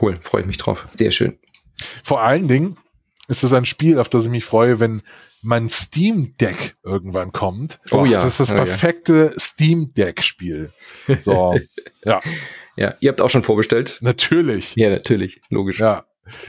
Cool, 0.00 0.18
freue 0.22 0.40
ich 0.40 0.46
mich 0.46 0.56
drauf. 0.56 0.86
Sehr 0.92 1.10
schön. 1.10 1.38
Vor 2.02 2.22
allen 2.22 2.48
Dingen 2.48 2.76
ist 3.28 3.44
es 3.44 3.52
ein 3.52 3.66
Spiel, 3.66 3.98
auf 3.98 4.08
das 4.08 4.24
ich 4.24 4.30
mich 4.30 4.46
freue, 4.46 4.80
wenn 4.80 5.02
mein 5.42 5.68
Steam 5.68 6.34
Deck 6.38 6.74
irgendwann 6.82 7.30
kommt. 7.30 7.78
Oh 7.90 8.06
ja. 8.06 8.22
Das 8.22 8.40
ist 8.40 8.40
das 8.40 8.48
perfekte 8.48 9.32
ja. 9.34 9.38
Steam 9.40 9.92
Deck 9.92 10.22
Spiel. 10.22 10.72
So, 11.20 11.58
ja. 12.04 12.20
Ja, 12.76 12.94
ihr 13.00 13.10
habt 13.10 13.20
auch 13.20 13.30
schon 13.30 13.42
vorbestellt. 13.42 13.98
Natürlich. 14.00 14.74
Ja, 14.76 14.90
natürlich, 14.90 15.40
logisch. 15.50 15.80
Ja. 15.80 16.04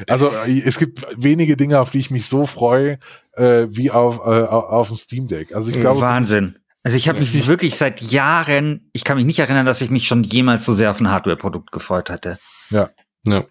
Also 0.07 0.31
es 0.31 0.79
gibt 0.79 1.05
wenige 1.17 1.57
Dinge, 1.57 1.79
auf 1.79 1.91
die 1.91 1.99
ich 1.99 2.09
mich 2.09 2.27
so 2.27 2.45
freue, 2.45 2.97
äh, 3.33 3.67
wie 3.69 3.91
auf, 3.91 4.19
äh, 4.19 4.45
auf 4.45 4.87
dem 4.87 4.97
Steam 4.97 5.27
Deck. 5.27 5.53
Also 5.53 5.71
ich 5.71 5.79
glaube. 5.79 6.01
Wahnsinn. 6.01 6.57
Also 6.83 6.97
ich 6.97 7.09
habe 7.09 7.19
mich 7.19 7.47
wirklich 7.47 7.75
seit 7.75 8.01
Jahren, 8.01 8.89
ich 8.93 9.03
kann 9.03 9.17
mich 9.17 9.25
nicht 9.25 9.39
erinnern, 9.39 9.65
dass 9.65 9.81
ich 9.81 9.89
mich 9.89 10.07
schon 10.07 10.23
jemals 10.23 10.65
so 10.65 10.75
sehr 10.75 10.91
auf 10.91 10.99
ein 10.99 11.09
Hardware-Produkt 11.09 11.71
gefreut 11.71 12.11
hatte. 12.11 12.37
Ja. 12.69 12.89
Ja. 13.25 13.43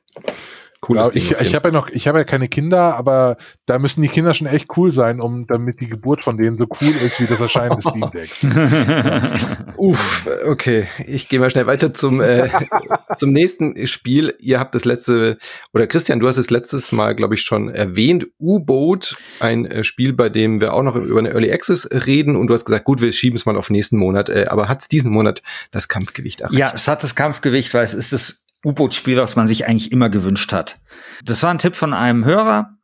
Cooles 0.85 1.11
Ding, 1.13 1.23
ich 1.23 1.33
ich 1.41 1.55
habe 1.55 1.69
ja 1.69 1.73
noch, 1.73 1.89
ich 1.89 2.07
habe 2.07 2.19
ja 2.19 2.25
keine 2.25 2.47
Kinder, 2.47 2.95
aber 2.95 3.39
da 3.65 3.79
müssen 3.79 4.03
die 4.03 4.09
Kinder 4.09 4.35
schon 4.35 4.47
echt 4.47 4.69
cool 4.77 4.93
sein, 4.93 5.19
um 5.19 5.47
damit 5.47 5.81
die 5.81 5.89
Geburt 5.89 6.23
von 6.23 6.37
denen 6.37 6.59
so 6.59 6.67
cool 6.81 6.91
ist 7.03 7.21
wie 7.21 7.27
das 7.27 7.41
Erscheinen 7.41 7.77
des 7.77 7.85
Steam 7.89 8.11
Decks. 8.13 8.45
Uff, 9.79 10.29
okay. 10.47 10.87
Ich 11.07 11.31
gehe 11.31 11.41
mal 11.41 11.49
schnell 11.49 11.67
weiter 11.67 11.95
zum, 11.95 12.21
äh, 12.21 12.51
zum 13.19 13.33
nächsten 13.33 13.87
Spiel. 13.87 14.35
Ihr 14.39 14.61
habt 14.61 14.75
das 14.75 14.85
letzte, 14.85 15.39
oder 15.73 15.87
Christian, 15.87 16.21
du 16.21 16.29
hast 16.29 16.37
es 16.37 16.51
letztes 16.51 16.93
Mal, 16.93 17.15
glaube 17.15 17.35
ich, 17.35 17.43
schon 17.43 17.71
erwähnt. 17.71 18.27
U-Boat, 18.39 19.17
ein 19.41 19.65
äh, 19.65 19.85
Spiel, 19.85 20.13
bei 20.13 20.29
dem 20.29 20.61
wir 20.61 20.75
auch 20.75 20.83
noch 20.83 20.97
über 20.97 21.19
eine 21.19 21.31
Early 21.31 21.51
Access 21.51 21.89
reden 21.91 22.37
und 22.37 22.49
du 22.49 22.55
hast 22.55 22.67
gesagt, 22.67 22.85
gut, 22.85 23.01
wir 23.01 23.11
schieben 23.13 23.39
es 23.39 23.47
mal 23.47 23.57
auf 23.57 23.71
nächsten 23.71 23.97
Monat, 23.97 24.29
äh, 24.29 24.47
aber 24.49 24.69
hat 24.69 24.83
es 24.83 24.89
diesen 24.89 25.11
Monat 25.11 25.43
das 25.71 25.89
Kampfgewicht 25.89 26.43
erreicht? 26.43 26.59
Ja, 26.59 26.73
es 26.75 26.87
hat 26.89 27.03
das 27.03 27.15
Kampfgewicht, 27.15 27.73
weil 27.73 27.85
es 27.85 27.95
ist 27.95 28.13
das 28.13 28.44
U-Boot-Spiel, 28.65 29.17
was 29.17 29.37
man 29.37 29.47
sich 29.47 29.67
eigentlich 29.67 29.93
immer 29.93 30.09
gewünscht 30.09 30.53
hat. 30.53 30.81
Das 31.25 31.43
war 31.43 31.51
ein 31.51 31.59
Tipp 31.59 31.77
von 31.77 31.93
einem 31.93 32.25
Hörer. 32.25 32.77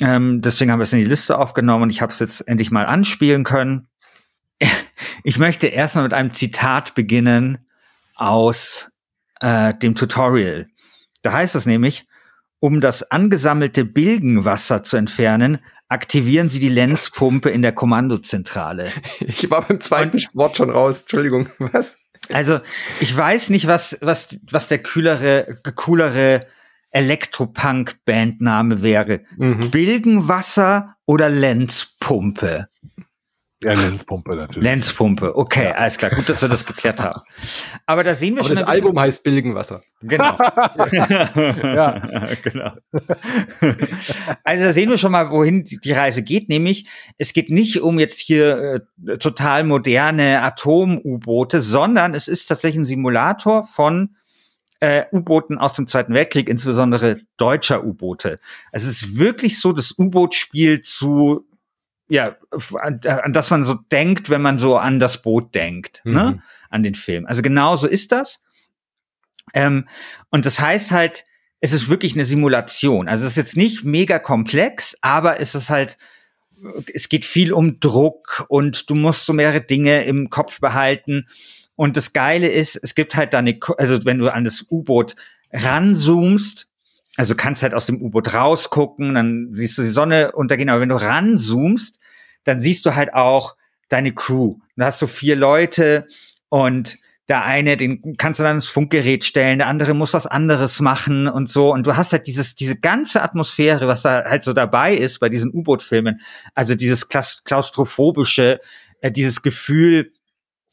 Ähm, 0.00 0.40
deswegen 0.40 0.70
haben 0.70 0.78
wir 0.78 0.84
es 0.84 0.92
in 0.92 0.98
die 0.98 1.04
Liste 1.04 1.38
aufgenommen 1.38 1.84
und 1.84 1.90
ich 1.90 2.02
habe 2.02 2.12
es 2.12 2.18
jetzt 2.18 2.40
endlich 2.48 2.70
mal 2.70 2.86
anspielen 2.86 3.44
können. 3.44 3.88
Ich 5.26 5.38
möchte 5.38 5.68
erstmal 5.68 6.04
mit 6.04 6.12
einem 6.12 6.32
Zitat 6.32 6.94
beginnen 6.94 7.66
aus 8.14 8.92
äh, 9.40 9.72
dem 9.72 9.94
Tutorial. 9.94 10.68
Da 11.22 11.32
heißt 11.32 11.54
es 11.54 11.64
nämlich, 11.64 12.06
um 12.60 12.82
das 12.82 13.10
angesammelte 13.10 13.86
Bilgenwasser 13.86 14.82
zu 14.82 14.98
entfernen, 14.98 15.60
aktivieren 15.88 16.48
Sie 16.48 16.60
die 16.60 16.68
Lenzpumpe 16.68 17.48
in 17.50 17.62
der 17.62 17.72
Kommandozentrale. 17.72 18.90
Ich 19.20 19.50
war 19.50 19.62
beim 19.62 19.80
zweiten 19.80 20.18
Wort 20.34 20.56
schon 20.56 20.70
raus. 20.70 21.02
Entschuldigung, 21.02 21.48
was? 21.58 21.96
Also 22.32 22.60
ich 23.00 23.16
weiß 23.16 23.50
nicht, 23.50 23.66
was, 23.66 23.98
was, 24.00 24.38
was 24.50 24.68
der 24.68 24.78
kühlere, 24.78 25.58
coolere 25.74 26.46
Elektropunk-Bandname 26.90 28.82
wäre. 28.82 29.20
Mhm. 29.36 29.70
Bilgenwasser 29.70 30.96
oder 31.06 31.28
Lenzpumpe? 31.28 32.68
Ja, 33.64 33.72
Lenzpumpe 33.72 34.36
natürlich. 34.36 34.62
Lenzpumpe, 34.62 35.36
okay, 35.36 35.64
ja. 35.64 35.72
alles 35.72 35.96
klar. 35.96 36.10
Gut, 36.10 36.28
dass 36.28 36.42
wir 36.42 36.50
das 36.50 36.66
geklärt 36.66 37.00
haben. 37.00 37.22
Aber 37.86 38.04
da 38.04 38.14
sehen 38.14 38.34
wir 38.34 38.40
Aber 38.40 38.48
schon. 38.48 38.58
Das 38.58 38.66
Album 38.66 38.98
heißt 39.00 39.24
Bilgenwasser. 39.24 39.82
Genau. 40.02 40.36
ja, 40.92 42.02
genau. 42.42 42.72
Also 44.44 44.64
da 44.64 44.72
sehen 44.74 44.90
wir 44.90 44.98
schon 44.98 45.12
mal, 45.12 45.30
wohin 45.30 45.64
die 45.64 45.92
Reise 45.92 46.22
geht. 46.22 46.50
Nämlich, 46.50 46.88
es 47.16 47.32
geht 47.32 47.48
nicht 47.48 47.80
um 47.80 47.98
jetzt 47.98 48.20
hier 48.20 48.82
äh, 49.06 49.18
total 49.18 49.64
moderne 49.64 50.42
Atom-U-Boote, 50.42 51.60
sondern 51.60 52.12
es 52.12 52.28
ist 52.28 52.46
tatsächlich 52.46 52.82
ein 52.82 52.86
Simulator 52.86 53.66
von 53.66 54.16
äh, 54.80 55.04
U-Booten 55.12 55.56
aus 55.56 55.72
dem 55.72 55.86
Zweiten 55.86 56.12
Weltkrieg, 56.12 56.50
insbesondere 56.50 57.20
deutscher 57.38 57.84
U-Boote. 57.84 58.38
Also 58.72 58.88
es 58.88 59.02
ist 59.02 59.18
wirklich 59.18 59.58
so 59.58 59.72
das 59.72 59.98
U-Boot-Spiel 59.98 60.82
zu 60.82 61.46
ja, 62.08 62.36
an, 62.80 63.00
an 63.04 63.32
das 63.32 63.50
man 63.50 63.64
so 63.64 63.74
denkt, 63.74 64.30
wenn 64.30 64.42
man 64.42 64.58
so 64.58 64.76
an 64.76 64.98
das 64.98 65.22
Boot 65.22 65.54
denkt, 65.54 66.02
ne? 66.04 66.10
mhm. 66.10 66.16
ne? 66.16 66.42
An 66.70 66.82
den 66.82 66.94
Film. 66.94 67.26
Also 67.26 67.40
genau 67.42 67.76
so 67.76 67.86
ist 67.86 68.12
das. 68.12 68.42
Ähm, 69.54 69.86
und 70.30 70.44
das 70.44 70.58
heißt 70.58 70.90
halt, 70.90 71.24
es 71.60 71.72
ist 71.72 71.88
wirklich 71.88 72.14
eine 72.14 72.24
Simulation. 72.24 73.08
Also 73.08 73.24
es 73.24 73.32
ist 73.32 73.36
jetzt 73.36 73.56
nicht 73.56 73.84
mega 73.84 74.18
komplex, 74.18 74.98
aber 75.00 75.40
es 75.40 75.54
ist 75.54 75.70
halt, 75.70 75.96
es 76.92 77.08
geht 77.08 77.24
viel 77.24 77.52
um 77.52 77.80
Druck 77.80 78.44
und 78.48 78.90
du 78.90 78.94
musst 78.94 79.24
so 79.24 79.32
mehrere 79.32 79.60
Dinge 79.60 80.04
im 80.04 80.30
Kopf 80.30 80.60
behalten. 80.60 81.26
Und 81.76 81.96
das 81.96 82.12
Geile 82.12 82.48
ist, 82.48 82.76
es 82.76 82.94
gibt 82.94 83.16
halt 83.16 83.32
da 83.32 83.38
eine, 83.38 83.58
also 83.78 84.04
wenn 84.04 84.18
du 84.18 84.32
an 84.32 84.44
das 84.44 84.66
U-Boot 84.70 85.16
ranzoomst, 85.52 86.68
also 87.16 87.34
kannst 87.34 87.62
halt 87.62 87.74
aus 87.74 87.86
dem 87.86 88.02
U-Boot 88.02 88.34
rausgucken, 88.34 89.14
dann 89.14 89.48
siehst 89.52 89.78
du 89.78 89.82
die 89.82 89.88
Sonne 89.88 90.32
untergehen, 90.32 90.68
aber 90.68 90.80
wenn 90.80 90.88
du 90.88 90.96
ranzoomst, 90.96 92.00
dann 92.44 92.60
siehst 92.60 92.84
du 92.86 92.94
halt 92.94 93.14
auch 93.14 93.56
deine 93.88 94.12
Crew. 94.12 94.56
Da 94.76 94.86
hast 94.86 95.00
du 95.02 95.06
vier 95.06 95.36
Leute 95.36 96.08
und 96.48 96.96
der 97.28 97.44
eine, 97.44 97.76
den 97.76 98.16
kannst 98.18 98.38
du 98.38 98.44
dann 98.44 98.56
ins 98.56 98.68
Funkgerät 98.68 99.24
stellen, 99.24 99.58
der 99.58 99.68
andere 99.68 99.94
muss 99.94 100.12
was 100.12 100.26
anderes 100.26 100.80
machen 100.80 101.26
und 101.26 101.48
so. 101.48 101.72
Und 101.72 101.86
du 101.86 101.96
hast 101.96 102.12
halt 102.12 102.26
dieses, 102.26 102.54
diese 102.54 102.78
ganze 102.78 103.22
Atmosphäre, 103.22 103.88
was 103.88 104.02
da 104.02 104.24
halt 104.24 104.44
so 104.44 104.52
dabei 104.52 104.94
ist 104.94 105.20
bei 105.20 105.30
diesen 105.30 105.50
U-Boot-Filmen. 105.50 106.20
Also 106.54 106.74
dieses 106.74 107.08
klaustrophobische, 107.08 108.60
äh, 109.00 109.10
dieses 109.10 109.40
Gefühl, 109.40 110.12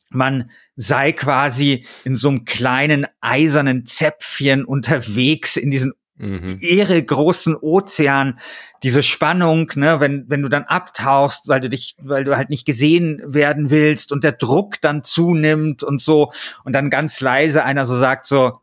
man 0.10 0.50
sei 0.76 1.14
quasi 1.14 1.86
in 2.04 2.18
so 2.18 2.28
einem 2.28 2.44
kleinen 2.44 3.08
eisernen 3.22 3.86
Zäpfchen 3.86 4.66
unterwegs 4.66 5.56
in 5.56 5.72
diesen 5.72 5.94
mhm. 6.22 6.58
ihre 6.60 7.02
großen 7.02 7.56
Ozean, 7.56 8.40
diese 8.84 9.04
Spannung, 9.04 9.72
ne, 9.76 10.00
wenn, 10.00 10.26
wenn 10.28 10.42
du 10.42 10.50
dann 10.50 10.64
abtauchst, 10.64 11.48
weil 11.48 11.60
du 11.60 11.70
dich, 11.70 11.96
weil 12.02 12.24
du 12.24 12.38
halt 12.38 12.50
nicht 12.50 12.66
gesehen 12.66 13.22
werden 13.26 13.70
willst 13.70 14.12
und 14.12 14.24
der 14.24 14.32
Druck 14.32 14.82
dann 14.82 15.04
zunimmt 15.04 15.84
und 15.84 16.02
so 16.02 16.32
und 16.64 16.74
dann 16.74 16.90
ganz 16.90 17.22
leise 17.22 17.64
einer 17.64 17.86
so 17.86 17.98
sagt 17.98 18.26
so 18.26 18.60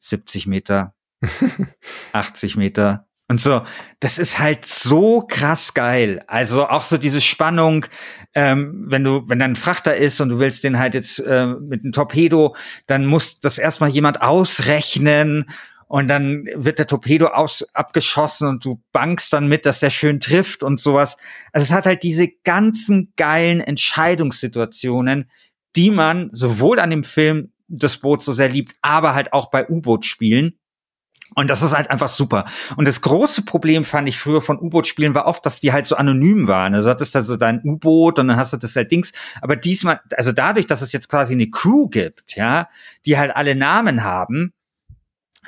70 0.00 0.46
Meter, 0.46 0.94
80 2.12 2.56
Meter, 2.56 3.06
und 3.30 3.40
so, 3.40 3.62
das 4.00 4.18
ist 4.18 4.40
halt 4.40 4.66
so 4.66 5.20
krass 5.20 5.72
geil. 5.72 6.20
Also 6.26 6.66
auch 6.66 6.82
so 6.82 6.98
diese 6.98 7.20
Spannung, 7.20 7.86
ähm, 8.34 8.86
wenn 8.88 9.04
du, 9.04 9.22
wenn 9.28 9.38
da 9.38 9.44
ein 9.44 9.54
Frachter 9.54 9.94
ist 9.94 10.20
und 10.20 10.30
du 10.30 10.40
willst 10.40 10.64
den 10.64 10.80
halt 10.80 10.94
jetzt 10.94 11.20
äh, 11.20 11.46
mit 11.46 11.84
einem 11.84 11.92
Torpedo, 11.92 12.56
dann 12.88 13.06
muss 13.06 13.38
das 13.38 13.58
erstmal 13.58 13.90
jemand 13.90 14.20
ausrechnen 14.20 15.48
und 15.90 16.06
dann 16.06 16.46
wird 16.54 16.78
der 16.78 16.86
Torpedo 16.86 17.26
aus, 17.26 17.66
abgeschossen 17.74 18.46
und 18.46 18.64
du 18.64 18.80
bankst 18.92 19.32
dann 19.32 19.48
mit, 19.48 19.66
dass 19.66 19.80
der 19.80 19.90
schön 19.90 20.20
trifft 20.20 20.62
und 20.62 20.78
sowas. 20.78 21.16
Also 21.52 21.64
es 21.64 21.72
hat 21.72 21.84
halt 21.84 22.04
diese 22.04 22.28
ganzen 22.44 23.12
geilen 23.16 23.60
Entscheidungssituationen, 23.60 25.28
die 25.74 25.90
man 25.90 26.28
sowohl 26.30 26.78
an 26.78 26.90
dem 26.90 27.02
Film 27.02 27.52
das 27.66 27.96
Boot 27.96 28.22
so 28.22 28.32
sehr 28.32 28.48
liebt, 28.48 28.76
aber 28.82 29.16
halt 29.16 29.32
auch 29.32 29.50
bei 29.50 29.68
U-Boot-Spielen. 29.68 30.60
Und 31.34 31.50
das 31.50 31.60
ist 31.60 31.76
halt 31.76 31.90
einfach 31.90 32.08
super. 32.08 32.44
Und 32.76 32.86
das 32.86 33.00
große 33.00 33.44
Problem 33.44 33.84
fand 33.84 34.08
ich 34.08 34.16
früher 34.16 34.42
von 34.42 34.60
U-Boot-Spielen 34.60 35.16
war 35.16 35.26
oft, 35.26 35.44
dass 35.44 35.58
die 35.58 35.72
halt 35.72 35.86
so 35.86 35.96
anonym 35.96 36.46
waren. 36.46 36.72
Also 36.72 36.88
hattest 36.88 37.16
du 37.16 37.24
so 37.24 37.36
dein 37.36 37.62
U-Boot 37.64 38.20
und 38.20 38.28
dann 38.28 38.36
hast 38.36 38.52
du 38.52 38.58
das 38.58 38.76
halt 38.76 38.92
Dings. 38.92 39.10
Aber 39.42 39.56
diesmal, 39.56 40.00
also 40.16 40.30
dadurch, 40.30 40.68
dass 40.68 40.82
es 40.82 40.92
jetzt 40.92 41.08
quasi 41.08 41.34
eine 41.34 41.50
Crew 41.50 41.88
gibt, 41.88 42.36
ja, 42.36 42.68
die 43.06 43.18
halt 43.18 43.34
alle 43.34 43.56
Namen 43.56 44.04
haben, 44.04 44.52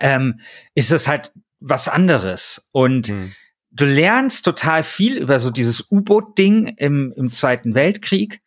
ähm, 0.01 0.41
ist 0.75 0.93
es 0.93 1.09
halt 1.09 1.33
was 1.61 1.89
anderes. 1.89 2.69
Und 2.73 3.09
hm. 3.09 3.33
du 3.71 3.85
lernst 3.85 4.45
total 4.45 4.83
viel 4.85 5.17
über 5.17 5.39
so 5.41 5.51
dieses 5.51 5.91
U-Boot-Ding 5.91 6.75
im, 6.77 7.13
im 7.17 7.33
Zweiten 7.33 7.75
Weltkrieg. 7.75 8.41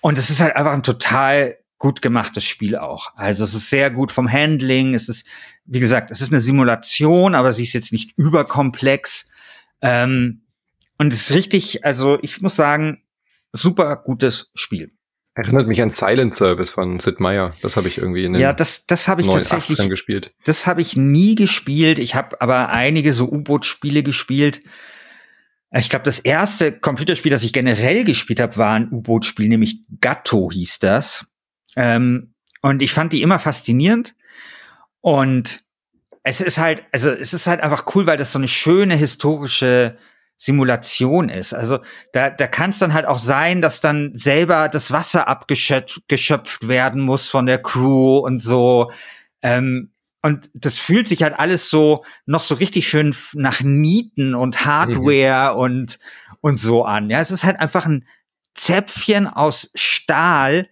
Und 0.00 0.18
es 0.18 0.30
ist 0.30 0.40
halt 0.40 0.56
einfach 0.56 0.72
ein 0.72 0.82
total 0.82 1.56
gut 1.78 2.02
gemachtes 2.02 2.44
Spiel 2.44 2.76
auch. 2.76 3.14
Also 3.16 3.44
es 3.44 3.54
ist 3.54 3.70
sehr 3.70 3.90
gut 3.90 4.10
vom 4.10 4.30
Handling. 4.30 4.94
Es 4.94 5.08
ist, 5.08 5.26
wie 5.64 5.80
gesagt, 5.80 6.10
es 6.10 6.20
ist 6.20 6.32
eine 6.32 6.40
Simulation, 6.40 7.34
aber 7.34 7.52
sie 7.52 7.62
ist 7.62 7.72
jetzt 7.72 7.92
nicht 7.92 8.12
überkomplex. 8.16 9.30
Ähm, 9.80 10.42
und 10.98 11.12
es 11.12 11.30
ist 11.30 11.36
richtig, 11.36 11.84
also 11.84 12.18
ich 12.22 12.40
muss 12.40 12.56
sagen, 12.56 13.02
super 13.52 13.96
gutes 13.96 14.50
Spiel. 14.54 14.92
Erinnert 15.38 15.68
mich 15.68 15.80
an 15.80 15.92
Silent 15.92 16.34
Service 16.34 16.70
von 16.70 16.98
Sid 16.98 17.20
Meier. 17.20 17.54
Das 17.62 17.76
habe 17.76 17.86
ich 17.86 17.98
irgendwie 17.98 18.24
in 18.24 18.32
den 18.32 18.42
Ja, 18.42 18.52
das, 18.52 18.86
das 18.86 19.06
habe 19.06 19.20
ich 19.20 19.28
tatsächlich 19.28 19.88
gespielt. 19.88 20.32
Das 20.42 20.66
habe 20.66 20.80
ich 20.80 20.96
nie 20.96 21.36
gespielt. 21.36 22.00
Ich 22.00 22.16
habe 22.16 22.40
aber 22.40 22.70
einige 22.70 23.12
so 23.12 23.30
U-Boot-Spiele 23.30 24.02
gespielt. 24.02 24.62
Ich 25.70 25.90
glaube, 25.90 26.04
das 26.04 26.18
erste 26.18 26.72
Computerspiel, 26.72 27.30
das 27.30 27.44
ich 27.44 27.52
generell 27.52 28.02
gespielt 28.02 28.40
habe, 28.40 28.56
war 28.56 28.74
ein 28.74 28.90
U-Boot-Spiel, 28.90 29.48
nämlich 29.48 29.84
Gatto 30.00 30.50
hieß 30.50 30.80
das. 30.80 31.28
Ähm, 31.76 32.34
und 32.60 32.82
ich 32.82 32.92
fand 32.92 33.12
die 33.12 33.22
immer 33.22 33.38
faszinierend. 33.38 34.16
Und 35.02 35.62
es 36.24 36.40
ist 36.40 36.58
halt, 36.58 36.82
also 36.90 37.10
es 37.10 37.32
ist 37.32 37.46
halt 37.46 37.60
einfach 37.60 37.94
cool, 37.94 38.08
weil 38.08 38.16
das 38.16 38.32
so 38.32 38.40
eine 38.40 38.48
schöne 38.48 38.96
historische 38.96 39.98
Simulation 40.38 41.28
ist. 41.28 41.52
Also 41.52 41.80
da, 42.12 42.30
da 42.30 42.46
kann 42.46 42.70
es 42.70 42.78
dann 42.78 42.94
halt 42.94 43.06
auch 43.06 43.18
sein, 43.18 43.60
dass 43.60 43.80
dann 43.80 44.12
selber 44.14 44.68
das 44.68 44.92
Wasser 44.92 45.28
abgeschöpft 45.28 46.68
werden 46.68 47.02
muss 47.02 47.28
von 47.28 47.44
der 47.44 47.60
Crew 47.60 48.18
und 48.18 48.38
so. 48.38 48.90
Ähm, 49.42 49.90
und 50.22 50.50
das 50.54 50.78
fühlt 50.78 51.08
sich 51.08 51.22
halt 51.22 51.38
alles 51.38 51.70
so 51.70 52.04
noch 52.24 52.42
so 52.42 52.54
richtig 52.54 52.88
schön 52.88 53.14
nach 53.34 53.60
Nieten 53.60 54.34
und 54.34 54.64
Hardware 54.64 55.54
mhm. 55.54 55.60
und 55.60 55.98
und 56.40 56.58
so 56.58 56.84
an. 56.84 57.10
Ja, 57.10 57.20
es 57.20 57.30
ist 57.30 57.44
halt 57.44 57.58
einfach 57.60 57.86
ein 57.86 58.06
Zäpfchen 58.54 59.26
aus 59.26 59.70
Stahl, 59.74 60.68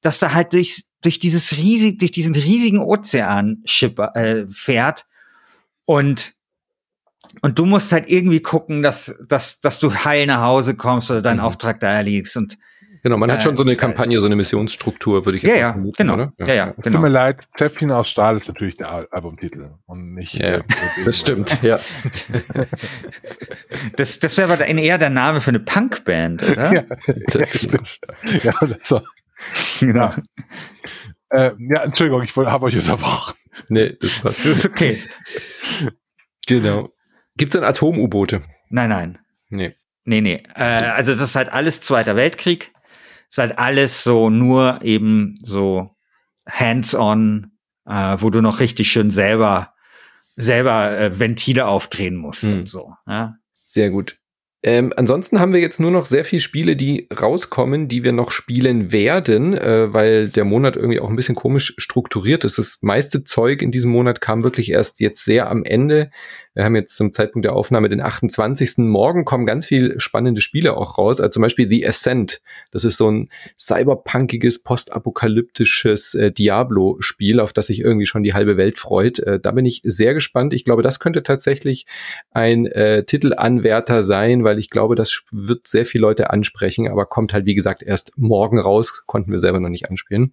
dass 0.00 0.18
da 0.18 0.32
halt 0.32 0.52
durch, 0.52 0.84
durch 1.02 1.18
dieses 1.18 1.56
riesig, 1.56 1.98
durch 1.98 2.12
diesen 2.12 2.34
riesigen 2.34 2.78
Ozean 2.78 3.62
schipper, 3.64 4.14
äh, 4.16 4.46
fährt 4.50 5.06
und 5.84 6.33
und 7.42 7.58
du 7.58 7.66
musst 7.66 7.92
halt 7.92 8.08
irgendwie 8.08 8.40
gucken, 8.40 8.82
dass, 8.82 9.16
dass, 9.28 9.60
dass 9.60 9.78
du 9.78 9.92
heil 9.94 10.26
nach 10.26 10.42
Hause 10.42 10.74
kommst 10.74 11.10
oder 11.10 11.22
deinen 11.22 11.38
mhm. 11.38 11.44
Auftrag 11.44 11.80
da 11.80 11.92
erledigst 11.92 12.36
und 12.36 12.58
Genau, 13.04 13.18
man 13.18 13.30
hat 13.30 13.42
schon 13.42 13.54
so 13.54 13.62
eine 13.62 13.76
Kampagne, 13.76 14.18
so 14.18 14.24
eine 14.24 14.34
Missionsstruktur, 14.34 15.26
würde 15.26 15.36
ich 15.36 15.44
jetzt 15.44 15.56
ja, 15.56 15.60
ja, 15.60 15.72
vermuten, 15.72 15.94
genau. 15.98 16.14
oder? 16.14 16.32
Ja, 16.38 16.46
ja, 16.46 16.54
ja 16.54 16.74
es 16.74 16.84
genau. 16.84 16.96
tut 16.96 17.02
mir 17.02 17.10
leid, 17.10 17.44
Zäpfchen 17.50 17.90
aus 17.90 18.08
Stahl 18.08 18.34
ist 18.34 18.48
natürlich 18.48 18.78
der 18.78 19.06
Albumtitel 19.10 19.72
und 19.84 20.14
nicht. 20.14 20.32
Ja, 20.36 20.60
das 21.04 21.20
stimmt, 21.20 21.62
ja. 21.62 21.80
das 23.96 24.20
das 24.20 24.38
wäre 24.38 24.50
aber 24.50 24.66
eher 24.66 24.96
der 24.96 25.10
Name 25.10 25.42
für 25.42 25.50
eine 25.50 25.60
Punkband, 25.60 26.48
oder? 26.48 26.72
Ja, 26.86 27.46
stimmt. 27.52 28.00
ja 28.42 28.54
das 28.58 28.88
so. 28.88 29.02
Genau. 29.80 30.10
Äh, 31.28 31.50
ja, 31.58 31.82
Entschuldigung, 31.82 32.22
ich 32.22 32.34
habe 32.34 32.64
euch 32.64 32.74
unterbrochen. 32.90 33.34
Nee, 33.68 33.98
das 34.00 34.12
passt. 34.20 34.46
Das 34.46 34.46
ist 34.46 34.66
okay. 34.66 35.02
genau. 36.46 36.93
Gibt 37.36 37.54
es 37.54 37.60
denn 37.60 37.68
Atom-U-Boote? 37.68 38.42
Nein, 38.68 38.90
nein. 38.90 39.18
Nee. 39.48 39.74
Nee, 40.04 40.20
nee. 40.20 40.42
Äh, 40.54 40.62
also 40.62 41.12
das 41.12 41.22
ist 41.22 41.36
halt 41.36 41.52
alles 41.52 41.80
Zweiter 41.80 42.16
Weltkrieg. 42.16 42.72
Ist 43.30 43.38
halt 43.38 43.58
alles 43.58 44.04
so 44.04 44.30
nur 44.30 44.80
eben 44.82 45.38
so 45.42 45.90
hands-on, 46.48 47.52
äh, 47.86 48.16
wo 48.20 48.30
du 48.30 48.40
noch 48.40 48.60
richtig 48.60 48.90
schön 48.90 49.10
selber 49.10 49.74
selber 50.36 50.98
äh, 50.98 51.18
Ventile 51.18 51.66
aufdrehen 51.66 52.16
musst 52.16 52.44
hm. 52.44 52.60
und 52.60 52.68
so. 52.68 52.92
Ja? 53.06 53.36
Sehr 53.64 53.90
gut. 53.90 54.18
Ähm, 54.66 54.94
ansonsten 54.96 55.40
haben 55.40 55.52
wir 55.52 55.60
jetzt 55.60 55.78
nur 55.78 55.90
noch 55.90 56.06
sehr 56.06 56.24
viele 56.24 56.40
Spiele, 56.40 56.74
die 56.74 57.06
rauskommen, 57.20 57.86
die 57.86 58.02
wir 58.02 58.12
noch 58.12 58.30
spielen 58.30 58.92
werden, 58.92 59.52
äh, 59.52 59.92
weil 59.92 60.30
der 60.30 60.46
Monat 60.46 60.74
irgendwie 60.74 61.00
auch 61.00 61.10
ein 61.10 61.16
bisschen 61.16 61.34
komisch 61.34 61.74
strukturiert 61.76 62.44
ist. 62.44 62.56
Das 62.56 62.78
meiste 62.80 63.24
Zeug 63.24 63.60
in 63.60 63.72
diesem 63.72 63.90
Monat 63.90 64.22
kam 64.22 64.42
wirklich 64.42 64.70
erst 64.70 65.00
jetzt 65.00 65.22
sehr 65.24 65.50
am 65.50 65.64
Ende. 65.64 66.10
Wir 66.54 66.64
haben 66.64 66.76
jetzt 66.76 66.96
zum 66.96 67.12
Zeitpunkt 67.12 67.44
der 67.44 67.54
Aufnahme 67.54 67.88
den 67.88 68.00
28. 68.00 68.78
Morgen 68.78 69.24
kommen 69.24 69.44
ganz 69.44 69.66
viel 69.66 69.98
spannende 69.98 70.40
Spiele 70.40 70.76
auch 70.76 70.98
raus. 70.98 71.20
Also 71.20 71.30
zum 71.30 71.42
Beispiel 71.42 71.68
The 71.68 71.86
Ascent. 71.86 72.40
Das 72.70 72.84
ist 72.84 72.96
so 72.96 73.10
ein 73.10 73.28
cyberpunkiges, 73.58 74.62
postapokalyptisches 74.62 76.14
äh, 76.14 76.30
Diablo-Spiel, 76.30 77.40
auf 77.40 77.52
das 77.52 77.66
sich 77.66 77.80
irgendwie 77.80 78.06
schon 78.06 78.22
die 78.22 78.34
halbe 78.34 78.56
Welt 78.56 78.78
freut. 78.78 79.18
Äh, 79.18 79.40
da 79.40 79.50
bin 79.50 79.66
ich 79.66 79.80
sehr 79.84 80.14
gespannt. 80.14 80.54
Ich 80.54 80.64
glaube, 80.64 80.82
das 80.82 81.00
könnte 81.00 81.24
tatsächlich 81.24 81.86
ein 82.30 82.66
äh, 82.66 83.04
Titelanwärter 83.04 84.04
sein, 84.04 84.44
weil 84.44 84.58
ich 84.58 84.70
glaube, 84.70 84.94
das 84.94 85.24
wird 85.32 85.66
sehr 85.66 85.86
viele 85.86 86.02
Leute 86.02 86.30
ansprechen, 86.30 86.88
aber 86.88 87.06
kommt 87.06 87.34
halt, 87.34 87.46
wie 87.46 87.54
gesagt, 87.56 87.82
erst 87.82 88.12
morgen 88.16 88.60
raus. 88.60 89.04
Konnten 89.06 89.32
wir 89.32 89.40
selber 89.40 89.58
noch 89.58 89.70
nicht 89.70 89.90
anspielen. 89.90 90.32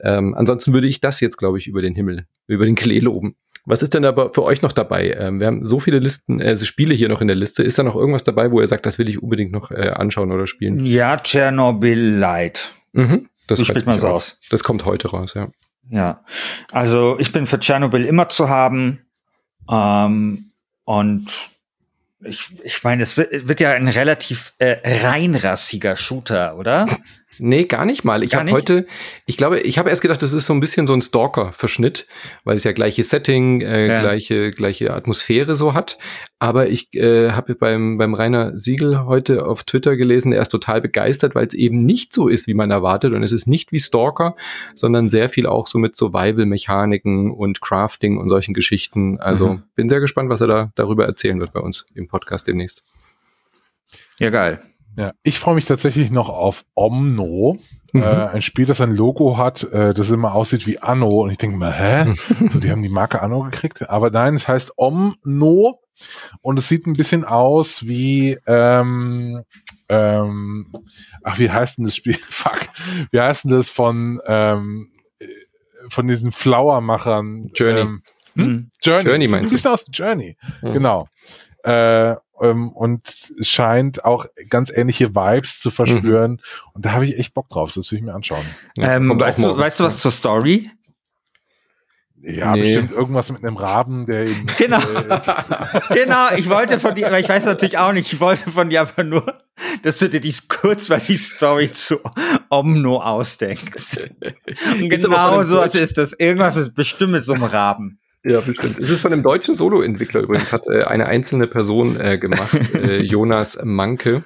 Ähm, 0.00 0.34
ansonsten 0.34 0.74
würde 0.74 0.86
ich 0.86 1.00
das 1.00 1.20
jetzt, 1.20 1.38
glaube 1.38 1.58
ich, 1.58 1.66
über 1.66 1.82
den 1.82 1.94
Himmel, 1.94 2.26
über 2.46 2.66
den 2.66 2.74
Klee 2.74 3.00
loben. 3.00 3.36
Was 3.66 3.82
ist 3.82 3.94
denn 3.94 4.04
aber 4.04 4.32
für 4.32 4.44
euch 4.44 4.62
noch 4.62 4.72
dabei? 4.72 5.14
Ähm, 5.18 5.40
wir 5.40 5.48
haben 5.48 5.66
so 5.66 5.80
viele 5.80 5.98
Listen, 5.98 6.40
äh, 6.40 6.56
Spiele 6.56 6.94
hier 6.94 7.08
noch 7.08 7.20
in 7.20 7.26
der 7.26 7.36
Liste. 7.36 7.64
Ist 7.64 7.78
da 7.78 7.82
noch 7.82 7.96
irgendwas 7.96 8.22
dabei, 8.22 8.52
wo 8.52 8.60
ihr 8.60 8.68
sagt, 8.68 8.86
das 8.86 8.98
will 8.98 9.08
ich 9.08 9.22
unbedingt 9.22 9.50
noch 9.50 9.72
äh, 9.72 9.90
anschauen 9.90 10.30
oder 10.30 10.46
spielen? 10.46 10.86
Ja, 10.86 11.16
Chernobyl 11.16 11.98
Light. 11.98 12.72
Mhm, 12.92 13.28
das 13.48 13.60
spricht 13.66 13.86
man 13.86 13.98
so 13.98 14.06
aus. 14.06 14.38
Das 14.50 14.62
kommt 14.62 14.86
heute 14.86 15.08
raus, 15.08 15.34
ja. 15.34 15.48
Ja, 15.90 16.24
also 16.70 17.16
ich 17.18 17.32
bin 17.32 17.46
für 17.46 17.58
Tschernobyl 17.58 18.04
immer 18.04 18.28
zu 18.28 18.48
haben. 18.48 19.00
Ähm, 19.68 20.46
und 20.84 21.26
ich, 22.24 22.48
ich 22.64 22.82
meine, 22.82 23.02
es 23.02 23.16
wird, 23.16 23.48
wird 23.48 23.60
ja 23.60 23.72
ein 23.72 23.88
relativ 23.88 24.54
äh, 24.58 24.76
reinrassiger 25.04 25.96
Shooter, 25.96 26.56
oder? 26.56 26.86
Nee, 27.38 27.64
gar 27.64 27.84
nicht 27.84 28.04
mal. 28.04 28.22
Ich 28.22 28.34
habe 28.34 28.50
heute, 28.50 28.86
ich 29.26 29.36
glaube, 29.36 29.60
ich 29.60 29.78
habe 29.78 29.90
erst 29.90 30.00
gedacht, 30.00 30.22
das 30.22 30.32
ist 30.32 30.46
so 30.46 30.54
ein 30.54 30.60
bisschen 30.60 30.86
so 30.86 30.94
ein 30.94 31.02
Stalker-Verschnitt, 31.02 32.06
weil 32.44 32.56
es 32.56 32.64
ja 32.64 32.72
gleiche 32.72 33.02
Setting, 33.04 33.60
äh, 33.60 33.86
ja. 33.86 34.00
gleiche, 34.00 34.50
gleiche 34.50 34.94
Atmosphäre 34.94 35.56
so 35.56 35.74
hat. 35.74 35.98
Aber 36.38 36.68
ich 36.68 36.92
äh, 36.94 37.30
habe 37.30 37.54
beim, 37.54 37.96
beim 37.96 38.12
Rainer 38.12 38.58
Siegel 38.58 39.06
heute 39.06 39.46
auf 39.46 39.64
Twitter 39.64 39.96
gelesen, 39.96 40.32
er 40.32 40.42
ist 40.42 40.50
total 40.50 40.82
begeistert, 40.82 41.34
weil 41.34 41.46
es 41.46 41.54
eben 41.54 41.86
nicht 41.86 42.12
so 42.12 42.28
ist, 42.28 42.46
wie 42.46 42.54
man 42.54 42.70
erwartet. 42.70 43.14
Und 43.14 43.22
es 43.22 43.32
ist 43.32 43.46
nicht 43.46 43.72
wie 43.72 43.80
Stalker, 43.80 44.36
sondern 44.74 45.08
sehr 45.08 45.30
viel 45.30 45.46
auch 45.46 45.66
so 45.66 45.78
mit 45.78 45.96
Survival-Mechaniken 45.96 47.30
und 47.30 47.62
Crafting 47.62 48.18
und 48.18 48.28
solchen 48.28 48.52
Geschichten. 48.52 49.18
Also 49.18 49.54
mhm. 49.54 49.62
bin 49.74 49.88
sehr 49.88 50.00
gespannt, 50.00 50.28
was 50.28 50.42
er 50.42 50.46
da 50.46 50.72
darüber 50.74 51.06
erzählen 51.06 51.40
wird 51.40 51.54
bei 51.54 51.60
uns 51.60 51.86
im 51.94 52.06
Podcast 52.06 52.46
demnächst. 52.46 52.84
Ja, 54.18 54.28
geil. 54.28 54.60
Ja, 54.96 55.12
ich 55.22 55.38
freue 55.38 55.54
mich 55.54 55.66
tatsächlich 55.66 56.10
noch 56.10 56.30
auf 56.30 56.64
Omno, 56.74 57.58
mhm. 57.92 58.02
äh, 58.02 58.06
ein 58.06 58.42
Spiel, 58.42 58.64
das 58.64 58.80
ein 58.80 58.90
Logo 58.96 59.36
hat, 59.36 59.62
äh, 59.64 59.92
das 59.92 60.10
immer 60.10 60.34
aussieht 60.34 60.66
wie 60.66 60.78
Anno. 60.78 61.22
Und 61.22 61.30
ich 61.30 61.38
denke 61.38 61.56
mal, 61.58 61.72
hä? 61.72 62.14
so, 62.48 62.58
die 62.58 62.70
haben 62.70 62.82
die 62.82 62.88
Marke 62.88 63.20
Anno 63.20 63.42
gekriegt. 63.42 63.88
Aber 63.90 64.10
nein, 64.10 64.34
es 64.34 64.48
heißt 64.48 64.72
Omno 64.76 65.80
und 66.40 66.58
es 66.58 66.68
sieht 66.68 66.86
ein 66.86 66.94
bisschen 66.94 67.24
aus 67.24 67.86
wie, 67.86 68.38
ähm, 68.46 69.42
ähm, 69.88 70.72
ach, 71.22 71.38
wie 71.38 71.50
heißt 71.50 71.78
denn 71.78 71.84
das 71.84 71.96
Spiel? 71.96 72.14
Fuck. 72.28 72.68
Wie 73.10 73.20
heißt 73.20 73.44
denn 73.44 73.50
das 73.50 73.68
von, 73.68 74.18
ähm, 74.26 74.92
von 75.90 76.08
diesen 76.08 76.32
Flower-Machern? 76.32 77.50
Journey. 77.54 77.80
Ähm, 77.80 78.02
Hm? 78.36 78.70
Journey. 78.82 79.08
Journey 79.08 79.26
Sieht 79.26 79.30
meinst 79.32 79.44
ein 79.44 79.48
du? 79.48 79.54
bisschen 79.54 79.70
aus 79.72 79.84
Journey. 79.92 80.36
Hm. 80.60 80.72
Genau. 80.74 81.08
Äh, 81.64 82.14
ähm, 82.40 82.70
und 82.70 83.32
scheint 83.40 84.04
auch 84.04 84.26
ganz 84.48 84.70
ähnliche 84.70 85.14
Vibes 85.14 85.60
zu 85.60 85.70
verspüren. 85.70 86.40
Und 86.72 86.86
da 86.86 86.92
habe 86.92 87.04
ich 87.04 87.18
echt 87.18 87.34
Bock 87.34 87.48
drauf. 87.48 87.72
Das 87.72 87.90
will 87.90 87.98
ich 87.98 88.04
mir 88.04 88.14
anschauen. 88.14 88.44
Ja, 88.76 88.96
ähm, 88.96 89.18
weißt, 89.18 89.38
du, 89.38 89.56
weißt 89.56 89.80
du 89.80 89.84
was 89.84 89.98
zur 89.98 90.10
Story? 90.10 90.70
Ja, 92.22 92.56
Nee. 92.56 92.62
bestimmt 92.62 92.90
irgendwas 92.92 93.30
mit 93.30 93.44
einem 93.44 93.56
Raben, 93.56 94.06
der 94.06 94.24
in, 94.24 94.46
Genau. 94.58 94.78
Genau, 95.90 96.28
ich 96.36 96.48
wollte 96.48 96.80
von 96.80 96.94
dir, 96.94 97.06
aber 97.06 97.20
ich 97.20 97.28
weiß 97.28 97.44
natürlich 97.44 97.78
auch 97.78 97.92
nicht, 97.92 98.12
ich 98.12 98.18
wollte 98.20 98.50
von 98.50 98.68
dir 98.68 98.80
aber 98.80 99.04
nur, 99.04 99.38
dass 99.82 99.98
du 99.98 100.08
dir 100.08 100.20
die 100.20 100.34
kurz 100.48 100.88
mal 100.88 100.98
die 100.98 101.16
Story 101.16 101.70
zu 101.70 102.00
Omno 102.48 103.00
ausdenkst. 103.00 104.10
Und 104.72 104.88
genau 104.88 105.44
so 105.44 105.60
ist 105.62 105.98
das. 105.98 106.14
Irgendwas 106.14 106.56
ist 106.56 106.74
bestimmt 106.74 107.12
mit 107.12 107.22
so 107.22 107.32
einem 107.32 107.44
Raben. 107.44 108.00
Ja, 108.28 108.40
bestimmt. 108.40 108.80
Es 108.80 108.90
ist 108.90 109.00
von 109.00 109.12
einem 109.12 109.22
deutschen 109.22 109.54
Solo-Entwickler 109.54 110.20
übrigens, 110.20 110.50
hat 110.50 110.66
äh, 110.66 110.82
eine 110.82 111.06
einzelne 111.06 111.46
Person 111.46 111.98
äh, 112.00 112.18
gemacht, 112.18 112.58
äh, 112.74 112.96
Jonas 113.04 113.56
Manke. 113.62 114.24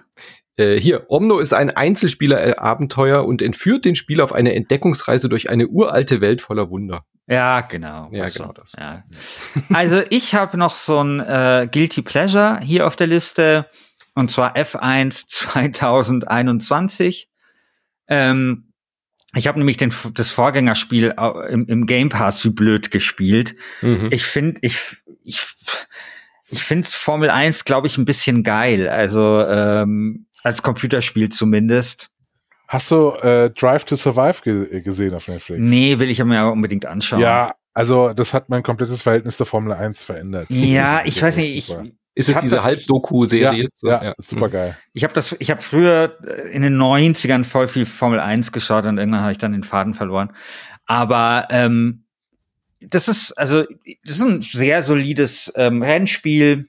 Äh, 0.57 0.79
hier, 0.79 1.05
Omno 1.09 1.39
ist 1.39 1.53
ein 1.53 1.69
Einzelspieler-Abenteuer 1.69 3.27
und 3.27 3.43
entführt 3.43 3.85
den 3.85 3.97
Spieler 3.97 4.25
auf 4.25 4.33
eine 4.33 4.55
Entdeckungsreise 4.55 5.29
durch 5.29 5.51
eine 5.51 5.69
uralte 5.69 6.23
Welt 6.23 6.41
voller 6.41 6.71
Wunder. 6.71 7.05
Ja, 7.27 7.61
genau. 7.61 8.09
Ja, 8.11 8.25
Was 8.25 8.35
genau 8.35 8.53
das. 8.53 8.73
Ja. 8.79 9.05
Also 9.71 10.03
ich 10.09 10.35
habe 10.35 10.57
noch 10.57 10.79
so 10.79 11.05
ein 11.05 11.21
äh, 11.21 11.69
Guilty 11.71 12.01
Pleasure 12.01 12.59
hier 12.63 12.87
auf 12.87 12.97
der 12.97 13.07
Liste 13.07 13.67
und 14.15 14.31
zwar 14.31 14.57
F1 14.57 15.29
2021. 15.29 17.29
Ähm, 18.13 18.70
ich 19.35 19.47
habe 19.47 19.59
nämlich 19.59 19.77
den, 19.77 19.93
das 20.15 20.31
Vorgängerspiel 20.31 21.15
im, 21.49 21.67
im 21.67 21.87
Game 21.87 22.09
Pass 22.09 22.45
wie 22.45 22.51
blöd 22.51 22.91
gespielt. 22.91 23.55
Mhm. 23.81 24.09
Ich 24.11 24.25
finde, 24.25 24.61
ich, 24.63 24.79
ich, 25.25 25.41
ich 26.51 26.63
finde 26.63 26.89
Formel 26.89 27.31
1, 27.31 27.65
glaube 27.65 27.87
ich, 27.87 27.97
ein 27.97 28.05
bisschen 28.05 28.43
geil. 28.43 28.89
Also 28.89 29.45
ähm, 29.47 30.27
als 30.43 30.63
Computerspiel 30.63 31.29
zumindest. 31.29 32.11
hast 32.67 32.91
du 32.91 33.11
äh, 33.23 33.51
Drive 33.51 33.85
to 33.85 33.95
Survive 33.95 34.43
ge 34.43 34.81
gesehen 34.81 35.15
auf 35.15 35.29
Netflix? 35.29 35.65
Nee, 35.65 35.99
will 35.99 36.11
ich 36.11 36.23
mir 36.25 36.41
aber 36.41 36.53
unbedingt 36.53 36.87
anschauen. 36.87 37.21
Ja, 37.21 37.55
also 37.73 38.13
das 38.13 38.35
hat 38.35 38.49
mein 38.49 38.65
komplettes 38.65 39.03
Verhältnis 39.03 39.37
zur 39.37 39.47
Formel 39.47 39.73
1 39.73 40.03
verändert. 40.03 40.47
Ja, 40.51 41.03
ich 41.05 41.23
weiß 41.23 41.37
nicht, 41.37 41.57
ich. 41.57 41.77
Ist 42.15 42.29
ich 42.29 42.37
es 42.37 42.43
diese 42.43 42.65
Halbdoku-Serie? 42.65 43.63
ja, 43.63 43.69
So, 43.75 43.89
ja, 43.89 44.15
super 44.19 44.49
geil. 44.49 44.77
Ich 44.93 45.05
habe 45.05 45.15
das, 45.15 45.35
ich 45.39 45.51
habe 45.51 45.63
früher 45.63 46.17
äh, 46.27 46.51
in 46.51 46.63
den 46.63 46.77
90ern 46.77 47.45
voll 47.45 47.69
viel 47.69 47.87
Formel 47.87 48.21
1 48.21 48.53
geschaut 48.53 48.87
und 48.87 48.99
irgendwann 48.99 49.23
habe 49.23 49.33
ich 49.33 49.39
dann 49.39 49.53
den 49.53 49.65
Faden 49.65 49.95
verloren. 49.95 50.33
Aber 50.87 51.47
ähm, 51.51 52.05
das 52.81 53.09
ist, 53.09 53.33
also, 53.33 53.65
das 54.05 54.17
ist 54.17 54.23
ein 54.23 54.43
sehr 54.43 54.83
solides 54.83 55.53
ähm, 55.57 55.83
Rennspiel. 55.83 56.67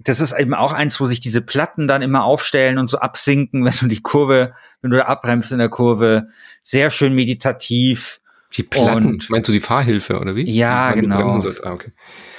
Das 0.00 0.20
ist 0.20 0.32
eben 0.38 0.52
auch 0.52 0.72
eins, 0.72 1.00
wo 1.00 1.06
sich 1.06 1.20
diese 1.20 1.40
Platten 1.40 1.88
dann 1.88 2.02
immer 2.02 2.24
aufstellen 2.24 2.78
und 2.78 2.90
so 2.90 2.98
absinken, 2.98 3.64
wenn 3.64 3.74
du 3.80 3.86
die 3.86 4.02
Kurve, 4.02 4.52
wenn 4.82 4.90
du 4.90 4.96
da 4.98 5.04
abbremst 5.04 5.52
in 5.52 5.58
der 5.58 5.68
Kurve. 5.70 6.28
Sehr 6.62 6.90
schön 6.90 7.14
meditativ. 7.14 8.20
Die 8.56 8.62
Platten, 8.62 9.06
Und- 9.06 9.30
meinst 9.30 9.48
du 9.48 9.52
die 9.52 9.60
Fahrhilfe 9.60 10.18
oder 10.18 10.36
wie? 10.36 10.48
Ja, 10.50 10.92
genau. 10.92 11.40
Ah, 11.64 11.72
okay. 11.72 11.92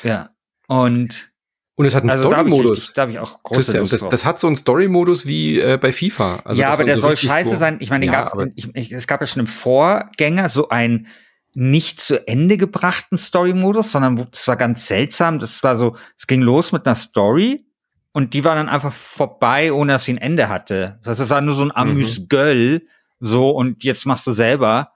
Ja. 0.03 0.29
Und 0.67 1.29
Und 1.77 1.85
es 1.85 1.93
hat 1.93 2.03
einen 2.03 2.09
also 2.11 2.33
habe 2.35 2.49
Story-Modus. 2.49 2.93
da 2.93 3.01
hab 3.03 3.09
ich 3.09 3.19
auch 3.19 3.43
große 3.43 3.57
Christian, 3.73 3.79
Lust 3.81 3.93
das, 3.93 4.09
das 4.09 4.25
hat 4.25 4.39
so 4.39 4.47
einen 4.47 4.55
Story-Modus 4.55 5.25
wie 5.25 5.59
äh, 5.59 5.77
bei 5.77 5.91
FIFA. 5.91 6.39
Also, 6.45 6.61
ja, 6.61 6.71
aber 6.71 6.85
der 6.85 6.95
so 6.95 7.01
soll 7.01 7.17
scheiße 7.17 7.49
so- 7.51 7.57
sein. 7.57 7.77
Ich 7.81 7.89
meine, 7.89 8.05
Ja, 8.05 8.11
gab, 8.23 8.33
aber- 8.33 8.47
ich, 8.55 8.73
ich, 8.73 8.91
es 8.93 9.07
gab 9.07 9.19
ja 9.19 9.27
schon 9.27 9.41
im 9.41 9.47
Vorgänger 9.47 10.47
so 10.49 10.69
einen 10.69 11.07
nicht 11.53 11.99
zu 11.99 12.25
Ende 12.27 12.57
gebrachten 12.57 13.17
Story-Modus, 13.17 13.91
sondern 13.91 14.25
das 14.31 14.47
war 14.47 14.55
ganz 14.55 14.87
seltsam. 14.87 15.39
Das 15.39 15.63
war 15.63 15.75
so, 15.75 15.97
es 16.17 16.27
ging 16.27 16.41
los 16.41 16.71
mit 16.71 16.85
einer 16.85 16.95
Story 16.95 17.65
und 18.13 18.33
die 18.33 18.43
war 18.45 18.55
dann 18.55 18.69
einfach 18.69 18.93
vorbei, 18.93 19.73
ohne 19.73 19.93
dass 19.93 20.05
sie 20.05 20.13
ein 20.13 20.17
Ende 20.17 20.47
hatte. 20.47 20.99
Das 21.03 21.11
heißt, 21.11 21.21
es 21.25 21.29
war 21.29 21.41
nur 21.41 21.55
so 21.55 21.63
ein 21.63 21.75
Amüs-Göll, 21.75 22.83
so 23.19 23.49
und 23.51 23.83
jetzt 23.83 24.05
machst 24.05 24.25
du 24.27 24.31
selber. 24.31 24.91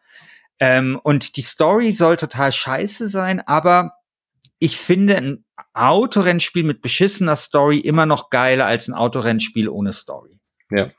Ähm, 0.61 0.99
und 1.03 1.35
die 1.37 1.41
Story 1.41 1.91
soll 1.91 2.15
total 2.17 2.51
scheiße 2.51 3.07
sein, 3.09 3.41
aber 3.45 3.93
ich 4.59 4.77
finde 4.77 5.39
Autorennspiel 5.73 6.63
mit 6.63 6.81
beschissener 6.81 7.35
Story 7.35 7.79
immer 7.79 8.05
noch 8.05 8.29
geiler 8.29 8.65
als 8.65 8.87
ein 8.87 8.93
Autorennspiel 8.93 9.69
ohne 9.69 9.93
Story. 9.93 10.39
Ja. 10.71 10.91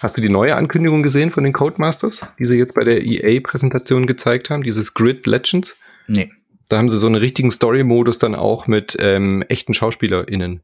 Hast 0.00 0.16
du 0.16 0.20
die 0.20 0.28
neue 0.28 0.56
Ankündigung 0.56 1.02
gesehen 1.02 1.30
von 1.30 1.44
den 1.44 1.52
Codemasters, 1.52 2.26
die 2.38 2.44
sie 2.44 2.56
jetzt 2.56 2.74
bei 2.74 2.84
der 2.84 3.04
EA-Präsentation 3.04 4.06
gezeigt 4.06 4.50
haben, 4.50 4.62
dieses 4.62 4.94
Grid 4.94 5.26
Legends? 5.26 5.76
Nee. 6.06 6.30
Da 6.68 6.78
haben 6.78 6.88
sie 6.88 6.98
so 6.98 7.06
einen 7.06 7.16
richtigen 7.16 7.50
Story-Modus 7.50 8.18
dann 8.18 8.34
auch 8.34 8.66
mit 8.66 8.96
ähm, 9.00 9.42
echten 9.48 9.74
SchauspielerInnen. 9.74 10.62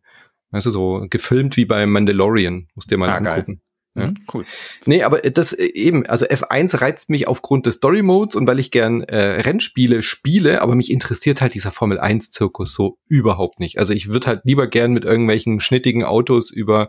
Weißt 0.51 0.66
du, 0.66 0.70
so 0.70 1.07
gefilmt 1.11 1.57
wie 1.57 1.64
bei 1.64 1.85
Mandalorian. 1.87 2.68
Musst 2.74 2.91
dir 2.91 2.99
mal 2.99 3.09
Ah, 3.11 3.18
geil. 3.20 3.59
Ja. 3.97 4.07
Mhm, 4.09 4.14
Cool. 4.32 4.45
Nee, 4.86 5.03
aber 5.05 5.18
das 5.20 5.53
äh, 5.53 5.66
eben, 5.66 6.05
also 6.07 6.26
F1 6.26 6.80
reizt 6.80 7.11
mich 7.11 7.28
aufgrund 7.28 7.66
des 7.66 7.76
Story 7.76 8.03
Modes 8.03 8.34
und 8.34 8.47
weil 8.49 8.59
ich 8.59 8.70
gern 8.72 9.03
äh, 9.03 9.40
Rennspiele 9.42 10.03
spiele, 10.03 10.62
aber 10.62 10.74
mich 10.74 10.90
interessiert 10.90 11.40
halt 11.40 11.55
dieser 11.55 11.70
Formel 11.70 12.01
1 12.01 12.30
Zirkus 12.30 12.74
so 12.74 12.99
überhaupt 13.07 13.61
nicht. 13.61 13.78
Also 13.78 13.92
ich 13.95 14.09
würde 14.09 14.26
halt 14.26 14.40
lieber 14.45 14.66
gern 14.66 14.92
mit 14.92 15.05
irgendwelchen 15.05 15.61
schnittigen 15.61 16.03
Autos 16.05 16.51
über 16.51 16.88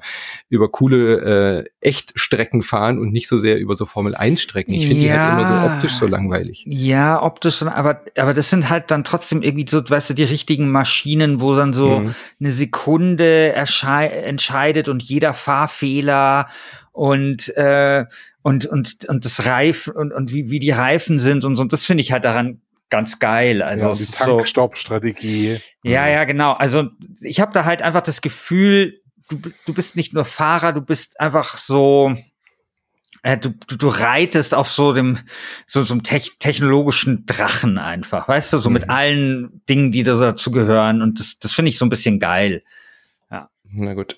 über 0.50 0.70
coole 0.72 1.64
äh, 1.82 1.88
Echtstrecken 1.88 2.64
fahren 2.64 2.98
und 2.98 3.12
nicht 3.12 3.28
so 3.28 3.38
sehr 3.38 3.60
über 3.60 3.76
so 3.76 3.86
Formel 3.86 4.16
1 4.16 4.42
Strecken. 4.42 4.74
Ich 4.74 4.88
finde 4.88 5.04
die 5.04 5.12
halt 5.12 5.22
Ja. 5.22 5.32
immer 5.34 5.46
so 5.46 5.62
optisch 5.62 5.94
so 5.94 6.08
langweilig. 6.08 6.66
Ja, 6.68 7.22
optisch, 7.22 7.58
schon, 7.58 7.68
aber, 7.68 8.02
aber 8.18 8.34
das 8.34 8.50
sind 8.50 8.70
halt 8.70 8.90
dann 8.90 9.04
trotzdem 9.04 9.44
irgendwie 9.44 9.66
so, 9.70 9.88
weißt 9.88 10.10
du, 10.10 10.14
die 10.16 10.24
richtigen 10.24 10.72
Maschinen, 10.72 11.40
wo 11.40 11.54
dann 11.54 11.74
so 11.74 12.00
Mhm. 12.00 12.16
eine 12.40 12.52
Sekunde 12.52 13.54
entscheidet 13.54 14.90
und 14.90 15.04
jeder 15.04 15.34
Fahrfehler 15.34 16.48
und, 16.96 17.50
äh, 17.58 18.06
und, 18.42 18.66
und, 18.66 19.06
und 19.06 19.26
das 19.26 19.46
Reifen 19.46 19.94
und, 19.94 20.14
und 20.14 20.32
wie, 20.32 20.50
wie 20.50 20.60
die 20.60 20.72
Reifen 20.72 21.20
sind 21.20 21.44
und 21.44 21.56
so. 21.56 21.62
Und 21.62 21.74
das 21.74 21.86
finde 21.86 22.02
ich 22.02 22.12
halt 22.12 22.24
daran 22.26 22.62
ganz 22.90 23.20
geil. 23.20 23.62
Also 23.62 23.88
ja, 23.88 23.94
die 23.94 24.02
ist 24.04 24.16
so, 24.18 24.38
Tankstopp-Strategie. 24.38 25.58
ja, 25.84 26.08
ja, 26.08 26.24
genau. 26.24 26.54
Also 26.54 26.90
ich 27.20 27.40
habe 27.40 27.52
da 27.54 27.66
halt 27.66 27.82
einfach 27.82 28.02
das 28.02 28.22
Gefühl, 28.22 29.02
du, 29.30 29.38
du 29.66 29.74
bist 29.74 29.96
nicht 29.96 30.14
nur 30.14 30.24
Fahrer, 30.26 30.72
du 30.72 30.82
bist 30.82 31.20
einfach 31.20 31.58
so, 31.58 32.16
äh, 33.24 33.38
du, 33.38 33.50
du, 33.68 33.76
du 33.76 33.88
reitest 33.90 34.54
auf 34.54 34.70
so 34.70 34.94
dem, 34.94 35.18
so, 35.66 35.84
so 35.84 35.94
einem 35.94 36.04
tech 36.04 36.34
technologischen 36.40 37.26
Drachen 37.26 37.78
einfach, 37.78 38.28
weißt 38.28 38.54
du, 38.54 38.60
so 38.60 38.70
mit 38.70 38.84
Mhm. 38.84 38.90
allen 38.92 39.62
Dingen, 39.68 39.92
die 39.92 40.04
da 40.04 40.16
dazu 40.18 40.52
gehören. 40.52 41.02
Und 41.02 41.20
das, 41.20 41.40
das 41.40 41.52
finde 41.52 41.70
ich 41.70 41.78
so 41.78 41.86
ein 41.86 41.90
bisschen 41.90 42.20
geil. 42.20 42.64
Na 43.78 43.94
gut. 43.94 44.16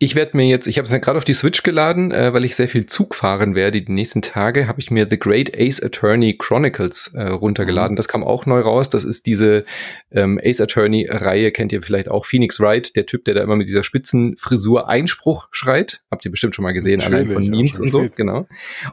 Ich 0.00 0.14
werde 0.14 0.36
mir 0.36 0.46
jetzt, 0.46 0.68
ich 0.68 0.78
habe 0.78 0.86
es 0.86 0.92
ja 0.92 0.98
gerade 0.98 1.18
auf 1.18 1.24
die 1.24 1.34
Switch 1.34 1.64
geladen, 1.64 2.12
äh, 2.12 2.32
weil 2.32 2.44
ich 2.44 2.54
sehr 2.54 2.68
viel 2.68 2.86
Zug 2.86 3.16
fahren 3.16 3.56
werde 3.56 3.82
die 3.82 3.90
nächsten 3.90 4.22
Tage, 4.22 4.68
habe 4.68 4.78
ich 4.78 4.92
mir 4.92 5.08
The 5.10 5.18
Great 5.18 5.58
Ace 5.58 5.82
Attorney 5.82 6.36
Chronicles 6.38 7.14
äh, 7.14 7.24
runtergeladen. 7.24 7.96
Das 7.96 8.06
kam 8.06 8.22
auch 8.22 8.46
neu 8.46 8.60
raus. 8.60 8.90
Das 8.90 9.02
ist 9.02 9.26
diese 9.26 9.64
ähm, 10.12 10.38
Ace 10.40 10.60
Attorney 10.60 11.08
Reihe, 11.10 11.50
kennt 11.50 11.72
ihr 11.72 11.82
vielleicht 11.82 12.08
auch. 12.08 12.26
Phoenix 12.26 12.60
Wright, 12.60 12.94
der 12.94 13.06
Typ, 13.06 13.24
der 13.24 13.34
da 13.34 13.42
immer 13.42 13.56
mit 13.56 13.66
dieser 13.66 13.82
Spitzenfrisur 13.82 14.88
Einspruch 14.88 15.48
schreit. 15.50 16.00
Habt 16.12 16.24
ihr 16.24 16.30
bestimmt 16.30 16.54
schon 16.54 16.62
mal 16.62 16.74
gesehen, 16.74 17.02
allein 17.02 17.26
von 17.26 17.42
Natürlich, 17.42 17.50
Memes 17.50 17.80
und 17.80 17.90
so, 17.90 18.08
genau. 18.14 18.46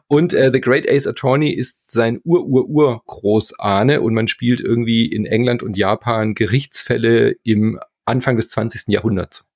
Und 0.07 0.33
äh, 0.33 0.49
The 0.51 0.59
Great 0.59 0.89
Ace 0.89 1.05
Attorney 1.05 1.51
ist 1.51 1.91
sein 1.91 2.19
Ur-Ur-Ur-Großahne 2.23 4.01
und 4.01 4.15
man 4.15 4.27
spielt 4.27 4.59
irgendwie 4.59 5.05
in 5.05 5.27
England 5.27 5.61
und 5.61 5.77
Japan 5.77 6.33
Gerichtsfälle 6.33 7.35
im 7.43 7.79
Anfang 8.05 8.37
des 8.37 8.49
20. 8.49 8.87
Jahrhunderts. 8.87 9.51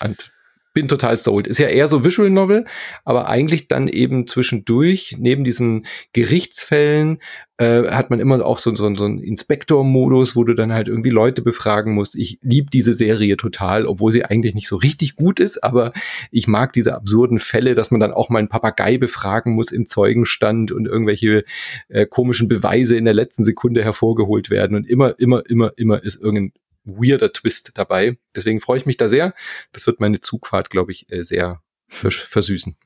Und 0.00 0.32
bin 0.72 0.88
total 0.88 1.16
sold. 1.16 1.46
Ist 1.46 1.58
ja 1.58 1.68
eher 1.68 1.88
so 1.88 2.04
Visual 2.04 2.30
Novel, 2.30 2.64
aber 3.04 3.28
eigentlich 3.28 3.68
dann 3.68 3.88
eben 3.88 4.26
zwischendurch, 4.26 5.16
neben 5.18 5.44
diesen 5.44 5.86
Gerichtsfällen, 6.12 7.18
äh, 7.58 7.90
hat 7.90 8.10
man 8.10 8.18
immer 8.18 8.44
auch 8.44 8.58
so, 8.58 8.74
so, 8.74 8.94
so 8.94 9.04
einen 9.04 9.18
Inspektor-Modus, 9.18 10.34
wo 10.34 10.44
du 10.44 10.54
dann 10.54 10.72
halt 10.72 10.88
irgendwie 10.88 11.10
Leute 11.10 11.42
befragen 11.42 11.94
musst. 11.94 12.16
Ich 12.16 12.38
lieb 12.42 12.70
diese 12.70 12.92
Serie 12.92 13.36
total, 13.36 13.86
obwohl 13.86 14.10
sie 14.10 14.24
eigentlich 14.24 14.54
nicht 14.54 14.68
so 14.68 14.76
richtig 14.76 15.16
gut 15.16 15.38
ist, 15.38 15.62
aber 15.62 15.92
ich 16.30 16.48
mag 16.48 16.72
diese 16.72 16.94
absurden 16.94 17.38
Fälle, 17.38 17.74
dass 17.74 17.90
man 17.90 18.00
dann 18.00 18.12
auch 18.12 18.30
mal 18.30 18.38
einen 18.38 18.48
Papagei 18.48 18.98
befragen 18.98 19.54
muss 19.54 19.70
im 19.70 19.86
Zeugenstand 19.86 20.72
und 20.72 20.86
irgendwelche 20.86 21.44
äh, 21.88 22.06
komischen 22.06 22.48
Beweise 22.48 22.96
in 22.96 23.04
der 23.04 23.14
letzten 23.14 23.44
Sekunde 23.44 23.84
hervorgeholt 23.84 24.50
werden 24.50 24.76
und 24.76 24.88
immer, 24.88 25.18
immer, 25.20 25.42
immer, 25.48 25.72
immer 25.76 26.02
ist 26.02 26.20
irgendein 26.20 26.52
weirder 26.84 27.32
Twist 27.32 27.72
dabei. 27.74 28.18
Deswegen 28.34 28.60
freue 28.60 28.78
ich 28.78 28.86
mich 28.86 28.96
da 28.96 29.08
sehr. 29.08 29.34
Das 29.72 29.86
wird 29.86 30.00
meine 30.00 30.20
Zugfahrt, 30.20 30.70
glaube 30.70 30.92
ich, 30.92 31.10
äh, 31.10 31.22
sehr 31.22 31.62
vers 31.88 32.16
versüßen. 32.16 32.76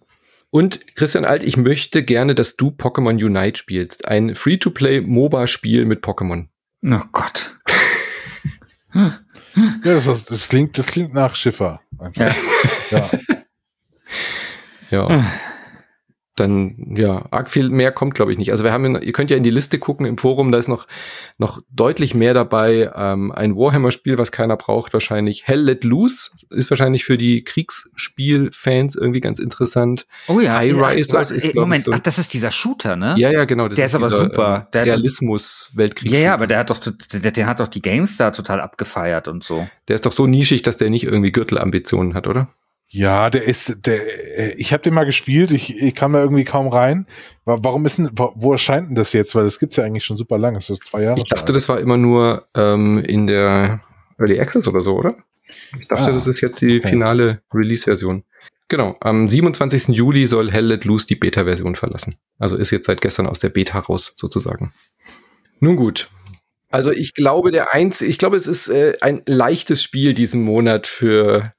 Und 0.51 0.97
Christian 0.97 1.25
Alt, 1.25 1.43
ich 1.43 1.57
möchte 1.57 2.03
gerne, 2.03 2.35
dass 2.35 2.57
du 2.57 2.69
Pokémon 2.69 3.23
Unite 3.23 3.59
spielst. 3.59 4.09
Ein 4.09 4.35
Free-to-Play-MOBA-Spiel 4.35 5.85
mit 5.85 6.05
Pokémon. 6.05 6.49
Oh 6.85 7.03
Gott. 7.13 7.57
Ja, 9.85 9.95
das, 9.95 10.07
das, 10.07 10.25
das 10.25 10.49
klingt, 10.49 10.77
das 10.79 10.87
klingt 10.87 11.13
nach 11.13 11.35
Schiffer. 11.35 11.81
Einfach. 11.99 12.35
Ja. 12.91 13.11
Ja. 14.91 15.25
dann 16.37 16.95
ja, 16.95 17.25
arg 17.31 17.51
viel 17.51 17.71
mehr 17.71 17.91
kommt, 17.93 18.15
glaube 18.15 18.31
ich, 18.31 18.39
nicht. 18.39 18.53
Also 18.53 18.63
wir 18.63 18.73
haben, 18.73 19.01
ihr 19.01 19.13
könnt 19.13 19.31
ja 19.31 19.37
in 19.37 19.43
die 19.43 19.51
Liste 19.51 19.79
gucken 19.79 20.07
im 20.07 20.19
Forum, 20.19 20.53
da 20.53 20.59
ist 20.59 20.69
noch, 20.69 20.87
noch 21.39 21.61
deutlich 21.71 22.15
mehr 22.15 22.35
dabei. 22.35 22.93
Ähm, 22.95 23.33
ein 23.33 23.57
Warhammer-Spiel, 23.57 24.19
was 24.19 24.33
keiner 24.33 24.57
braucht, 24.57 24.93
wahrscheinlich. 24.93 25.47
Hell 25.47 25.63
Let 25.63 25.83
Loose 25.83 26.31
ist 26.51 26.71
wahrscheinlich 26.71 27.05
für 27.05 27.17
die 27.17 27.43
Kriegsspiel-Fans 27.43 28.97
irgendwie 28.97 29.21
ganz 29.21 29.39
interessant. 29.39 30.07
Oh 30.29 30.41
ja, 30.41 30.57
High 30.57 30.77
ja, 30.77 30.87
Risers 30.89 31.31
ey, 31.31 31.37
ist, 31.39 31.43
glaub 31.45 31.65
Moment, 31.65 31.85
so, 31.85 31.93
ach, 31.93 31.99
das 32.01 32.19
ist 32.19 32.35
dieser 32.35 32.51
Shooter, 32.51 32.97
ne? 32.97 33.15
ja, 33.19 33.31
ja, 33.31 33.45
genau. 33.47 33.69
das 33.69 33.77
der 33.77 33.87
ist 33.87 33.95
aber 33.95 34.11
super. 34.11 34.67
Äh, 34.69 34.73
Der 34.73 34.81
hat- 34.83 34.89
Realismus-Weltkrieg. 34.89 36.13
ja, 36.13 36.19
ja, 36.19 36.35
aber 36.35 36.47
der 36.47 36.59
hat 36.59 36.71
doch, 36.71 36.79
der, 36.79 37.33
der 37.33 37.47
hat 37.47 37.61
doch 37.61 37.69
die 37.69 37.83
GameStar 37.83 38.33
total 38.33 38.61
abgefeiert 38.61 39.27
und 39.29 39.43
so. 39.43 39.67
Der 39.89 39.95
ist 39.95 40.05
doch 40.05 40.13
so 40.13 40.27
nischig, 40.27 40.63
dass 40.63 40.77
der 40.77 40.91
nicht 40.91 41.05
irgendwie 41.05 41.33
Gürtelambitionen 41.33 42.15
hat, 42.15 42.27
oder? 42.27 42.49
Ja, 42.89 43.31
der 43.31 43.43
ist, 43.45 43.85
der, 43.87 44.39
äh, 44.39 44.55
ich 44.57 44.73
habe 44.73 44.83
den 44.83 44.95
mal 44.95 45.05
gespielt, 45.05 45.51
ich, 45.51 45.77
ich 45.77 45.95
kam 45.95 46.13
da 46.13 46.21
irgendwie 46.23 46.45
kaum 46.45 46.69
rein. 46.69 47.07
Wa- 47.45 47.59
Warum 47.63 47.85
ist 47.85 47.99
denn, 47.99 48.11
wo, 48.13 48.33
wo 48.37 48.53
erscheint 48.53 48.89
denn 48.91 48.95
das 48.95 49.13
jetzt? 49.13 49.35
Weil 49.35 49.45
das 49.45 49.59
gibt's 49.59 49.77
ja 49.77 49.85
eigentlich 49.85 50.05
schon 50.05 50.17
super 50.17 50.39
lang, 50.39 50.55
das 50.55 50.71
ist 50.71 50.85
zwei 50.85 51.03
Jahre 51.03 51.19
Ich 51.19 51.25
dachte, 51.25 51.53
das 51.53 51.69
war 51.69 51.81
immer 51.81 51.97
nur 51.97 52.47
ähm, 52.55 52.99
in 52.99 53.27
der 53.27 53.81
Early 54.19 54.39
Access 54.41 54.69
oder 54.69 54.83
so, 54.83 54.97
oder? 54.97 55.17
Ich 55.81 55.89
dachte, 55.89 56.05
Ah, 56.05 56.13
das 56.13 56.27
ist 56.27 56.41
jetzt 56.41 56.61
die 56.61 56.79
okay. 56.79 56.89
finale 56.89 57.43
Release-Version. 57.53 58.23
Genau, 58.69 58.97
am 59.01 59.29
27. 59.29 59.89
Juli 59.97 60.27
soll 60.27 60.51
Hell 60.51 60.67
Let 60.67 60.85
Loose 60.85 61.07
die 61.07 61.15
Beta-Version 61.17 61.77
verlassen. 61.77 62.17
Also 62.39 62.57
ist 62.57 62.71
jetzt 62.73 62.87
seit 62.87 63.01
gestern 63.01 63.27
aus 63.27 63.39
der 63.39 63.49
Beta 63.51 63.79
raus, 63.79 64.15
sozusagen. 64.17 64.73
Nun 65.61 65.77
gut. 65.77 66.11
Also 66.71 66.91
ich 66.91 67.15
glaube, 67.15 67.53
der 67.53 67.73
eins, 67.73 68.01
ich 68.01 68.19
glaube, 68.19 68.37
es 68.37 68.47
ist 68.47 68.69
äh, 68.69 68.95
ein 69.01 69.23
leichtes 69.27 69.83
Spiel 69.83 70.15
diesen 70.15 70.43
Monat 70.43 70.87
für, 70.87 71.53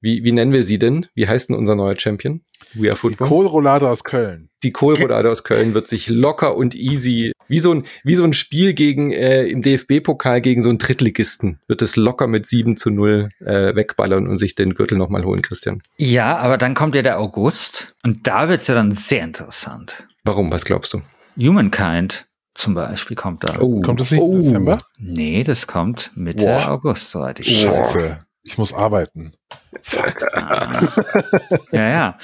wie, 0.00 0.24
wie 0.24 0.32
nennen 0.32 0.52
wir 0.52 0.62
sie 0.62 0.78
denn? 0.78 1.06
Wie 1.14 1.28
heißt 1.28 1.50
denn 1.50 1.56
unser 1.56 1.74
neuer 1.74 1.98
Champion? 1.98 2.42
We 2.72 2.88
Are 2.88 2.94
Die 2.94 2.98
Football. 2.98 3.28
Kohlroulade 3.28 3.88
aus 3.88 4.04
Köln. 4.04 4.48
Die 4.62 4.72
Kohlrodade 4.72 5.30
aus 5.30 5.44
Köln 5.44 5.74
wird 5.74 5.88
sich 5.88 6.08
locker 6.08 6.56
und 6.56 6.74
easy, 6.74 7.32
wie 7.46 7.58
so 7.58 7.72
ein, 7.72 7.84
wie 8.02 8.14
so 8.14 8.24
ein 8.24 8.32
Spiel 8.32 8.72
gegen, 8.72 9.12
äh, 9.12 9.44
im 9.44 9.62
DFB-Pokal 9.62 10.40
gegen 10.40 10.62
so 10.62 10.70
einen 10.70 10.78
Drittligisten, 10.78 11.60
wird 11.68 11.82
es 11.82 11.96
locker 11.96 12.26
mit 12.26 12.46
7 12.46 12.76
zu 12.76 12.90
0 12.90 13.28
äh, 13.40 13.74
wegballern 13.74 14.26
und 14.26 14.38
sich 14.38 14.54
den 14.54 14.74
Gürtel 14.74 14.98
nochmal 14.98 15.24
holen, 15.24 15.42
Christian. 15.42 15.82
Ja, 15.98 16.38
aber 16.38 16.58
dann 16.58 16.74
kommt 16.74 16.94
ja 16.94 17.02
der 17.02 17.20
August 17.20 17.94
und 18.02 18.26
da 18.26 18.48
wird's 18.48 18.66
ja 18.66 18.74
dann 18.74 18.92
sehr 18.92 19.22
interessant. 19.22 20.08
Warum? 20.24 20.50
Was 20.50 20.64
glaubst 20.64 20.94
du? 20.94 21.02
Humankind 21.36 22.26
zum 22.54 22.74
Beispiel 22.74 23.16
kommt 23.16 23.44
da. 23.44 23.58
Oh. 23.60 23.80
Kommt 23.80 24.00
das 24.00 24.10
nicht 24.10 24.22
im 24.22 24.42
Dezember? 24.44 24.82
Nee, 24.98 25.42
das 25.44 25.66
kommt 25.66 26.12
Mitte 26.14 26.44
Boah. 26.44 26.68
August, 26.70 27.10
soweit 27.10 27.40
ich 27.40 27.62
Scheiße. 27.62 28.18
Ich 28.42 28.58
muss 28.58 28.72
arbeiten. 28.74 29.32
Ja, 31.72 31.88
ja. 31.88 32.18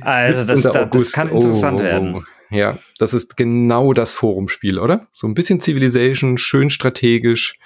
Also 0.00 0.44
das, 0.44 0.64
Unter 0.64 0.86
das, 0.86 1.02
das 1.02 1.12
kann 1.12 1.30
Oh, 1.30 1.40
interessant 1.40 1.78
oh, 1.78 1.82
oh. 1.82 1.84
werden. 1.84 2.26
Ja, 2.50 2.76
das 2.98 3.14
ist 3.14 3.36
genau 3.36 3.92
das 3.92 4.12
Forumspiel, 4.12 4.78
oder? 4.78 5.06
So 5.12 5.28
ein 5.28 5.34
bisschen 5.34 5.60
Civilization, 5.60 6.36
schön 6.36 6.68
strategisch, 6.68 7.58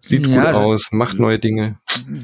sieht 0.00 0.26
Ja, 0.26 0.36
gut 0.38 0.46
also- 0.46 0.60
aus, 0.60 0.88
macht 0.90 1.18
neue 1.18 1.38
Dinge. 1.38 1.78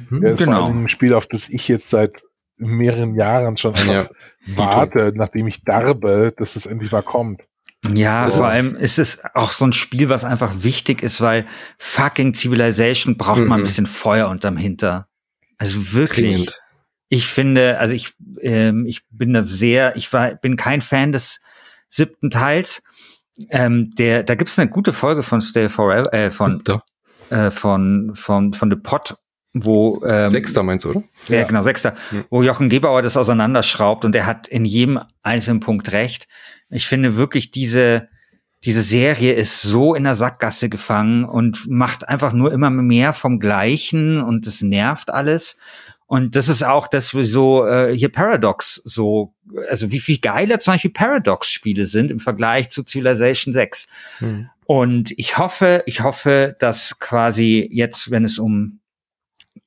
Hm? 0.09 0.21
Ja, 0.23 0.31
ist 0.31 0.39
vor 0.43 0.47
Genau. 0.53 0.67
Dingen 0.67 0.85
ein 0.85 0.89
Spiel, 0.89 1.15
auf 1.15 1.27
das 1.27 1.49
ich 1.49 1.69
jetzt 1.69 1.89
seit 1.91 2.23
mehreren 2.59 3.15
Jahren 3.15 3.57
schon 3.57 3.75
einfach 3.75 3.93
Ja. 4.47 4.57
warte, 4.57 5.13
nachdem 5.15 5.47
ich 5.47 5.63
darbe, 5.65 6.33
dass 6.37 6.57
es 6.57 6.67
endlich 6.67 6.91
mal 6.93 7.03
kommt. 7.03 7.43
Ja, 7.93 8.27
Oh. 8.29 8.31
vor 8.31 8.47
allem 8.47 8.77
ist 8.77 8.99
es 8.99 9.21
auch 9.35 9.53
so 9.53 9.65
ein 9.65 9.73
Spiel, 9.73 10.09
was 10.09 10.25
einfach 10.25 10.53
wichtig 10.63 11.03
ist, 11.03 11.21
weil 11.21 11.47
fucking 11.79 12.35
Civilization 12.35 13.17
braucht 13.17 13.41
mal 13.41 13.57
ein 13.57 13.61
Mhm. 13.61 13.65
bisschen 13.65 13.87
Feuer 13.87 14.29
unterm 14.29 14.57
Hinter. 14.57 15.09
Also 15.59 15.93
wirklich. 15.93 16.27
Dringend. 16.37 16.61
Ich 17.09 17.27
finde, 17.27 17.79
also 17.79 17.93
ich, 17.95 18.15
ähm, 18.41 18.87
ich 18.87 19.03
bin 19.11 19.35
da 19.35 19.43
sehr, 19.43 19.97
ich 19.97 20.13
war, 20.13 20.35
bin 20.37 20.57
kein 20.57 20.81
Fan 20.81 21.13
des 21.13 21.41
siebten 21.89 22.31
Teils. 22.31 22.83
Ähm, 23.51 23.91
der, 23.99 24.23
da 24.23 24.35
gibt's 24.35 24.59
eine 24.59 24.71
gute 24.71 24.93
Folge 24.93 25.23
von 25.23 25.43
Stay 25.43 25.69
Forever, 25.69 26.13
äh, 26.15 26.31
von, 26.31 26.63
äh, 27.31 27.51
von, 27.51 28.13
von, 28.15 28.53
von 28.55 28.71
The 28.71 28.77
Pot, 28.77 29.17
wo 29.53 30.01
ähm, 30.07 30.29
Sechster 30.29 30.63
meinst 30.63 30.85
du, 30.87 30.91
oder? 30.91 31.03
Ja, 31.29 31.41
Ja. 31.41 31.45
genau, 31.45 31.63
Sechster, 31.63 31.95
Hm. 32.11 32.25
wo 32.31 32.43
Jochen 32.43 32.69
Gebauer 32.69 33.03
das 33.03 33.17
auseinanderschraubt 33.17 34.05
und 34.05 34.15
er 34.17 34.25
hat 34.27 34.49
in 34.49 34.65
jedem 34.65 35.01
einzelnen 35.23 35.61
Punkt 35.61 35.93
recht. 35.93 36.29
Ich 36.73 36.87
finde 36.87 37.17
wirklich, 37.17 37.51
diese, 37.51 38.09
diese 38.65 38.83
Serie 38.83 39.35
ist 39.35 39.63
so 39.63 39.95
in 39.95 40.05
der 40.05 40.15
Sackgasse 40.15 40.69
gefangen 40.69 41.25
und 41.25 41.69
macht 41.69 42.09
einfach 42.09 42.33
nur 42.33 42.53
immer 42.53 42.71
mehr 42.71 43.13
vom 43.13 43.39
Gleichen 43.39 44.21
und 44.21 44.47
es 44.47 44.63
nervt 44.63 45.11
alles. 45.11 45.59
Und 46.07 46.37
das 46.37 46.49
ist 46.49 46.63
auch 46.63 46.89
das, 46.89 47.15
wieso 47.15 47.67
äh, 47.67 47.97
hier 47.97 48.11
Paradox 48.11 48.75
so, 48.75 49.35
also 49.71 49.91
wie 49.91 49.99
viel 49.99 50.19
geiler 50.19 50.61
zum 50.61 50.75
Beispiel 50.75 50.91
Paradox-Spiele 50.91 51.87
sind 51.87 52.11
im 52.11 52.21
Vergleich 52.21 52.69
zu 52.69 52.85
Civilization 52.85 53.55
6. 53.55 53.89
Hm. 54.19 54.51
Und 54.67 55.13
ich 55.17 55.39
hoffe, 55.39 55.83
ich 55.87 56.03
hoffe, 56.03 56.55
dass 56.59 56.99
quasi 56.99 57.67
jetzt, 57.73 58.11
wenn 58.11 58.25
es 58.25 58.39
um 58.39 58.81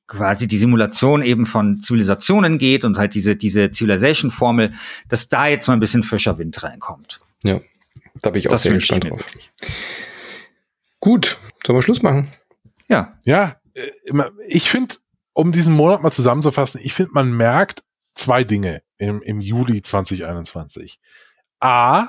quasi 0.06 0.46
die 0.46 0.58
Simulation 0.58 1.22
eben 1.22 1.46
von 1.46 1.82
Zivilisationen 1.82 2.58
geht 2.58 2.84
und 2.84 2.98
halt 2.98 3.14
diese, 3.14 3.36
diese 3.36 3.70
Civilization-Formel, 3.72 4.72
dass 5.08 5.28
da 5.28 5.46
jetzt 5.46 5.66
mal 5.66 5.74
ein 5.74 5.80
bisschen 5.80 6.02
frischer 6.02 6.38
Wind 6.38 6.62
reinkommt. 6.62 7.20
Ja, 7.42 7.60
da 8.22 8.30
bin 8.30 8.40
ich 8.40 8.48
auch 8.48 8.52
Das 8.52 8.62
sehr 8.62 8.74
gespannt 8.74 9.04
drauf. 9.04 9.18
wirklich. 9.20 9.50
Gut, 11.00 11.38
sollen 11.64 11.78
wir 11.78 11.82
Schluss 11.82 12.02
machen? 12.02 12.28
Ja, 12.88 13.18
Ja, 13.24 13.60
äh, 13.74 13.90
ich 14.46 14.70
finde, 14.70 14.96
um 15.32 15.52
diesen 15.52 15.74
Monat 15.74 16.02
mal 16.02 16.10
zusammenzufassen, 16.10 16.80
ich 16.82 16.94
finde, 16.94 17.12
man 17.12 17.32
merkt 17.32 17.82
zwei 18.14 18.44
Dinge 18.44 18.82
im, 18.98 19.22
im 19.22 19.40
Juli 19.40 19.82
2021. 19.82 20.98
A, 21.60 22.08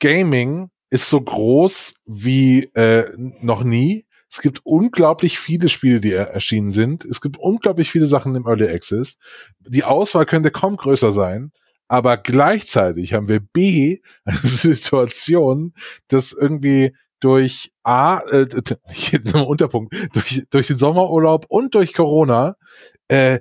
Gaming 0.00 0.70
ist 0.90 1.08
so 1.08 1.20
groß 1.20 1.94
wie 2.06 2.64
äh, 2.74 3.10
noch 3.16 3.64
nie. 3.64 4.05
Es 4.36 4.42
gibt 4.42 4.60
unglaublich 4.64 5.38
viele 5.38 5.70
Spiele, 5.70 5.98
die 5.98 6.12
er 6.12 6.26
erschienen 6.26 6.70
sind. 6.70 7.06
Es 7.06 7.22
gibt 7.22 7.38
unglaublich 7.38 7.90
viele 7.90 8.04
Sachen 8.04 8.34
im 8.34 8.46
Early 8.46 8.68
Access. 8.68 9.16
Die 9.60 9.82
Auswahl 9.82 10.26
könnte 10.26 10.50
kaum 10.50 10.76
größer 10.76 11.10
sein. 11.10 11.52
Aber 11.88 12.18
gleichzeitig 12.18 13.14
haben 13.14 13.28
wir 13.30 13.40
B, 13.40 14.00
eine 14.26 14.36
Situation, 14.42 15.72
dass 16.08 16.34
irgendwie 16.34 16.94
durch 17.18 17.72
A, 17.82 18.18
äh, 18.30 18.46
Unterpunkt, 19.46 19.94
durch, 20.12 20.44
durch 20.50 20.66
den 20.66 20.76
Sommerurlaub 20.76 21.46
und 21.48 21.74
durch 21.74 21.94
Corona 21.94 22.56
äh, 23.08 23.40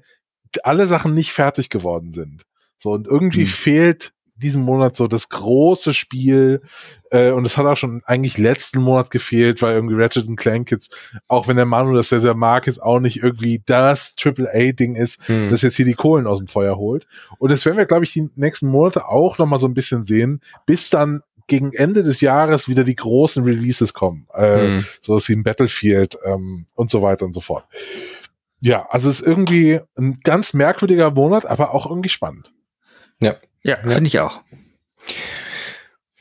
alle 0.63 0.87
Sachen 0.87 1.13
nicht 1.13 1.33
fertig 1.33 1.69
geworden 1.69 2.13
sind. 2.13 2.43
So, 2.77 2.91
und 2.91 3.05
irgendwie 3.05 3.41
Hm. 3.41 3.47
fehlt 3.47 4.13
diesen 4.37 4.63
Monat 4.63 4.95
so 4.95 5.07
das 5.07 5.29
große 5.29 5.93
Spiel, 5.93 6.61
äh, 7.09 7.31
und 7.31 7.45
es 7.45 7.57
hat 7.57 7.65
auch 7.65 7.77
schon 7.77 8.01
eigentlich 8.05 8.37
letzten 8.37 8.81
Monat 8.81 9.09
gefehlt, 9.11 9.61
weil 9.61 9.75
irgendwie 9.75 9.95
Ratchet 9.95 10.25
Clank 10.37 10.71
jetzt, 10.71 10.95
auch 11.27 11.47
wenn 11.47 11.55
der 11.55 11.65
Manu 11.65 11.95
das 11.95 12.09
sehr, 12.09 12.19
sehr 12.19 12.33
mag, 12.33 12.67
jetzt 12.67 12.81
auch 12.83 12.99
nicht 12.99 13.23
irgendwie 13.23 13.61
das 13.65 14.15
Triple-A-Ding 14.15 14.95
ist, 14.95 15.25
Hm. 15.27 15.49
das 15.49 15.61
jetzt 15.61 15.75
hier 15.77 15.85
die 15.85 15.93
Kohlen 15.93 16.27
aus 16.27 16.39
dem 16.39 16.47
Feuer 16.47 16.75
holt. 16.77 17.07
Und 17.37 17.51
das 17.51 17.65
werden 17.65 17.77
wir, 17.77 17.85
glaube 17.85 18.03
ich, 18.03 18.11
die 18.13 18.29
nächsten 18.35 18.67
Monate 18.67 19.07
auch 19.07 19.37
noch 19.37 19.45
mal 19.45 19.57
so 19.57 19.67
ein 19.67 19.73
bisschen 19.73 20.03
sehen, 20.03 20.41
bis 20.65 20.89
dann 20.89 21.21
gegen 21.47 21.73
Ende 21.73 22.01
des 22.03 22.21
Jahres 22.21 22.67
wieder 22.67 22.83
die 22.83 22.95
großen 22.95 23.43
Releases 23.43 23.93
kommen. 23.93 24.27
Äh, 24.33 24.77
Hm. 24.77 24.85
sowas 25.01 25.29
wie 25.29 25.33
ein 25.33 25.43
Battlefield 25.43 26.17
ähm, 26.25 26.65
und 26.73 26.89
so 26.89 27.01
weiter 27.01 27.23
und 27.25 27.33
so 27.33 27.39
fort. 27.39 27.65
Ja, 28.61 28.87
also 28.89 29.09
es 29.09 29.19
ist 29.21 29.27
irgendwie 29.27 29.79
ein 29.95 30.19
ganz 30.23 30.53
merkwürdiger 30.53 31.11
Monat, 31.11 31.45
aber 31.45 31.73
auch 31.73 31.85
irgendwie 31.87 32.09
spannend. 32.09 32.51
ja, 33.21 33.35
Ja. 33.65 33.77
finde 33.77 34.07
ich 34.07 34.19
auch. 34.19 34.41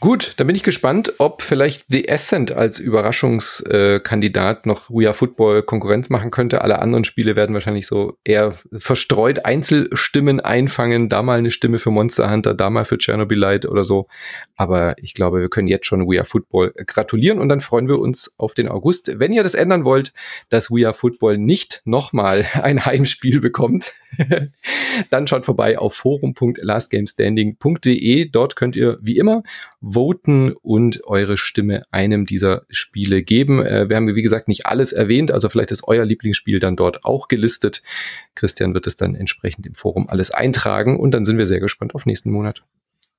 Gut, 0.04 0.34
dann 0.36 0.46
bin 0.48 0.54
ich 0.54 0.62
gespannt, 0.62 1.14
ob 1.16 1.40
vielleicht 1.40 1.86
The 1.88 2.10
Ascent 2.10 2.52
als 2.52 2.78
Überraschungskandidat 2.78 4.66
noch 4.66 4.90
Are 4.90 5.14
Football 5.14 5.62
Konkurrenz 5.62 6.10
machen 6.10 6.30
könnte. 6.30 6.60
Alle 6.60 6.80
anderen 6.80 7.04
Spiele 7.04 7.36
werden 7.36 7.54
wahrscheinlich 7.54 7.86
so 7.86 8.18
eher 8.22 8.52
verstreut 8.70 9.46
Einzelstimmen 9.46 10.40
einfangen. 10.40 11.08
Da 11.08 11.22
mal 11.22 11.38
eine 11.38 11.50
Stimme 11.50 11.78
für 11.78 11.90
Monster 11.90 12.30
Hunter, 12.30 12.52
da 12.52 12.68
mal 12.68 12.84
für 12.84 12.98
Chernobylite 12.98 13.70
oder 13.70 13.86
so. 13.86 14.06
Aber 14.56 14.94
ich 14.98 15.14
glaube, 15.14 15.40
wir 15.40 15.48
können 15.48 15.68
jetzt 15.68 15.86
schon 15.86 16.02
Are 16.02 16.26
Football 16.26 16.74
gratulieren 16.86 17.38
und 17.38 17.48
dann 17.48 17.62
freuen 17.62 17.88
wir 17.88 17.98
uns 17.98 18.34
auf 18.36 18.52
den 18.52 18.68
August. 18.68 19.18
Wenn 19.18 19.32
ihr 19.32 19.42
das 19.42 19.54
ändern 19.54 19.86
wollt, 19.86 20.12
dass 20.50 20.70
Are 20.70 20.92
Football 20.92 21.38
nicht 21.38 21.80
nochmal 21.86 22.44
ein 22.62 22.84
Heimspiel 22.84 23.40
bekommt, 23.40 23.94
dann 25.08 25.26
schaut 25.26 25.46
vorbei 25.46 25.78
auf 25.78 25.94
forum.lastgamestanding.de. 25.94 28.28
Dort 28.28 28.54
könnt 28.54 28.76
ihr 28.76 28.98
wie 29.00 29.16
immer 29.16 29.42
voten 29.92 30.52
und 30.52 31.04
eure 31.04 31.36
Stimme 31.36 31.84
einem 31.90 32.26
dieser 32.26 32.62
Spiele 32.70 33.22
geben. 33.22 33.64
Äh, 33.64 33.88
wir 33.88 33.96
haben, 33.96 34.14
wie 34.14 34.22
gesagt, 34.22 34.48
nicht 34.48 34.66
alles 34.66 34.92
erwähnt, 34.92 35.30
also 35.30 35.48
vielleicht 35.48 35.70
ist 35.70 35.86
euer 35.86 36.04
Lieblingsspiel 36.04 36.60
dann 36.60 36.76
dort 36.76 37.04
auch 37.04 37.28
gelistet. 37.28 37.82
Christian 38.34 38.74
wird 38.74 38.86
es 38.86 38.96
dann 38.96 39.14
entsprechend 39.14 39.66
im 39.66 39.74
Forum 39.74 40.08
alles 40.08 40.30
eintragen 40.30 40.98
und 40.98 41.12
dann 41.12 41.24
sind 41.24 41.38
wir 41.38 41.46
sehr 41.46 41.60
gespannt 41.60 41.94
auf 41.94 42.06
nächsten 42.06 42.30
Monat. 42.30 42.62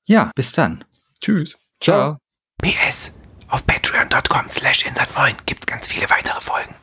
Ja, 0.05 0.31
bis 0.35 0.51
dann. 0.51 0.83
Tschüss. 1.21 1.57
Ciao. 1.81 2.17
PS. 2.61 3.13
Auf 3.47 3.65
patreon.com 3.65 4.49
slash 4.49 4.85
insertmoin 4.85 5.33
gibt's 5.45 5.67
ganz 5.67 5.87
viele 5.87 6.09
weitere 6.09 6.41
Folgen. 6.41 6.75